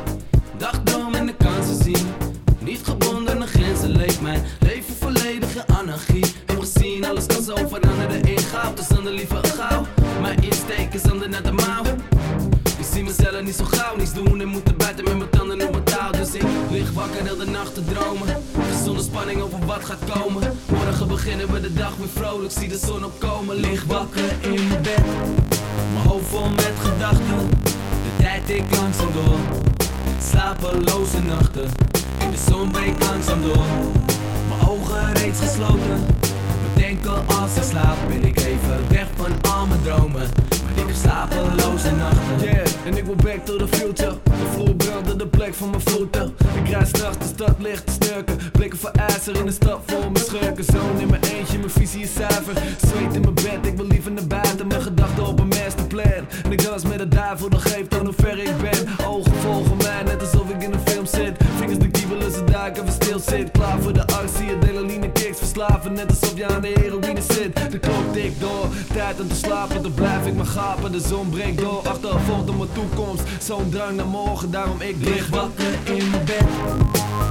Te 17.73 17.83
dromen. 17.83 18.27
Zonder 18.83 19.03
spanning 19.03 19.41
over 19.41 19.65
wat 19.65 19.85
gaat 19.85 20.11
komen. 20.13 20.57
Morgen 20.69 21.07
beginnen 21.07 21.51
we 21.51 21.61
de 21.61 21.73
dag 21.73 21.95
weer 21.97 22.07
vrolijk. 22.07 22.51
Zie 22.51 22.67
de 22.67 22.77
zon 22.77 23.05
opkomen. 23.05 23.55
Lig 23.55 23.83
wakker 23.83 24.35
in 24.41 24.67
mijn 24.67 24.81
bed. 24.81 25.03
Mijn 25.93 26.07
hoofd 26.07 26.27
vol 26.27 26.49
met 26.49 26.73
gedachten. 26.79 27.49
De 27.63 28.23
tijd 28.23 28.49
ik 28.49 28.75
langzaam 28.75 29.11
door. 29.13 29.37
Slapeloze 30.29 31.21
nachten. 31.21 31.69
In 32.19 32.31
de 32.31 32.43
zon 32.49 32.71
breekt 32.71 33.05
langzaam 33.05 33.41
door. 33.41 33.65
Mijn 34.47 34.69
ogen 34.69 35.13
reeds 35.13 35.39
gesloten. 35.39 36.05
Bedenken 36.73 37.27
als 37.27 37.55
ik 37.55 37.63
slaap. 37.63 37.97
Ben 38.07 38.23
ik 38.23 38.39
even 38.39 38.85
weg 38.89 39.07
van 39.15 39.51
al 39.51 39.67
mijn 39.67 39.81
dromen. 39.81 40.42
Ik 40.75 40.87
heb 40.87 40.95
slapeloze 40.95 41.91
nachten. 41.91 42.39
Yeah, 42.39 42.67
en 42.85 42.97
ik 42.97 43.05
wil 43.05 43.15
back 43.15 43.45
to 43.45 43.55
the 43.57 43.67
future. 43.67 44.17
De 44.23 44.47
vloer 44.53 44.75
brandde 44.75 45.15
de 45.15 45.27
plek 45.27 45.53
van 45.53 45.69
mijn 45.69 45.81
voeten. 45.81 46.33
Ik 46.63 46.69
rijd 46.69 46.87
straks 46.87 47.17
de 47.17 47.25
stad 47.25 47.55
licht 47.59 47.85
te 47.85 47.91
snurken. 47.91 48.37
Blikken 48.51 48.79
voor 48.79 48.91
ijzer 48.91 49.35
in 49.35 49.45
de 49.45 49.51
stad 49.51 49.79
vol 49.85 49.99
mijn 49.99 50.25
schurken. 50.25 50.63
Zoon 50.63 50.99
in 50.99 51.09
mijn 51.09 51.21
eentje, 51.23 51.57
mijn 51.57 51.69
visie 51.69 52.01
is 52.01 52.13
zuiver. 52.13 52.53
Zweet 52.87 53.15
in 53.15 53.21
mijn 53.21 53.33
bed, 53.33 53.59
ik 53.61 53.75
wil 53.75 53.85
liever 53.87 54.11
naar 54.11 54.27
buiten. 54.27 54.67
Mijn 54.67 54.81
gedachten 54.81 55.27
op 55.27 55.39
een 55.39 55.47
masterplan. 55.47 56.25
En 56.43 56.51
ik 56.51 56.63
dans 56.63 56.83
met 56.83 56.97
de 56.97 57.07
duivel, 57.07 57.49
dan 57.49 57.59
geeft 57.59 57.93
aan 57.99 58.05
hoe 58.05 58.13
ver 58.17 58.37
ik 58.37 58.57
ben. 58.61 59.05
Ogen 59.07 59.33
volgen 59.33 59.77
mij, 59.77 60.03
net 60.03 60.21
alsof 60.21 60.49
ik 60.49 60.63
in 60.63 60.73
een 60.73 60.87
film 60.87 61.05
zit. 61.05 61.37
Vingers 61.57 61.79
de 61.79 61.87
kiebelen, 61.87 62.31
ze 62.31 62.43
duiken, 62.43 62.85
we 62.85 62.91
stil 62.91 63.19
zit. 63.19 63.51
Klaar 63.51 63.79
voor 63.81 63.93
de 63.93 64.07
actie, 64.07 64.55
adrenaline 64.55 64.61
kicks 64.61 64.72
Net 65.63 66.09
alsof 66.09 66.37
je 66.37 66.47
aan 66.47 66.61
de 66.61 66.67
heroïne 66.67 67.21
zit. 67.21 67.71
De 67.71 67.79
klok 67.79 68.13
tikt 68.13 68.39
door, 68.39 68.67
tijd 68.93 69.21
om 69.21 69.27
te 69.27 69.35
slapen. 69.35 69.81
Dan 69.81 69.93
blijf 69.93 70.25
ik 70.25 70.35
maar 70.35 70.45
gapen, 70.45 70.91
de 70.91 70.99
zon 70.99 71.29
breekt 71.29 71.57
door. 71.57 71.81
Achtervolgt 71.87 72.49
op 72.49 72.57
mijn 72.57 72.69
toekomst, 72.73 73.23
zo'n 73.41 73.69
drang 73.69 73.95
naar 73.95 74.05
morgen. 74.05 74.51
Daarom 74.51 74.81
ik 74.81 74.95
Lig 74.99 75.29
wakker 75.29 75.73
in 75.83 76.09
mijn 76.09 76.25
bed, 76.25 76.45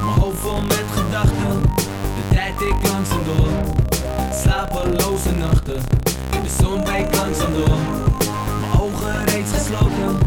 mijn 0.04 0.20
hoofd 0.20 0.38
vol 0.38 0.60
met 0.60 0.84
gedachten. 0.94 1.62
De 2.16 2.34
tijd 2.34 2.60
ik 2.60 2.88
langzaam 2.90 3.20
door, 3.24 3.48
slapeloze 4.42 5.30
nachten. 5.30 5.80
In 6.30 6.42
de 6.42 6.62
zon 6.62 6.82
breekt 6.82 7.16
langzaam 7.16 7.52
door, 7.52 7.78
mijn 8.60 8.80
ogen 8.80 9.24
reeds 9.24 9.52
gesloten. 9.52 10.18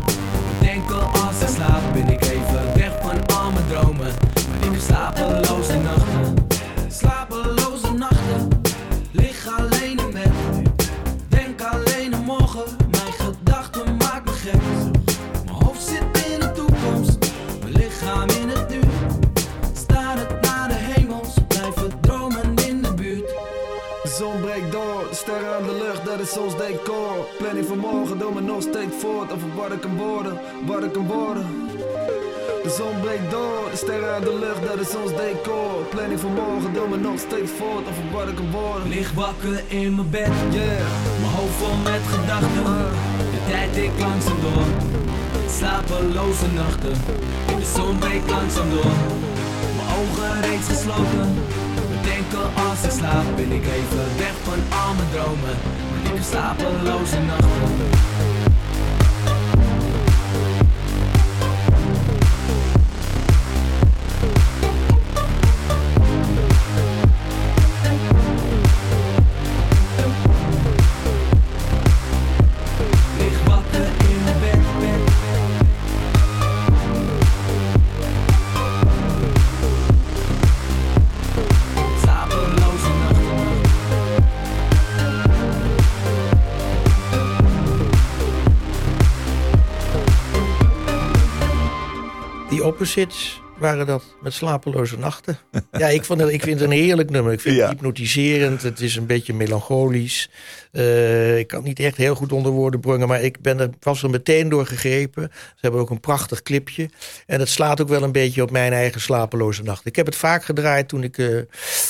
Bedenken 0.60 1.12
als 1.12 1.41
ik 1.41 1.47
slaap, 1.56 1.93
ben 1.93 2.08
ik 2.08 2.24
even 2.24 2.64
weg 2.76 2.91
van 3.01 3.36
al 3.36 3.51
mijn 3.51 3.66
dromen. 3.70 4.14
Maar 4.49 4.58
ik 4.60 4.72
heb 4.72 4.82
slapeloze 4.82 5.78
nachten, 5.78 5.95
zon 32.76 33.00
breekt 33.02 33.32
door, 33.32 33.64
de 33.72 33.78
sterren 33.78 34.16
aan 34.16 34.22
de 34.30 34.36
lucht, 34.44 34.62
dat 34.70 34.80
is 34.86 34.96
ons 35.02 35.12
decor. 35.22 35.76
Planning 35.94 36.20
van 36.20 36.34
morgen, 36.34 36.74
doe 36.74 36.88
me 36.88 36.98
nog 36.98 37.20
steeds 37.28 37.52
voort 37.60 37.86
over 37.90 38.06
wat 38.12 38.28
ik 38.32 38.36
kan 38.36 38.52
worden. 38.52 38.88
Lig 38.96 39.12
wakker 39.14 39.56
in 39.68 39.96
mijn 39.96 40.10
bed, 40.10 40.32
Yeah, 40.58 40.88
mijn 41.22 41.34
hoofd 41.38 41.56
vol 41.60 41.78
met 41.92 42.04
gedachten. 42.14 42.64
De 43.34 43.42
tijd 43.50 43.72
ik 43.86 43.94
langzaam 44.06 44.40
door, 44.46 44.68
slapeloze 45.58 46.48
nachten. 46.62 46.96
De 47.60 47.68
zon 47.76 47.98
breekt 47.98 48.30
langzaam 48.30 48.70
door, 48.76 48.96
mijn 49.78 49.90
ogen 50.00 50.42
reeds 50.48 50.68
gesloten. 50.74 51.28
Bedenken 51.94 52.48
als 52.68 52.80
ik 52.88 52.94
slaap, 53.00 53.28
ben 53.40 53.52
ik 53.60 53.66
even 53.80 54.06
weg 54.24 54.36
van 54.48 54.62
al 54.80 54.92
mijn 54.98 55.10
dromen. 55.14 55.56
Maar 55.88 56.00
ik 56.02 56.08
heb 56.12 56.24
slapeloze 56.32 57.20
nachten. 57.30 58.14
Opposites 92.76 93.42
waren 93.58 93.86
dat 93.86 94.04
met 94.22 94.34
slapeloze 94.34 94.98
nachten. 94.98 95.38
ja, 95.72 95.88
ik, 95.88 96.04
vond 96.06 96.20
het, 96.20 96.30
ik 96.30 96.42
vind 96.44 96.60
het 96.60 96.70
een 96.70 96.76
heerlijk 96.76 97.10
nummer. 97.10 97.34
Ik 97.34 97.40
vind 97.42 97.56
Ja. 97.56 97.62
het 97.62 97.72
hypnotiserend. 97.72 98.62
Het 98.62 98.80
is 98.80 98.96
een 98.96 99.06
beetje 99.06 99.34
melancholisch. 99.34 100.30
Eh, 100.72 101.38
ik 101.38 101.48
kan 101.48 101.58
het 101.60 101.68
niet 101.68 101.80
echt 101.80 101.98
heel 101.98 102.16
goed 102.16 102.32
onder 102.32 102.52
woorden 102.52 102.80
brengen, 102.80 103.08
maar 103.08 103.22
ik 103.22 103.42
ben 103.42 103.60
er, 103.60 103.70
was 103.80 104.04
er 104.04 104.10
meteen 104.10 104.50
door 104.50 104.66
gegrepen. 104.66 105.30
Ze 105.34 105.58
hebben 105.62 105.80
ook 105.82 105.90
een 105.90 106.00
prachtig 106.00 106.42
clipje. 106.42 106.90
En 107.26 107.40
het 107.40 107.50
slaat 107.50 107.82
ook 107.82 107.90
wel 107.90 108.04
een 108.04 108.12
beetje 108.12 108.42
op 108.42 108.52
mijn 108.52 108.74
eigen 108.74 109.02
slapeloze 109.02 109.64
nacht. 109.64 109.86
Ik 109.86 109.96
heb 109.96 110.06
het 110.06 110.16
vaak 110.16 110.44
gedraaid 110.46 110.88
toen 110.88 111.04
ik, 111.04 111.18
eh, 111.18 111.38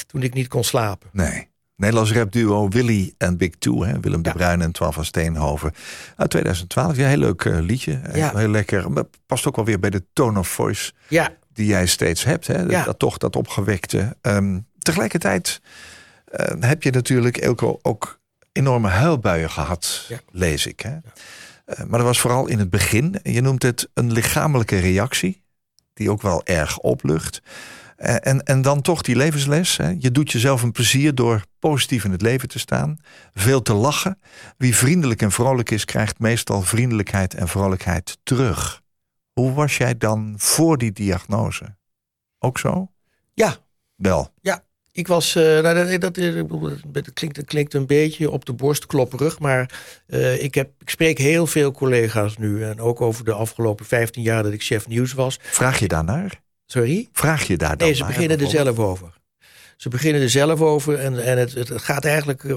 toen 0.08 0.24
ik 0.24 0.34
niet 0.34 0.48
kon 0.48 0.64
slapen. 0.64 1.10
Nee. 1.12 1.48
Nederlands 1.76 2.11
rapduo 2.13 2.67
Willy 2.69 3.13
en 3.17 3.38
Big 3.38 3.55
Two, 3.59 3.84
hè? 3.84 3.99
Willem 3.99 4.21
de. 4.21 4.32
Bruin 4.32 4.61
en 4.61 4.71
Twan 4.71 4.93
van 4.93 5.05
Steenhoven. 5.05 5.71
Uit 6.15 6.30
2012, 6.30 6.95
ja, 6.95 7.07
heel 7.07 7.17
leuk 7.17 7.45
eh, 7.45 7.59
liedje. 7.59 7.93
Eh, 7.93 8.15
Ja. 8.15 8.38
Heel 8.38 8.47
lekker. 8.47 8.91
Maar 8.91 9.03
past 9.26 9.47
ook 9.47 9.55
wel 9.55 9.65
weer 9.65 9.80
bij 9.80 9.89
de 9.89 10.03
tone 10.13 10.39
of 10.39 10.47
voice 10.47 10.91
Ja, 11.07 11.32
die 11.53 11.65
jij 11.65 11.86
steeds 11.86 12.23
hebt. 12.23 12.47
Hè? 12.47 12.61
Ja. 12.61 12.84
Dat 12.84 12.99
toch, 12.99 13.17
dat 13.17 13.36
opgewekte. 13.36 14.15
Ehm, 14.21 14.59
tegelijkertijd 14.80 15.61
eh, 16.26 16.55
heb 16.59 16.84
je 16.84 16.91
natuurlijk 16.91 17.38
Elko 17.38 17.80
ook 17.82 18.19
enorme 18.51 18.88
huilbuien 18.88 19.49
gehad, 19.49 20.09
lees 20.32 20.65
ik. 20.65 20.80
Hè? 20.80 20.95
Maar 21.65 21.97
dat 21.99 22.07
was 22.07 22.19
vooral 22.19 22.47
in 22.47 22.59
het 22.59 22.69
begin. 22.69 23.19
Je 23.23 23.41
noemt 23.41 23.63
het 23.63 23.89
een 23.93 24.11
lichamelijke 24.11 24.78
reactie, 24.80 25.43
die 25.93 26.11
ook 26.11 26.21
wel 26.21 26.45
erg 26.45 26.78
oplucht. 26.78 27.41
Eh, 27.96 28.16
En, 28.22 28.43
en 28.43 28.62
dan 28.62 28.82
toch 28.82 29.02
die 29.02 29.16
levensles. 29.16 29.78
Hè? 29.78 29.96
Je 30.00 30.12
doet 30.12 30.32
jezelf 30.32 30.62
een 30.62 30.72
plezier 30.72 31.16
door 31.16 31.43
positief 31.60 32.04
in 32.04 32.12
het 32.12 32.22
leven 32.22 32.48
te 32.48 32.60
staan. 32.60 32.98
Veel 33.34 33.62
te 33.62 33.74
lachen. 33.74 34.20
Wie 34.58 34.76
vriendelijk 34.76 35.22
en 35.22 35.32
vrolijk 35.32 35.72
is, 35.72 35.86
krijgt 35.86 36.20
meestal 36.20 36.62
vriendelijkheid 36.62 37.34
en 37.34 37.48
vrolijkheid 37.48 38.18
terug. 38.24 38.82
Hoe 39.34 39.54
was 39.54 39.78
jij 39.78 39.98
dan 39.98 40.34
voor 40.38 40.78
die 40.78 40.91
diagnose? 40.91 41.76
Ook 42.39 42.60
zo? 42.60 42.91
ja, 43.34 43.58
Wel. 43.96 44.34
Ik 44.96 45.08
was, 45.08 45.36
eh, 45.36 45.43
nou, 45.43 45.98
dat, 45.98 46.12
klinkt, 47.14 47.36
dat 47.36 47.46
klinkt 47.46 47.74
een 47.74 47.86
beetje 47.86 48.30
op 48.30 48.46
de 48.46 48.54
borst 48.54 48.86
klopperig, 48.86 49.39
maar 49.39 49.72
eh, 50.08 50.43
ik, 50.43 50.56
heb, 50.56 50.70
ik 50.80 50.89
spreek 50.89 51.18
heel 51.18 51.48
veel 51.48 51.72
collega's 51.72 52.38
nu. 52.38 52.64
En 52.64 52.80
ook 52.80 53.02
over 53.02 53.26
de 53.26 53.34
afgelopen 53.34 53.86
15 53.86 54.24
jaar 54.24 54.43
dat 54.43 54.52
ik 54.52 54.64
chef 54.64 54.88
nieuws 54.88 55.14
was. 55.14 55.39
Vraag 55.41 55.80
je 55.80 55.88
daarnaar? 55.88 56.41
Sorry? 56.66 57.09
Vraag 57.11 57.47
je 57.47 57.57
daar 57.57 57.78
dan 57.78 57.88
Nee, 57.88 57.95
ze 57.95 58.05
beginnen 58.05 58.39
er 58.39 58.49
zelf 58.49 58.80
over. 58.80 59.13
Ze 59.78 59.89
beginnen 59.89 60.22
er 60.22 60.30
zelf 60.30 60.61
over 60.61 60.99
en, 60.99 61.26
en 61.26 61.38
het, 61.38 61.53
het 61.53 61.82
gaat 61.82 62.05
eigenlijk 62.05 62.43
eh, 62.43 62.55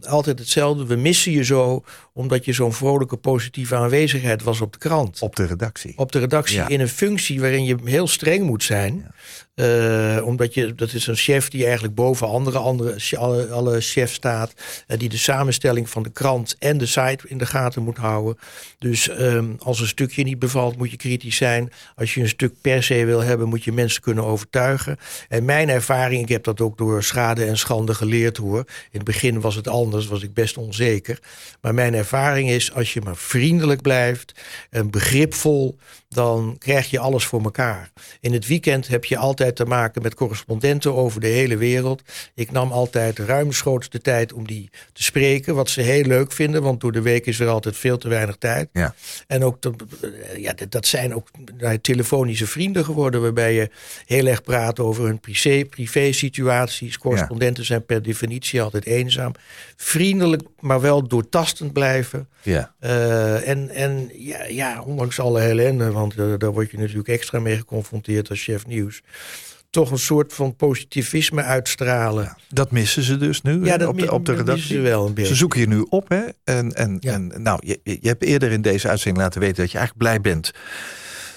altijd 0.00 0.38
hetzelfde. 0.38 0.86
We 0.86 0.96
missen 0.96 1.32
je 1.32 1.44
zo 1.44 1.84
omdat 2.12 2.44
je 2.44 2.52
zo'n 2.52 2.72
vrolijke 2.72 3.16
positieve 3.16 3.74
aanwezigheid 3.74 4.42
was 4.42 4.60
op 4.60 4.72
de 4.72 4.78
krant. 4.78 5.20
Op 5.20 5.36
de 5.36 5.44
redactie. 5.44 5.92
op 5.96 6.12
de 6.12 6.18
redactie 6.18 6.56
Ja. 6.56 6.68
in 6.68 6.80
een 6.80 6.88
functie 6.88 7.40
waarin 7.40 7.64
je 7.64 7.76
heel 7.84 8.06
streng 8.06 8.44
moet 8.46 8.62
zijn. 8.62 9.10
Eh, 9.54 10.20
omdat 10.24 10.54
je, 10.54 10.74
dat 10.74 10.92
is 10.92 11.06
een 11.06 11.16
chef 11.16 11.48
die 11.48 11.64
eigenlijk 11.64 11.94
boven 11.94 12.28
andere, 12.28 12.58
andere 12.58 13.16
alle, 13.16 13.48
alle 13.48 13.80
chefs 13.80 14.14
staat. 14.14 14.54
die 14.86 15.08
de 15.08 15.16
samenstelling 15.16 15.90
van 15.90 16.02
de 16.02 16.10
krant 16.10 16.56
en 16.58 16.78
de 16.78 16.86
site 16.86 17.28
in 17.28 17.38
de 17.38 17.46
gaten 17.46 17.82
moet 17.82 17.96
houden. 17.96 18.38
Dus 18.78 19.08
ehm, 19.08 19.52
als 19.58 19.80
een 19.80 19.86
stukje 19.86 20.22
niet 20.22 20.38
bevalt, 20.38 20.76
moet 20.76 20.90
je 20.90 20.96
kritisch 20.96 21.36
zijn. 21.36 21.72
Als 21.94 22.14
je 22.14 22.20
een 22.20 22.28
stuk 22.28 22.54
per 22.60 22.82
se 22.82 23.04
wil 23.04 23.20
hebben, 23.20 23.48
moet 23.48 23.64
je 23.64 23.72
mensen 23.72 24.02
kunnen 24.02 24.24
overtuigen. 24.24 24.96
En 25.28 25.44
mijn 25.44 25.68
ervaring, 25.68 26.22
ik 26.22 26.28
heb 26.28 26.44
dat 26.44 26.60
ook 26.60 26.78
door 26.78 27.02
schade 27.02 27.44
en 27.44 27.58
schande 27.58 27.94
geleerd 27.94 28.36
hoor. 28.36 28.58
In 28.58 28.66
het 28.90 29.04
begin 29.04 29.40
was 29.40 29.54
het 29.54 29.68
anders, 29.68 30.06
was 30.06 30.22
ik 30.22 30.34
best 30.34 30.56
onzeker. 30.56 31.18
Maar 31.60 31.74
mijn 31.74 31.94
ervaring 31.94 32.50
is, 32.50 32.72
als 32.72 32.92
je 32.92 33.00
maar 33.00 33.16
vriendelijk 33.16 33.82
blijft 33.82 34.34
en 34.70 34.90
begripvol, 34.90 35.78
dan 36.14 36.56
krijg 36.58 36.90
je 36.90 36.98
alles 36.98 37.24
voor 37.24 37.42
elkaar. 37.42 37.90
In 38.20 38.32
het 38.32 38.46
weekend 38.46 38.88
heb 38.88 39.04
je 39.04 39.16
altijd 39.16 39.56
te 39.56 39.64
maken 39.64 40.02
met 40.02 40.14
correspondenten 40.14 40.94
over 40.94 41.20
de 41.20 41.26
hele 41.26 41.56
wereld. 41.56 42.02
Ik 42.34 42.50
nam 42.52 42.72
altijd 42.72 43.18
ruimschoots 43.18 43.88
de 43.88 44.00
tijd 44.00 44.32
om 44.32 44.46
die 44.46 44.70
te 44.92 45.02
spreken, 45.02 45.54
wat 45.54 45.70
ze 45.70 45.80
heel 45.80 46.02
leuk 46.04 46.32
vinden, 46.32 46.62
want 46.62 46.80
door 46.80 46.92
de 46.92 47.02
week 47.02 47.26
is 47.26 47.40
er 47.40 47.48
altijd 47.48 47.76
veel 47.76 47.98
te 47.98 48.08
weinig 48.08 48.36
tijd. 48.36 48.68
Ja. 48.72 48.94
En 49.26 49.44
ook, 49.44 49.62
dat- 49.62 49.74
ja, 50.36 50.52
dat- 50.68 50.86
zijn 50.86 51.14
ook 51.14 51.28
nou, 51.58 51.78
telefonische 51.78 52.46
vrienden 52.46 52.84
geworden, 52.84 53.22
waarbij 53.22 53.54
je 53.54 53.70
heel 54.06 54.26
erg 54.26 54.42
praat 54.42 54.80
over 54.80 55.04
hun 55.04 55.20
privé, 55.20 55.64
privé 55.64 56.12
situaties. 56.12 56.98
Correspondenten 56.98 57.64
zijn 57.64 57.84
per 57.84 58.02
definitie 58.02 58.62
altijd 58.62 58.86
eenzaam. 58.86 59.32
Vriendelijk, 59.76 60.42
maar 60.60 60.80
wel 60.80 61.08
doortastend 61.08 61.72
blijven. 61.72 62.28
Ja. 62.42 62.74
Eh, 62.78 63.48
en 63.48 63.68
en 63.70 64.10
ja, 64.12 64.44
ja, 64.44 64.82
ondanks 64.82 65.20
alle 65.20 65.40
ellende, 65.40 65.90
want 66.04 66.18
eh, 66.18 66.38
daar 66.38 66.52
word 66.52 66.70
je 66.70 66.78
natuurlijk 66.78 67.08
extra 67.08 67.38
mee 67.40 67.56
geconfronteerd 67.56 68.30
als 68.30 68.42
chef 68.42 68.66
nieuws. 68.66 69.00
Toch 69.70 69.90
een 69.90 69.98
soort 69.98 70.32
van 70.32 70.56
positivisme 70.56 71.42
uitstralen. 71.42 72.36
Dat 72.48 72.70
missen 72.70 73.02
ze 73.02 73.16
dus 73.16 73.42
nu 73.42 73.64
Ja, 73.64 73.76
dat 73.76 73.88
op, 73.88 73.98
de, 73.98 74.12
op 74.12 74.26
de 74.26 74.34
redactie. 74.34 74.66
ze 74.66 74.80
wel 74.80 75.06
een 75.06 75.14
beetje. 75.14 75.30
Ze 75.30 75.36
zoeken 75.36 75.60
je 75.60 75.66
nu 75.66 75.86
op, 75.88 76.08
hè? 76.08 76.22
En, 76.44 76.72
en, 76.72 76.96
Ja. 77.00 77.12
en 77.12 77.42
nou, 77.42 77.58
je, 77.66 77.80
je 77.82 78.08
hebt 78.08 78.22
eerder 78.22 78.50
in 78.52 78.62
deze 78.62 78.88
uitzending 78.88 79.22
laten 79.24 79.40
weten 79.40 79.56
dat 79.56 79.70
je 79.72 79.78
eigenlijk 79.78 80.06
blij 80.08 80.20
bent 80.20 80.50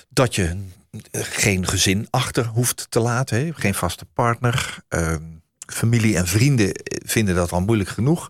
dat 0.09 0.35
je 0.35 0.55
geen 1.11 1.67
gezin 1.67 2.07
achter 2.09 2.45
hoeft 2.45 2.85
te 2.89 2.99
laten, 2.99 3.37
hè? 3.45 3.49
geen 3.53 3.73
vaste 3.73 4.05
partner. 4.13 4.77
Ehm, 4.87 5.21
familie 5.73 6.15
en 6.17 6.27
vrienden 6.27 6.69
vinden 7.05 7.35
dat 7.35 7.51
al 7.51 7.61
moeilijk 7.61 7.89
genoeg. 7.89 8.29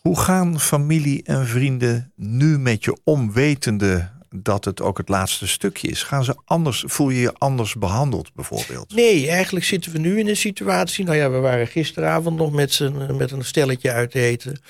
Hoe 0.00 0.18
gaan 0.20 0.60
familie 0.60 1.22
en 1.22 1.46
vrienden 1.46 2.12
nu 2.16 2.58
met 2.58 2.84
je 2.84 2.96
om, 3.04 3.32
wetende 3.32 4.10
dat 4.32 4.64
het 4.64 4.80
ook 4.80 4.98
het 4.98 5.08
laatste 5.08 5.48
stukje 5.48 5.88
is? 5.88 6.02
Gaan 6.02 6.24
ze 6.24 6.36
anders, 6.44 6.84
voel 6.86 7.10
je 7.10 7.20
je 7.20 7.34
anders 7.38 7.74
behandeld, 7.74 8.34
bijvoorbeeld? 8.34 8.94
Nee, 8.94 9.28
eigenlijk 9.28 9.64
zitten 9.64 9.92
we 9.92 9.98
nu 9.98 10.18
in 10.18 10.28
een 10.28 10.36
situatie. 10.36 11.04
Nou 11.04 11.16
ja, 11.16 11.30
we 11.30 11.38
waren 11.38 11.66
gisteravond 11.66 12.36
nog 12.36 12.52
met, 12.52 12.90
met 13.16 13.30
een 13.30 13.44
stelletje 13.44 13.92
uit 13.92 14.14
eten. 14.14 14.60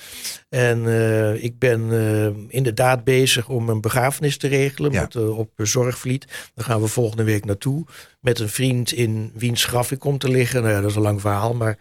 En 0.53 0.87
eh, 0.87 1.43
ik 1.43 1.59
ben 1.59 1.91
eh, 1.91 2.55
inderdaad 2.55 3.03
bezig 3.03 3.49
om 3.49 3.69
een 3.69 3.81
begrafenis 3.81 4.37
te 4.37 4.47
regelen 4.47 4.91
Ja. 4.91 5.01
met, 5.01 5.15
eh, 5.15 5.37
op 5.37 5.49
Zorgvliet. 5.57 6.25
Daar 6.55 6.65
gaan 6.65 6.81
we 6.81 6.87
volgende 6.87 7.23
week 7.23 7.45
naartoe. 7.45 7.85
Met 8.19 8.39
een 8.39 8.49
vriend 8.49 8.91
in 8.91 9.31
wiens 9.35 9.65
graf 9.65 9.91
ik 9.91 9.99
kom 9.99 10.17
te 10.17 10.29
liggen. 10.29 10.61
Nou 10.61 10.73
ja, 10.73 10.81
dat 10.81 10.89
is 10.89 10.95
een 10.95 11.01
lang 11.01 11.21
verhaal. 11.21 11.53
Maar, 11.53 11.77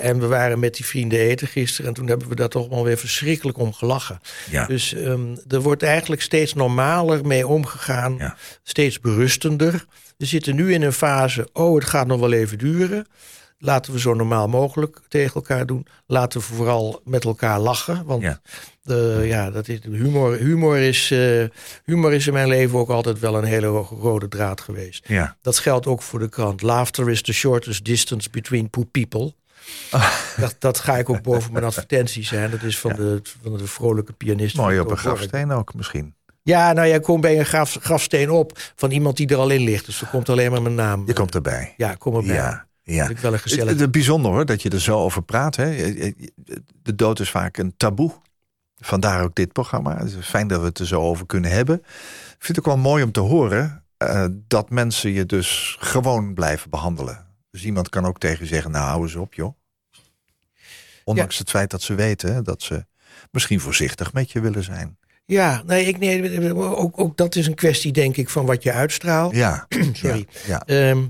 en 0.00 0.20
we 0.20 0.26
waren 0.26 0.58
met 0.58 0.74
die 0.74 0.84
vrienden 0.84 1.18
eten 1.18 1.48
gisteren. 1.48 1.86
En 1.86 1.94
toen 1.94 2.08
hebben 2.08 2.28
we 2.28 2.34
daar 2.34 2.48
toch 2.48 2.68
wel 2.68 2.84
weer 2.84 2.98
verschrikkelijk 2.98 3.58
om 3.58 3.72
gelachen. 3.72 4.20
Ja. 4.50 4.66
Dus 4.66 4.94
ehm, 4.94 5.36
er 5.48 5.60
wordt 5.60 5.82
eigenlijk 5.82 6.22
steeds 6.22 6.54
normaler 6.54 7.26
mee 7.26 7.46
omgegaan. 7.46 8.34
Steeds 8.62 9.00
berustender. 9.00 9.84
We 10.16 10.26
zitten 10.26 10.54
nu 10.54 10.72
in 10.72 10.82
een 10.82 10.92
fase, 10.92 11.48
oh, 11.52 11.74
het 11.74 11.84
gaat 11.84 12.06
nog 12.06 12.20
wel 12.20 12.32
even 12.32 12.58
duren. 12.58 13.06
Laten 13.64 13.92
we 13.92 13.98
zo 14.00 14.14
normaal 14.14 14.48
mogelijk 14.48 15.00
tegen 15.08 15.34
elkaar 15.34 15.66
doen. 15.66 15.86
Laten 16.06 16.40
we 16.40 16.46
vooral 16.46 17.00
met 17.04 17.24
elkaar 17.24 17.60
lachen. 17.60 18.04
Want 18.04 18.22
Ja. 18.22 18.40
De, 18.82 19.20
ja, 19.24 19.50
dat 19.50 19.68
is, 19.68 19.78
humor, 19.82 20.36
humor, 20.36 20.78
is, 20.78 21.10
eh, 21.10 21.44
humor 21.84 22.12
is 22.12 22.26
in 22.26 22.32
mijn 22.32 22.48
leven 22.48 22.78
ook 22.78 22.88
altijd 22.88 23.18
wel 23.18 23.36
een 23.38 23.44
hele 23.44 23.66
ro- 23.66 23.96
rode 24.00 24.28
draad 24.28 24.60
geweest. 24.60 25.08
Ja. 25.08 25.36
Dat 25.42 25.58
geldt 25.58 25.86
ook 25.86 26.02
voor 26.02 26.18
de 26.18 26.28
krant. 26.28 26.62
Laughter 26.62 27.10
is 27.10 27.22
the 27.22 27.32
shortest 27.32 27.84
distance 27.84 28.30
between 28.30 28.70
two 28.70 28.84
people. 28.84 29.34
Dat, 30.40 30.56
dat 30.58 30.78
ga 30.78 30.98
ik 30.98 31.08
ook 31.10 31.22
boven 31.22 31.52
mijn 31.52 31.64
advertenties 31.64 32.28
zijn. 32.28 32.50
Dat 32.50 32.62
is 32.62 32.78
van, 32.78 32.92
de, 32.92 33.20
van 33.42 33.56
de 33.56 33.66
vrolijke 33.66 34.12
pianist. 34.12 34.56
Mooi 34.56 34.80
op 34.80 34.90
een 34.90 34.96
grafsteen 34.96 35.50
ook 35.52 35.74
misschien. 35.74 36.14
Ja, 36.42 36.72
nou 36.72 36.86
ja, 36.88 36.94
ik 36.94 37.02
kom 37.02 37.20
bij 37.20 37.38
een 37.38 37.44
graf, 37.46 37.76
grafsteen 37.80 38.30
op 38.30 38.58
van 38.76 38.90
iemand 38.90 39.16
die 39.16 39.26
er 39.28 39.36
al 39.36 39.50
in 39.50 39.60
ligt. 39.60 39.86
Dus 39.86 40.00
er 40.00 40.06
komt 40.06 40.28
alleen 40.28 40.50
maar 40.50 40.62
mijn 40.62 40.74
naam. 40.74 41.06
Je 41.06 41.12
komt 41.12 41.34
erbij. 41.34 41.74
Ja, 41.76 41.94
kom 41.94 42.14
erbij. 42.16 42.34
Ja, 42.34 42.66
ja. 42.82 43.08
Ik 43.08 43.18
wel 43.18 43.32
een 43.32 43.38
Het, 43.38 43.42
gezellig... 43.42 43.80
het 43.80 43.90
bijzonder 43.90 44.30
hoor 44.30 44.46
dat 44.46 44.62
je 44.62 44.70
er 44.70 44.80
zo 44.80 44.98
over 44.98 45.22
praat. 45.22 45.56
Hè. 45.56 45.94
De 46.82 46.94
dood 46.94 47.20
is 47.20 47.30
vaak 47.30 47.56
een 47.56 47.74
taboe. 47.76 48.12
Vandaar 48.76 49.22
ook 49.22 49.34
dit 49.34 49.52
programma. 49.52 49.98
Het 49.98 50.12
is 50.18 50.26
fijn 50.26 50.48
dat 50.48 50.60
we 50.60 50.66
het 50.66 50.78
er 50.78 50.86
zo 50.86 51.00
over 51.00 51.26
kunnen 51.26 51.50
hebben. 51.50 51.76
Ik 51.76 52.36
vind 52.38 52.56
het 52.56 52.58
ook 52.58 52.74
wel 52.74 52.82
mooi 52.82 53.04
om 53.04 53.12
te 53.12 53.20
horen 53.20 53.84
eh, 53.96 54.26
dat 54.48 54.70
mensen 54.70 55.10
je 55.10 55.26
dus 55.26 55.76
gewoon 55.80 56.34
blijven 56.34 56.70
behandelen. 56.70 57.26
Dus 57.50 57.64
iemand 57.64 57.88
kan 57.88 58.06
ook 58.06 58.18
tegen 58.18 58.42
je 58.42 58.46
zeggen, 58.46 58.70
nou 58.70 58.86
hou 58.86 59.02
eens 59.02 59.14
op 59.14 59.34
joh. 59.34 59.54
Ondanks 61.04 61.38
het 61.38 61.50
feit 61.50 61.70
dat 61.70 61.82
ze 61.82 61.94
weten 61.94 62.44
dat 62.44 62.62
ze 62.62 62.86
misschien 63.30 63.60
voorzichtig 63.60 64.12
met 64.12 64.30
je 64.30 64.40
willen 64.40 64.64
zijn. 64.64 64.98
Ja, 65.24 65.62
nee, 65.66 65.84
ik, 65.84 65.98
nee 65.98 66.54
ook, 66.54 67.00
ook 67.00 67.16
dat 67.16 67.34
is 67.34 67.46
een 67.46 67.54
kwestie 67.54 67.92
denk 67.92 68.16
ik 68.16 68.28
van 68.28 68.46
wat 68.46 68.62
je 68.62 68.72
uitstraalt. 68.72 69.34
Ja, 69.34 69.66
Sorry. 69.92 70.26
ja, 70.46 70.62
Ehm, 70.66 71.04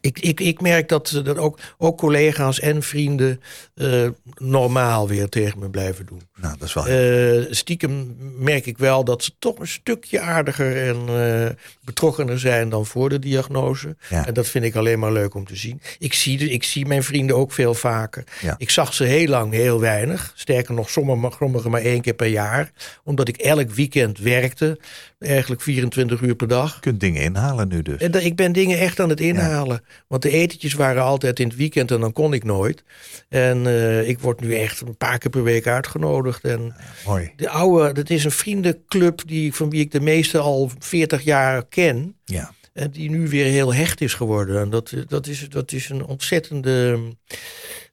ik, 0.00 0.18
ik, 0.18 0.40
ik 0.40 0.60
merk 0.60 0.88
dat, 0.88 1.20
dat 1.24 1.38
ook, 1.38 1.58
ook 1.78 1.98
collega's 1.98 2.60
en 2.60 2.82
vrienden 2.82 3.40
eh, 3.74 4.08
normaal 4.34 5.08
weer 5.08 5.28
tegen 5.28 5.58
me 5.58 5.70
blijven 5.70 6.06
doen. 6.06 6.22
nou 6.34 6.56
dat 6.58 6.68
is 6.68 6.74
wel 6.74 6.86
Eh, 6.86 7.46
stiekem 7.50 8.16
merk 8.38 8.66
ik 8.66 8.78
wel 8.78 9.04
dat 9.04 9.22
ze 9.22 9.32
toch 9.38 9.58
een 9.58 9.68
stukje 9.68 10.20
aardiger 10.20 10.88
en 10.88 10.96
eh, 11.08 11.50
betrokkener 11.84 12.38
zijn 12.38 12.68
dan 12.68 12.86
voor 12.86 13.08
de 13.08 13.18
diagnose. 13.18 13.96
Ja. 14.08 14.26
En 14.26 14.34
dat 14.34 14.46
vind 14.46 14.64
ik 14.64 14.74
alleen 14.74 14.98
maar 14.98 15.12
leuk 15.12 15.34
om 15.34 15.46
te 15.46 15.56
zien. 15.56 15.80
Ik 15.98 16.14
zie, 16.14 16.50
ik 16.50 16.64
zie 16.64 16.86
mijn 16.86 17.02
vrienden 17.02 17.36
ook 17.36 17.52
veel 17.52 17.74
vaker. 17.74 18.24
Ja. 18.40 18.54
Ik 18.58 18.70
zag 18.70 18.94
ze 18.94 19.04
heel 19.04 19.28
lang 19.28 19.52
heel 19.52 19.80
weinig. 19.80 20.32
Sterker 20.34 20.74
nog, 20.74 20.90
sommigen 20.90 21.32
sommigen 21.38 21.70
maar 21.70 21.82
één 21.82 22.00
keer 22.00 22.14
per 22.14 22.26
jaar. 22.26 22.70
Omdat 23.04 23.28
ik 23.28 23.36
elk 23.36 23.70
weekend 23.70 24.18
werkte. 24.18 24.78
Eigenlijk 25.20 25.62
24 25.62 26.20
uur 26.20 26.34
per 26.34 26.48
dag. 26.48 26.74
Je 26.74 26.80
kunt 26.80 27.00
dingen 27.00 27.22
inhalen 27.22 27.68
nu 27.68 27.82
dus. 27.82 28.00
En 28.00 28.24
ik 28.24 28.36
ben 28.36 28.52
dingen 28.52 28.78
echt 28.78 29.00
aan 29.00 29.08
het 29.08 29.20
inhalen. 29.20 29.84
Want 30.08 30.22
de 30.22 30.30
etentjes 30.30 30.74
waren 30.74 31.02
altijd 31.02 31.40
in 31.40 31.48
het 31.48 31.56
weekend 31.56 31.90
en 31.90 32.00
dan 32.00 32.12
kon 32.12 32.32
ik 32.32 32.44
nooit. 32.44 32.84
En 33.28 33.66
eh, 33.66 34.08
ik 34.08 34.18
word 34.18 34.40
nu 34.40 34.54
echt 34.54 34.80
een 34.80 34.96
paar 34.96 35.18
keer 35.18 35.30
per 35.30 35.42
week 35.42 35.66
uitgenodigd. 35.66 36.44
En 36.44 36.74
Mooi. 37.06 37.32
de 37.36 37.48
oude, 37.48 37.92
dat 37.92 38.10
is 38.10 38.24
een 38.24 38.30
vriendenclub 38.30 39.22
die, 39.26 39.54
van 39.54 39.70
wie 39.70 39.80
ik 39.80 39.90
de 39.90 40.00
meeste 40.00 40.38
al 40.38 40.70
40 40.78 41.22
jaar 41.22 41.66
ken. 41.66 42.16
Ja. 42.24 42.52
En 42.72 42.90
die 42.90 43.10
nu 43.10 43.28
weer 43.28 43.46
heel 43.46 43.74
hecht 43.74 44.00
is 44.00 44.14
geworden. 44.14 44.60
En 44.60 44.70
dat, 44.70 44.94
dat, 45.06 45.26
is, 45.26 45.48
dat 45.48 45.72
is 45.72 45.88
een 45.88 46.04
ontzettende 46.04 46.98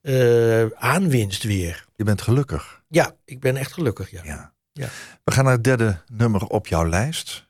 eh, 0.02 0.66
aanwinst 0.66 1.44
weer. 1.44 1.86
Je 1.96 2.04
bent 2.04 2.22
gelukkig. 2.22 2.82
Ja, 2.90 3.16
ik 3.26 3.40
ben 3.40 3.56
echt 3.56 3.74
gelukkig. 3.74 4.12
Ja, 4.12 4.22
Ja. 4.24 4.56
Ja. 4.78 4.88
We 5.24 5.32
gaan 5.32 5.44
naar 5.44 5.54
het 5.54 5.64
derde 5.64 6.02
nummer 6.12 6.44
op 6.48 6.68
jouw 6.68 6.90
lijst. 6.90 7.48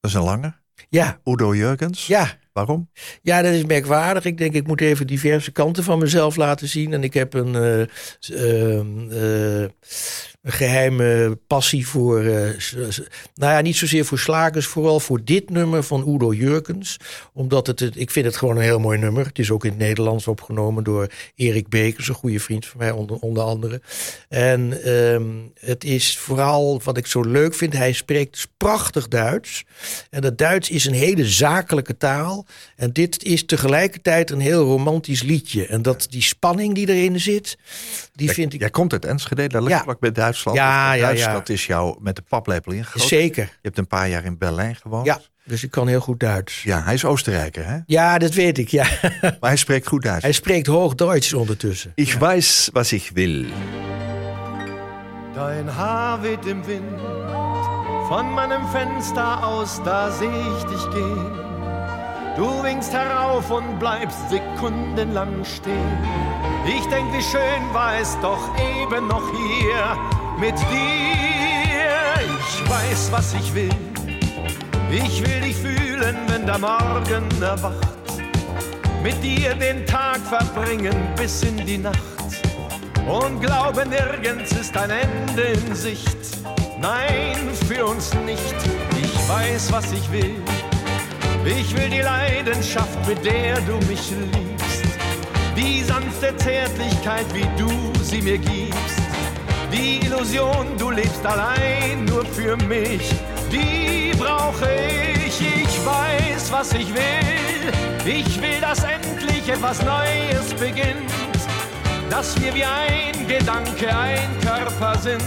Dat 0.00 0.10
is 0.10 0.16
een 0.16 0.22
lange. 0.22 0.52
ja, 0.88 1.20
Udo 1.24 1.54
Jurgens. 1.54 2.06
ja. 2.06 2.38
Waarom? 2.52 2.90
Ja, 3.22 3.42
dat 3.42 3.52
is 3.52 3.64
merkwaardig. 3.64 4.24
Ik 4.24 4.38
denk, 4.38 4.54
ik 4.54 4.66
moet 4.66 4.80
even 4.80 5.06
diverse 5.06 5.50
kanten 5.50 5.84
van 5.84 5.98
mezelf 5.98 6.36
laten 6.36 6.68
zien. 6.68 6.92
En 6.92 7.02
ik 7.04 7.14
heb 7.14 7.34
een, 7.34 7.54
eh, 7.54 7.86
een 10.42 10.52
geheime 10.52 11.38
passie 11.46 11.86
voor, 11.88 12.18
eh, 12.24 12.58
nou 13.34 13.52
ja, 13.52 13.60
niet 13.60 13.76
zozeer 13.76 14.04
voor 14.04 14.18
slagers, 14.18 14.66
vooral 14.66 15.00
voor 15.00 15.24
dit 15.24 15.50
nummer 15.50 15.82
van 15.82 16.08
Udo 16.14 16.32
Jurkens. 16.32 16.96
Omdat 17.32 17.66
het, 17.66 17.80
het- 17.80 17.96
ik 18.00 18.10
vind 18.10 18.26
het 18.26 18.36
gewoon 18.36 18.56
een 18.56 18.62
heel 18.62 18.78
mooi 18.78 18.98
nummer. 18.98 19.26
Het 19.26 19.38
is 19.38 19.50
ook 19.50 19.64
in 19.64 19.70
het 19.70 19.78
Nederlands 19.78 20.26
opgenomen 20.26 20.84
door 20.84 21.06
Erik 21.34 21.68
Bekers, 21.68 22.08
een 22.08 22.14
goede 22.14 22.40
vriend 22.40 22.66
van 22.66 22.78
mij 22.78 22.90
onder, 22.90 23.16
onder 23.16 23.42
andere. 23.42 23.80
En 24.28 24.82
ehm, 24.84 25.24
het 25.58 25.84
is 25.84 26.18
vooral 26.18 26.80
wat 26.84 26.96
ik 26.96 27.06
zo 27.06 27.20
leuk 27.22 27.54
vind, 27.54 27.72
hij 27.72 27.92
spreekt 27.92 28.48
prachtig 28.56 29.08
Duits. 29.08 29.64
En 30.10 30.20
dat 30.20 30.38
Duits 30.38 30.70
is 30.70 30.84
een 30.84 30.94
hele 30.94 31.26
zakelijke 31.26 31.96
taal. 31.96 32.46
En 32.76 32.92
dit 32.92 33.22
is 33.24 33.44
tegelijkertijd 33.46 34.30
een 34.30 34.40
heel 34.40 34.64
romantisch 34.64 35.22
liedje. 35.22 35.66
En 35.66 35.82
dat 35.82 36.06
die 36.10 36.22
spanning 36.22 36.74
die 36.74 36.88
erin 36.88 37.20
zit, 37.20 37.58
die 38.12 38.30
vind 38.30 38.52
ik 38.52 38.60
Jij 38.60 38.70
komt 38.70 38.92
uit 38.92 39.04
Enschede, 39.04 39.48
daar 39.48 39.62
ligt 39.62 39.84
Ja. 39.86 39.96
bij 40.00 40.12
Duitsland. 40.30 40.58
Ja, 40.58 40.92
ja, 40.92 41.02
Duits, 41.06 41.20
ja. 41.22 41.32
Dat 41.32 41.48
is 41.48 41.66
jou 41.66 41.96
met 42.00 42.16
de 42.16 42.22
paplepel 42.28 42.72
ingegoten. 42.72 43.08
zeker. 43.08 43.44
Je 43.44 43.50
hebt 43.62 43.78
een 43.78 43.86
paar 43.86 44.08
jaar 44.08 44.24
in 44.24 44.38
Berlijn 44.38 44.76
gewoond. 44.76 45.06
Ja, 45.06 45.20
dus 45.44 45.64
ik 45.64 45.70
kan 45.70 45.88
heel 45.88 46.00
goed 46.00 46.20
Duits. 46.20 46.62
Ja, 46.62 46.82
hij 46.82 46.94
is 46.94 47.04
Oostenrijker, 47.04 47.66
hè? 47.66 47.78
Ja, 47.86 48.18
dat 48.18 48.34
weet 48.34 48.58
ik. 48.58 48.68
Ja. 48.68 48.86
Maar 49.20 49.36
hij 49.40 49.56
spreekt 49.56 49.86
goed 49.86 50.02
Duits. 50.02 50.22
Hij 50.22 50.32
spreekt 50.32 50.66
hoog 50.66 50.94
Duits 50.94 51.32
ondertussen. 51.34 51.92
Ich 51.94 52.14
weiß, 52.18 52.68
was 52.72 52.92
ich 52.92 53.10
will. 53.14 53.46
Dein 55.34 55.68
Haar 55.68 56.20
weht 56.22 56.44
im 56.46 56.66
Wind, 56.66 57.00
von 58.08 58.32
meinem 58.34 58.66
Fenster 58.68 59.46
aus, 59.46 59.80
da 59.84 60.10
seh 60.10 60.26
ich 60.26 60.64
dich 60.64 60.90
gehen. 60.90 61.32
Du 62.36 62.62
winkst 62.62 62.92
herauf 62.92 63.50
und 63.50 63.78
bleibst 63.78 64.18
sekundenlang 64.30 65.44
stehen. 65.44 65.98
Ich 66.66 66.86
denk, 66.88 67.12
wie 67.12 67.22
schön 67.22 67.62
war 67.72 67.98
es 68.00 68.16
doch 68.20 68.42
eben 68.58 69.06
noch 69.08 69.22
hier 69.30 69.96
mit 70.40 70.58
dir. 70.58 71.90
Ich 72.48 72.68
weiß, 72.68 73.12
was 73.12 73.34
ich 73.34 73.54
will. 73.54 73.68
Ich 74.90 75.20
will 75.20 75.40
dich 75.42 75.56
fühlen, 75.56 76.16
wenn 76.28 76.46
der 76.46 76.58
Morgen 76.58 77.28
erwacht. 77.42 77.86
Mit 79.02 79.22
dir 79.22 79.54
den 79.54 79.84
Tag 79.86 80.18
verbringen 80.18 80.94
bis 81.16 81.42
in 81.42 81.58
die 81.66 81.78
Nacht. 81.78 82.00
Und 83.06 83.40
glaube, 83.40 83.84
nirgends 83.86 84.52
ist 84.52 84.76
ein 84.76 84.90
Ende 84.90 85.42
in 85.42 85.74
Sicht. 85.74 86.16
Nein, 86.80 87.36
für 87.68 87.84
uns 87.84 88.14
nicht. 88.24 88.56
Ich 89.02 89.28
weiß, 89.28 89.70
was 89.72 89.92
ich 89.92 90.10
will. 90.10 90.36
Ich 91.44 91.76
will 91.76 91.90
die 91.90 92.00
Leidenschaft, 92.00 93.06
mit 93.06 93.24
der 93.24 93.60
du 93.62 93.76
mich 93.88 94.10
liebst. 94.10 94.84
Die 95.56 95.82
sanfte 95.82 96.34
Zärtlichkeit, 96.36 97.26
wie 97.34 97.46
du 97.58 97.68
sie 98.02 98.22
mir 98.22 98.38
gibst. 98.38 98.89
Die 99.72 100.00
Illusion, 100.06 100.66
du 100.78 100.90
lebst 100.90 101.24
allein 101.24 102.04
nur 102.06 102.24
für 102.24 102.56
mich. 102.68 103.10
Die 103.50 104.12
brauche 104.18 104.68
ich. 105.24 105.40
Ich 105.40 105.86
weiß, 105.86 106.50
was 106.52 106.72
ich 106.72 106.92
will. 106.94 107.72
Ich 108.04 108.40
will, 108.40 108.60
dass 108.60 108.82
endlich 108.84 109.48
etwas 109.48 109.82
Neues 109.82 110.54
beginnt 110.58 111.10
dass 112.10 112.38
wir 112.42 112.52
wie 112.54 112.64
ein 112.64 113.26
Gedanke, 113.26 113.96
ein 113.96 114.28
Körper 114.40 114.98
sind. 114.98 115.22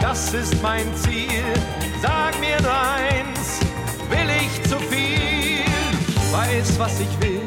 Das 0.00 0.32
ist 0.32 0.62
mein 0.62 0.86
Ziel. 0.96 1.42
Sag 2.00 2.38
mir 2.40 2.60
nur 2.62 2.72
eins, 2.72 3.60
will 4.08 4.30
ich 4.40 4.62
zu 4.70 4.78
viel? 4.78 5.64
Ich 6.08 6.32
weiß, 6.32 6.78
was 6.78 7.00
ich 7.00 7.20
will. 7.20 7.42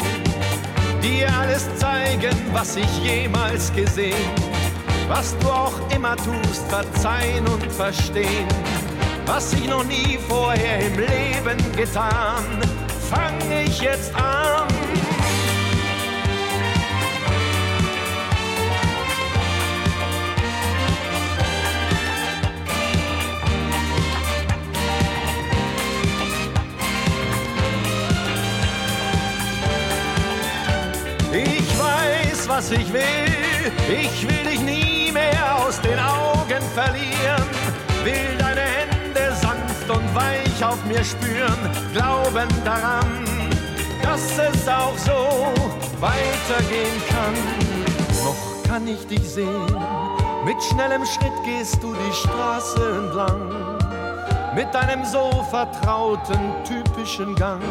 Dir 1.01 1.27
alles 1.39 1.67
zeigen, 1.77 2.35
was 2.51 2.75
ich 2.75 3.03
jemals 3.03 3.73
gesehen. 3.73 4.56
Was 5.07 5.37
du 5.39 5.49
auch 5.49 5.73
immer 5.95 6.15
tust, 6.17 6.67
verzeihen 6.69 7.47
und 7.47 7.71
verstehen. 7.71 8.47
Was 9.25 9.53
ich 9.53 9.67
noch 9.67 9.83
nie 9.83 10.19
vorher 10.27 10.79
im 10.79 10.99
Leben 10.99 11.75
getan, 11.75 12.43
fang 13.09 13.33
ich 13.65 13.81
jetzt 13.81 14.13
an. 14.15 14.67
Ich 31.31 31.79
weiß, 31.79 32.49
was 32.49 32.71
ich 32.71 32.91
will. 32.91 33.36
Ich 33.89 34.27
will 34.27 34.49
dich 34.49 34.61
nie 34.61 35.11
mehr 35.11 35.57
aus 35.57 35.81
den 35.81 35.99
Augen 35.99 36.63
verlieren. 36.73 37.43
Will 38.03 38.37
deine 38.39 38.61
Hände 38.61 39.35
sanft 39.35 39.89
und 39.89 40.15
weich 40.15 40.63
auf 40.63 40.83
mir 40.85 41.03
spüren. 41.03 41.57
Glauben 41.93 42.47
daran, 42.63 43.25
dass 44.01 44.37
es 44.37 44.67
auch 44.69 44.97
so 44.97 45.51
weitergehen 45.99 47.01
kann. 47.09 47.33
Noch 48.23 48.63
kann 48.69 48.87
ich 48.87 49.05
dich 49.07 49.27
sehen. 49.29 49.75
Mit 50.45 50.63
schnellem 50.63 51.05
Schritt 51.05 51.43
gehst 51.43 51.83
du 51.83 51.93
die 51.93 52.13
Straße 52.13 53.03
entlang. 53.03 53.51
Mit 54.55 54.73
deinem 54.73 55.03
so 55.03 55.45
vertrauten, 55.49 56.53
typischen 56.63 57.35
Gang. 57.35 57.61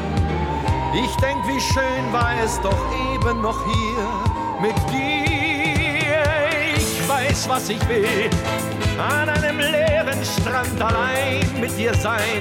Ich 0.93 1.17
denk, 1.17 1.39
wie 1.49 1.61
schön 1.61 2.13
war 2.13 2.33
es 2.45 2.61
doch 2.61 2.79
eben 3.15 3.41
noch 3.41 3.59
hier 3.65 4.69
mit 4.69 4.77
dir. 4.93 5.26
Weiß, 7.37 7.49
was 7.51 7.69
ich 7.69 7.89
will. 7.89 8.31
An 8.99 9.29
einem 9.29 9.59
leeren 9.59 10.25
Strand 10.25 10.81
allein 10.81 11.45
mit 11.61 11.77
dir 11.77 11.93
sein. 11.95 12.41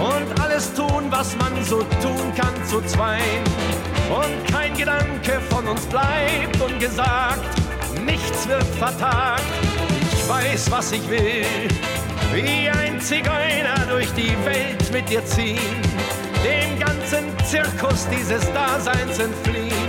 Und 0.00 0.40
alles 0.40 0.72
tun, 0.72 1.08
was 1.10 1.36
man 1.36 1.62
so 1.62 1.80
tun 2.00 2.32
kann 2.34 2.54
zu 2.66 2.80
zweien. 2.86 3.44
Und 4.08 4.50
kein 4.50 4.74
Gedanke 4.78 5.40
von 5.50 5.68
uns 5.68 5.84
bleibt 5.86 6.58
ungesagt. 6.58 7.44
Nichts 8.06 8.48
wird 8.48 8.64
vertagt. 8.78 9.44
Ich 10.14 10.26
weiß, 10.26 10.70
was 10.70 10.92
ich 10.92 11.06
will. 11.10 11.44
Wie 12.32 12.70
ein 12.70 12.98
Zigeuner 13.02 13.86
durch 13.90 14.10
die 14.14 14.34
Welt 14.46 14.90
mit 14.90 15.06
dir 15.10 15.24
ziehen 15.26 15.82
dem 16.44 16.78
ganzen 16.78 17.24
Zirkus 17.46 18.06
dieses 18.10 18.50
Daseins 18.52 19.18
entfliehen. 19.18 19.83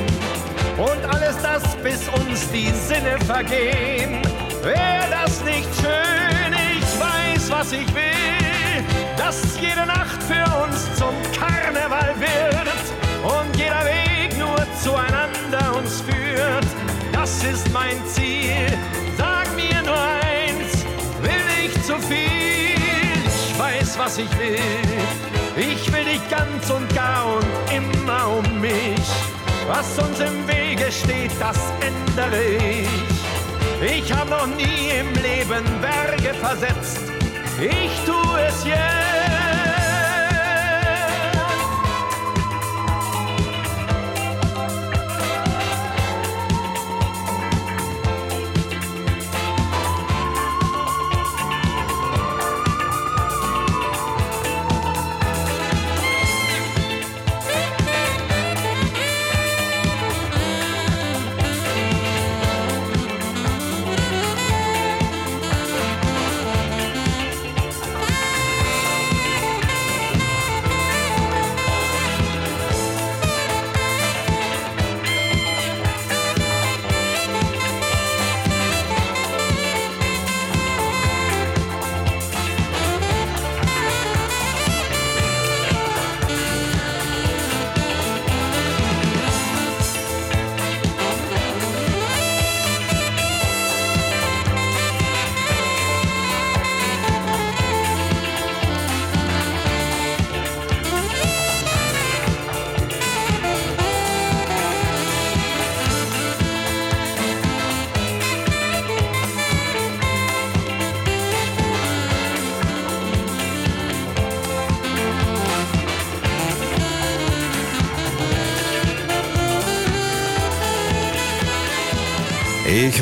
Und 0.78 1.06
alles 1.14 1.38
das, 1.42 1.64
bis 1.78 2.10
uns 2.10 2.50
die 2.52 2.70
Sinne 2.72 3.18
vergehen. 3.26 4.22
Wäre 4.62 5.08
das 5.10 5.42
nicht 5.46 5.70
schön? 5.76 6.54
Ich 6.78 7.00
weiß, 7.00 7.50
was 7.50 7.72
ich 7.72 7.88
will. 7.96 8.84
Dass 9.18 9.58
jede 9.62 9.86
Nacht 9.86 10.22
für 10.24 10.44
uns 10.64 10.94
zum 10.96 11.14
Karneval 11.40 12.14
wird. 12.20 12.76
Und 13.24 13.56
jeder 13.56 13.86
Weg 13.86 14.38
nur 14.38 14.58
zueinander 14.84 15.78
uns 15.78 16.02
führt. 16.02 16.66
Das 17.14 17.42
ist 17.44 17.72
mein 17.72 18.06
Ziel. 18.06 18.68
Sag 19.18 19.48
mir 19.56 19.82
nur 19.82 19.98
eins, 19.98 20.84
will 21.22 21.66
ich 21.66 21.74
zu 21.84 21.98
viel? 22.00 22.76
Ich 23.26 23.58
weiß, 23.58 23.98
was 23.98 24.18
ich 24.18 24.30
will. 24.38 24.60
Ich 25.56 25.92
will 25.94 26.04
dich 26.04 26.30
ganz 26.30 26.70
und 26.70 26.94
gar 26.94 27.28
und 27.38 27.46
immer 27.74 28.28
um 28.28 28.60
mich. 28.60 29.35
Was 29.68 29.98
uns 29.98 30.20
im 30.20 30.48
Wege 30.48 30.92
steht, 30.92 31.32
das 31.40 31.58
ändere 31.82 32.44
ich. 32.44 32.88
Ich 33.82 34.14
habe 34.14 34.30
noch 34.30 34.48
nie 34.48 34.92
im 35.00 35.12
Leben 35.22 35.64
Berge 35.82 36.34
versetzt. 36.36 37.02
Ich 37.60 38.06
tue 38.06 38.42
es 38.48 38.64
jetzt. 38.66 39.25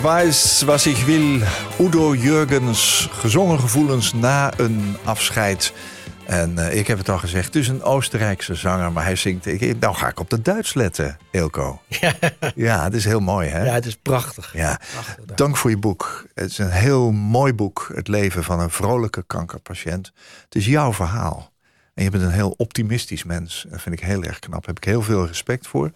Weiß, 0.04 0.62
was 0.66 0.88
ik 0.88 0.98
wil. 0.98 1.40
Udo 1.80 2.16
Jurgens, 2.16 3.10
gezongen 3.12 3.60
gevoelens 3.60 4.14
na 4.14 4.52
een 4.58 4.98
afscheid. 5.04 5.74
En 6.26 6.58
eh, 6.58 6.78
ik 6.78 6.88
heb 6.88 6.98
het 6.98 7.10
al 7.10 7.18
gezegd, 7.18 7.46
het 7.46 7.56
is 7.56 7.68
een 7.68 7.84
Oostenrijkse 7.84 8.56
zanger, 8.56 8.92
maar 8.92 9.04
hij 9.04 9.16
zingt... 9.16 9.46
Ik, 9.46 9.80
nou 9.80 9.96
ga 9.96 10.08
ik 10.08 10.20
op 10.20 10.30
de 10.30 10.42
Duits 10.42 10.74
letten, 10.74 11.18
Ilko. 11.32 11.82
Ja, 12.56 12.84
het 12.84 12.94
is 12.94 13.06
heel 13.06 13.20
mooi, 13.20 13.50
hè? 13.50 13.66
Ja, 13.66 13.74
het 13.74 13.86
is 13.86 13.96
prachtig. 13.96 14.54
Ja. 14.54 14.80
Prachtig. 14.92 15.36
Dank 15.36 15.58
voor 15.58 15.70
je 15.70 15.78
boek. 15.78 16.26
Het 16.34 16.50
is 16.50 16.58
een 16.58 16.72
heel 16.72 17.12
mooi 17.12 17.54
boek, 17.54 17.92
Het 17.94 18.08
leven 18.08 18.44
van 18.44 18.60
een 18.60 18.70
vrolijke 18.70 19.24
kankerpatiënt. 19.28 20.12
Het 20.44 20.56
is 20.56 20.66
jouw 20.66 20.94
verhaal. 20.94 21.53
En 21.94 22.04
je 22.04 22.10
bent 22.10 22.24
een 22.24 22.32
heel 22.32 22.54
optimistisch 22.58 23.24
mens. 23.24 23.66
Dat 23.70 23.82
vind 23.82 23.96
ik 23.96 24.06
heel 24.06 24.24
erg 24.24 24.40
knap. 24.40 24.66
Daar 24.66 24.74
heb 24.74 24.78
ik 24.78 24.84
heel 24.84 25.02
veel 25.02 25.26
respect 25.26 25.68
voor. 25.68 25.92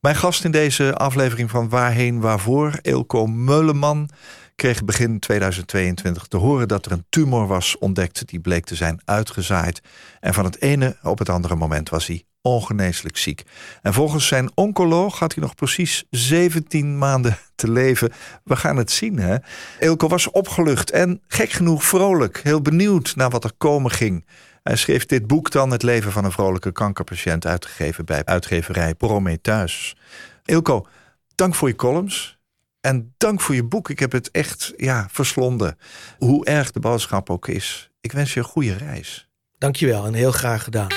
Mijn 0.00 0.16
gast 0.16 0.44
in 0.44 0.50
deze 0.50 0.94
aflevering 0.94 1.50
van 1.50 1.68
Waarheen 1.68 2.20
Waarvoor, 2.20 2.78
Ilko 2.82 3.26
Meuleman, 3.26 4.10
kreeg 4.54 4.84
begin 4.84 5.18
2022 5.18 6.26
te 6.26 6.36
horen 6.36 6.68
dat 6.68 6.86
er 6.86 6.92
een 6.92 7.06
tumor 7.08 7.46
was 7.46 7.78
ontdekt. 7.78 8.28
Die 8.28 8.40
bleek 8.40 8.64
te 8.64 8.74
zijn 8.74 9.00
uitgezaaid. 9.04 9.80
En 10.20 10.34
van 10.34 10.44
het 10.44 10.60
ene 10.60 10.96
op 11.02 11.18
het 11.18 11.28
andere 11.28 11.54
moment 11.54 11.88
was 11.88 12.06
hij 12.06 12.24
ongeneeslijk 12.42 13.16
ziek. 13.16 13.42
En 13.82 13.92
volgens 13.92 14.26
zijn 14.26 14.50
oncoloog 14.54 15.18
had 15.18 15.34
hij 15.34 15.42
nog 15.42 15.54
precies 15.54 16.04
17 16.10 16.98
maanden 16.98 17.38
te 17.54 17.70
leven. 17.70 18.12
We 18.44 18.56
gaan 18.56 18.76
het 18.76 18.90
zien, 18.90 19.18
hè? 19.18 19.36
Ilko 19.78 20.08
was 20.08 20.30
opgelucht 20.30 20.90
en 20.90 21.22
gek 21.28 21.50
genoeg 21.50 21.84
vrolijk. 21.84 22.40
Heel 22.42 22.62
benieuwd 22.62 23.16
naar 23.16 23.30
wat 23.30 23.44
er 23.44 23.52
komen 23.58 23.90
ging. 23.90 24.24
Hij 24.66 24.76
schreef 24.76 25.06
dit 25.06 25.26
boek 25.26 25.50
dan, 25.50 25.70
Het 25.70 25.82
leven 25.82 26.12
van 26.12 26.24
een 26.24 26.32
vrolijke 26.32 26.72
kankerpatiënt, 26.72 27.46
uitgegeven 27.46 28.04
bij 28.04 28.24
uitgeverij 28.24 28.94
Prometheus. 28.94 29.96
Ilko, 30.44 30.86
dank 31.34 31.54
voor 31.54 31.68
je 31.68 31.74
columns. 31.74 32.38
En 32.80 33.14
dank 33.16 33.40
voor 33.40 33.54
je 33.54 33.64
boek. 33.64 33.90
Ik 33.90 33.98
heb 33.98 34.12
het 34.12 34.30
echt 34.30 34.72
ja, 34.76 35.08
verslonden. 35.10 35.78
Hoe 36.18 36.44
erg 36.44 36.70
de 36.70 36.80
boodschap 36.80 37.30
ook 37.30 37.48
is. 37.48 37.90
Ik 38.00 38.12
wens 38.12 38.34
je 38.34 38.40
een 38.40 38.46
goede 38.46 38.76
reis. 38.76 39.28
Dankjewel 39.58 40.06
en 40.06 40.14
heel 40.14 40.32
graag 40.32 40.64
gedaan. 40.64 40.90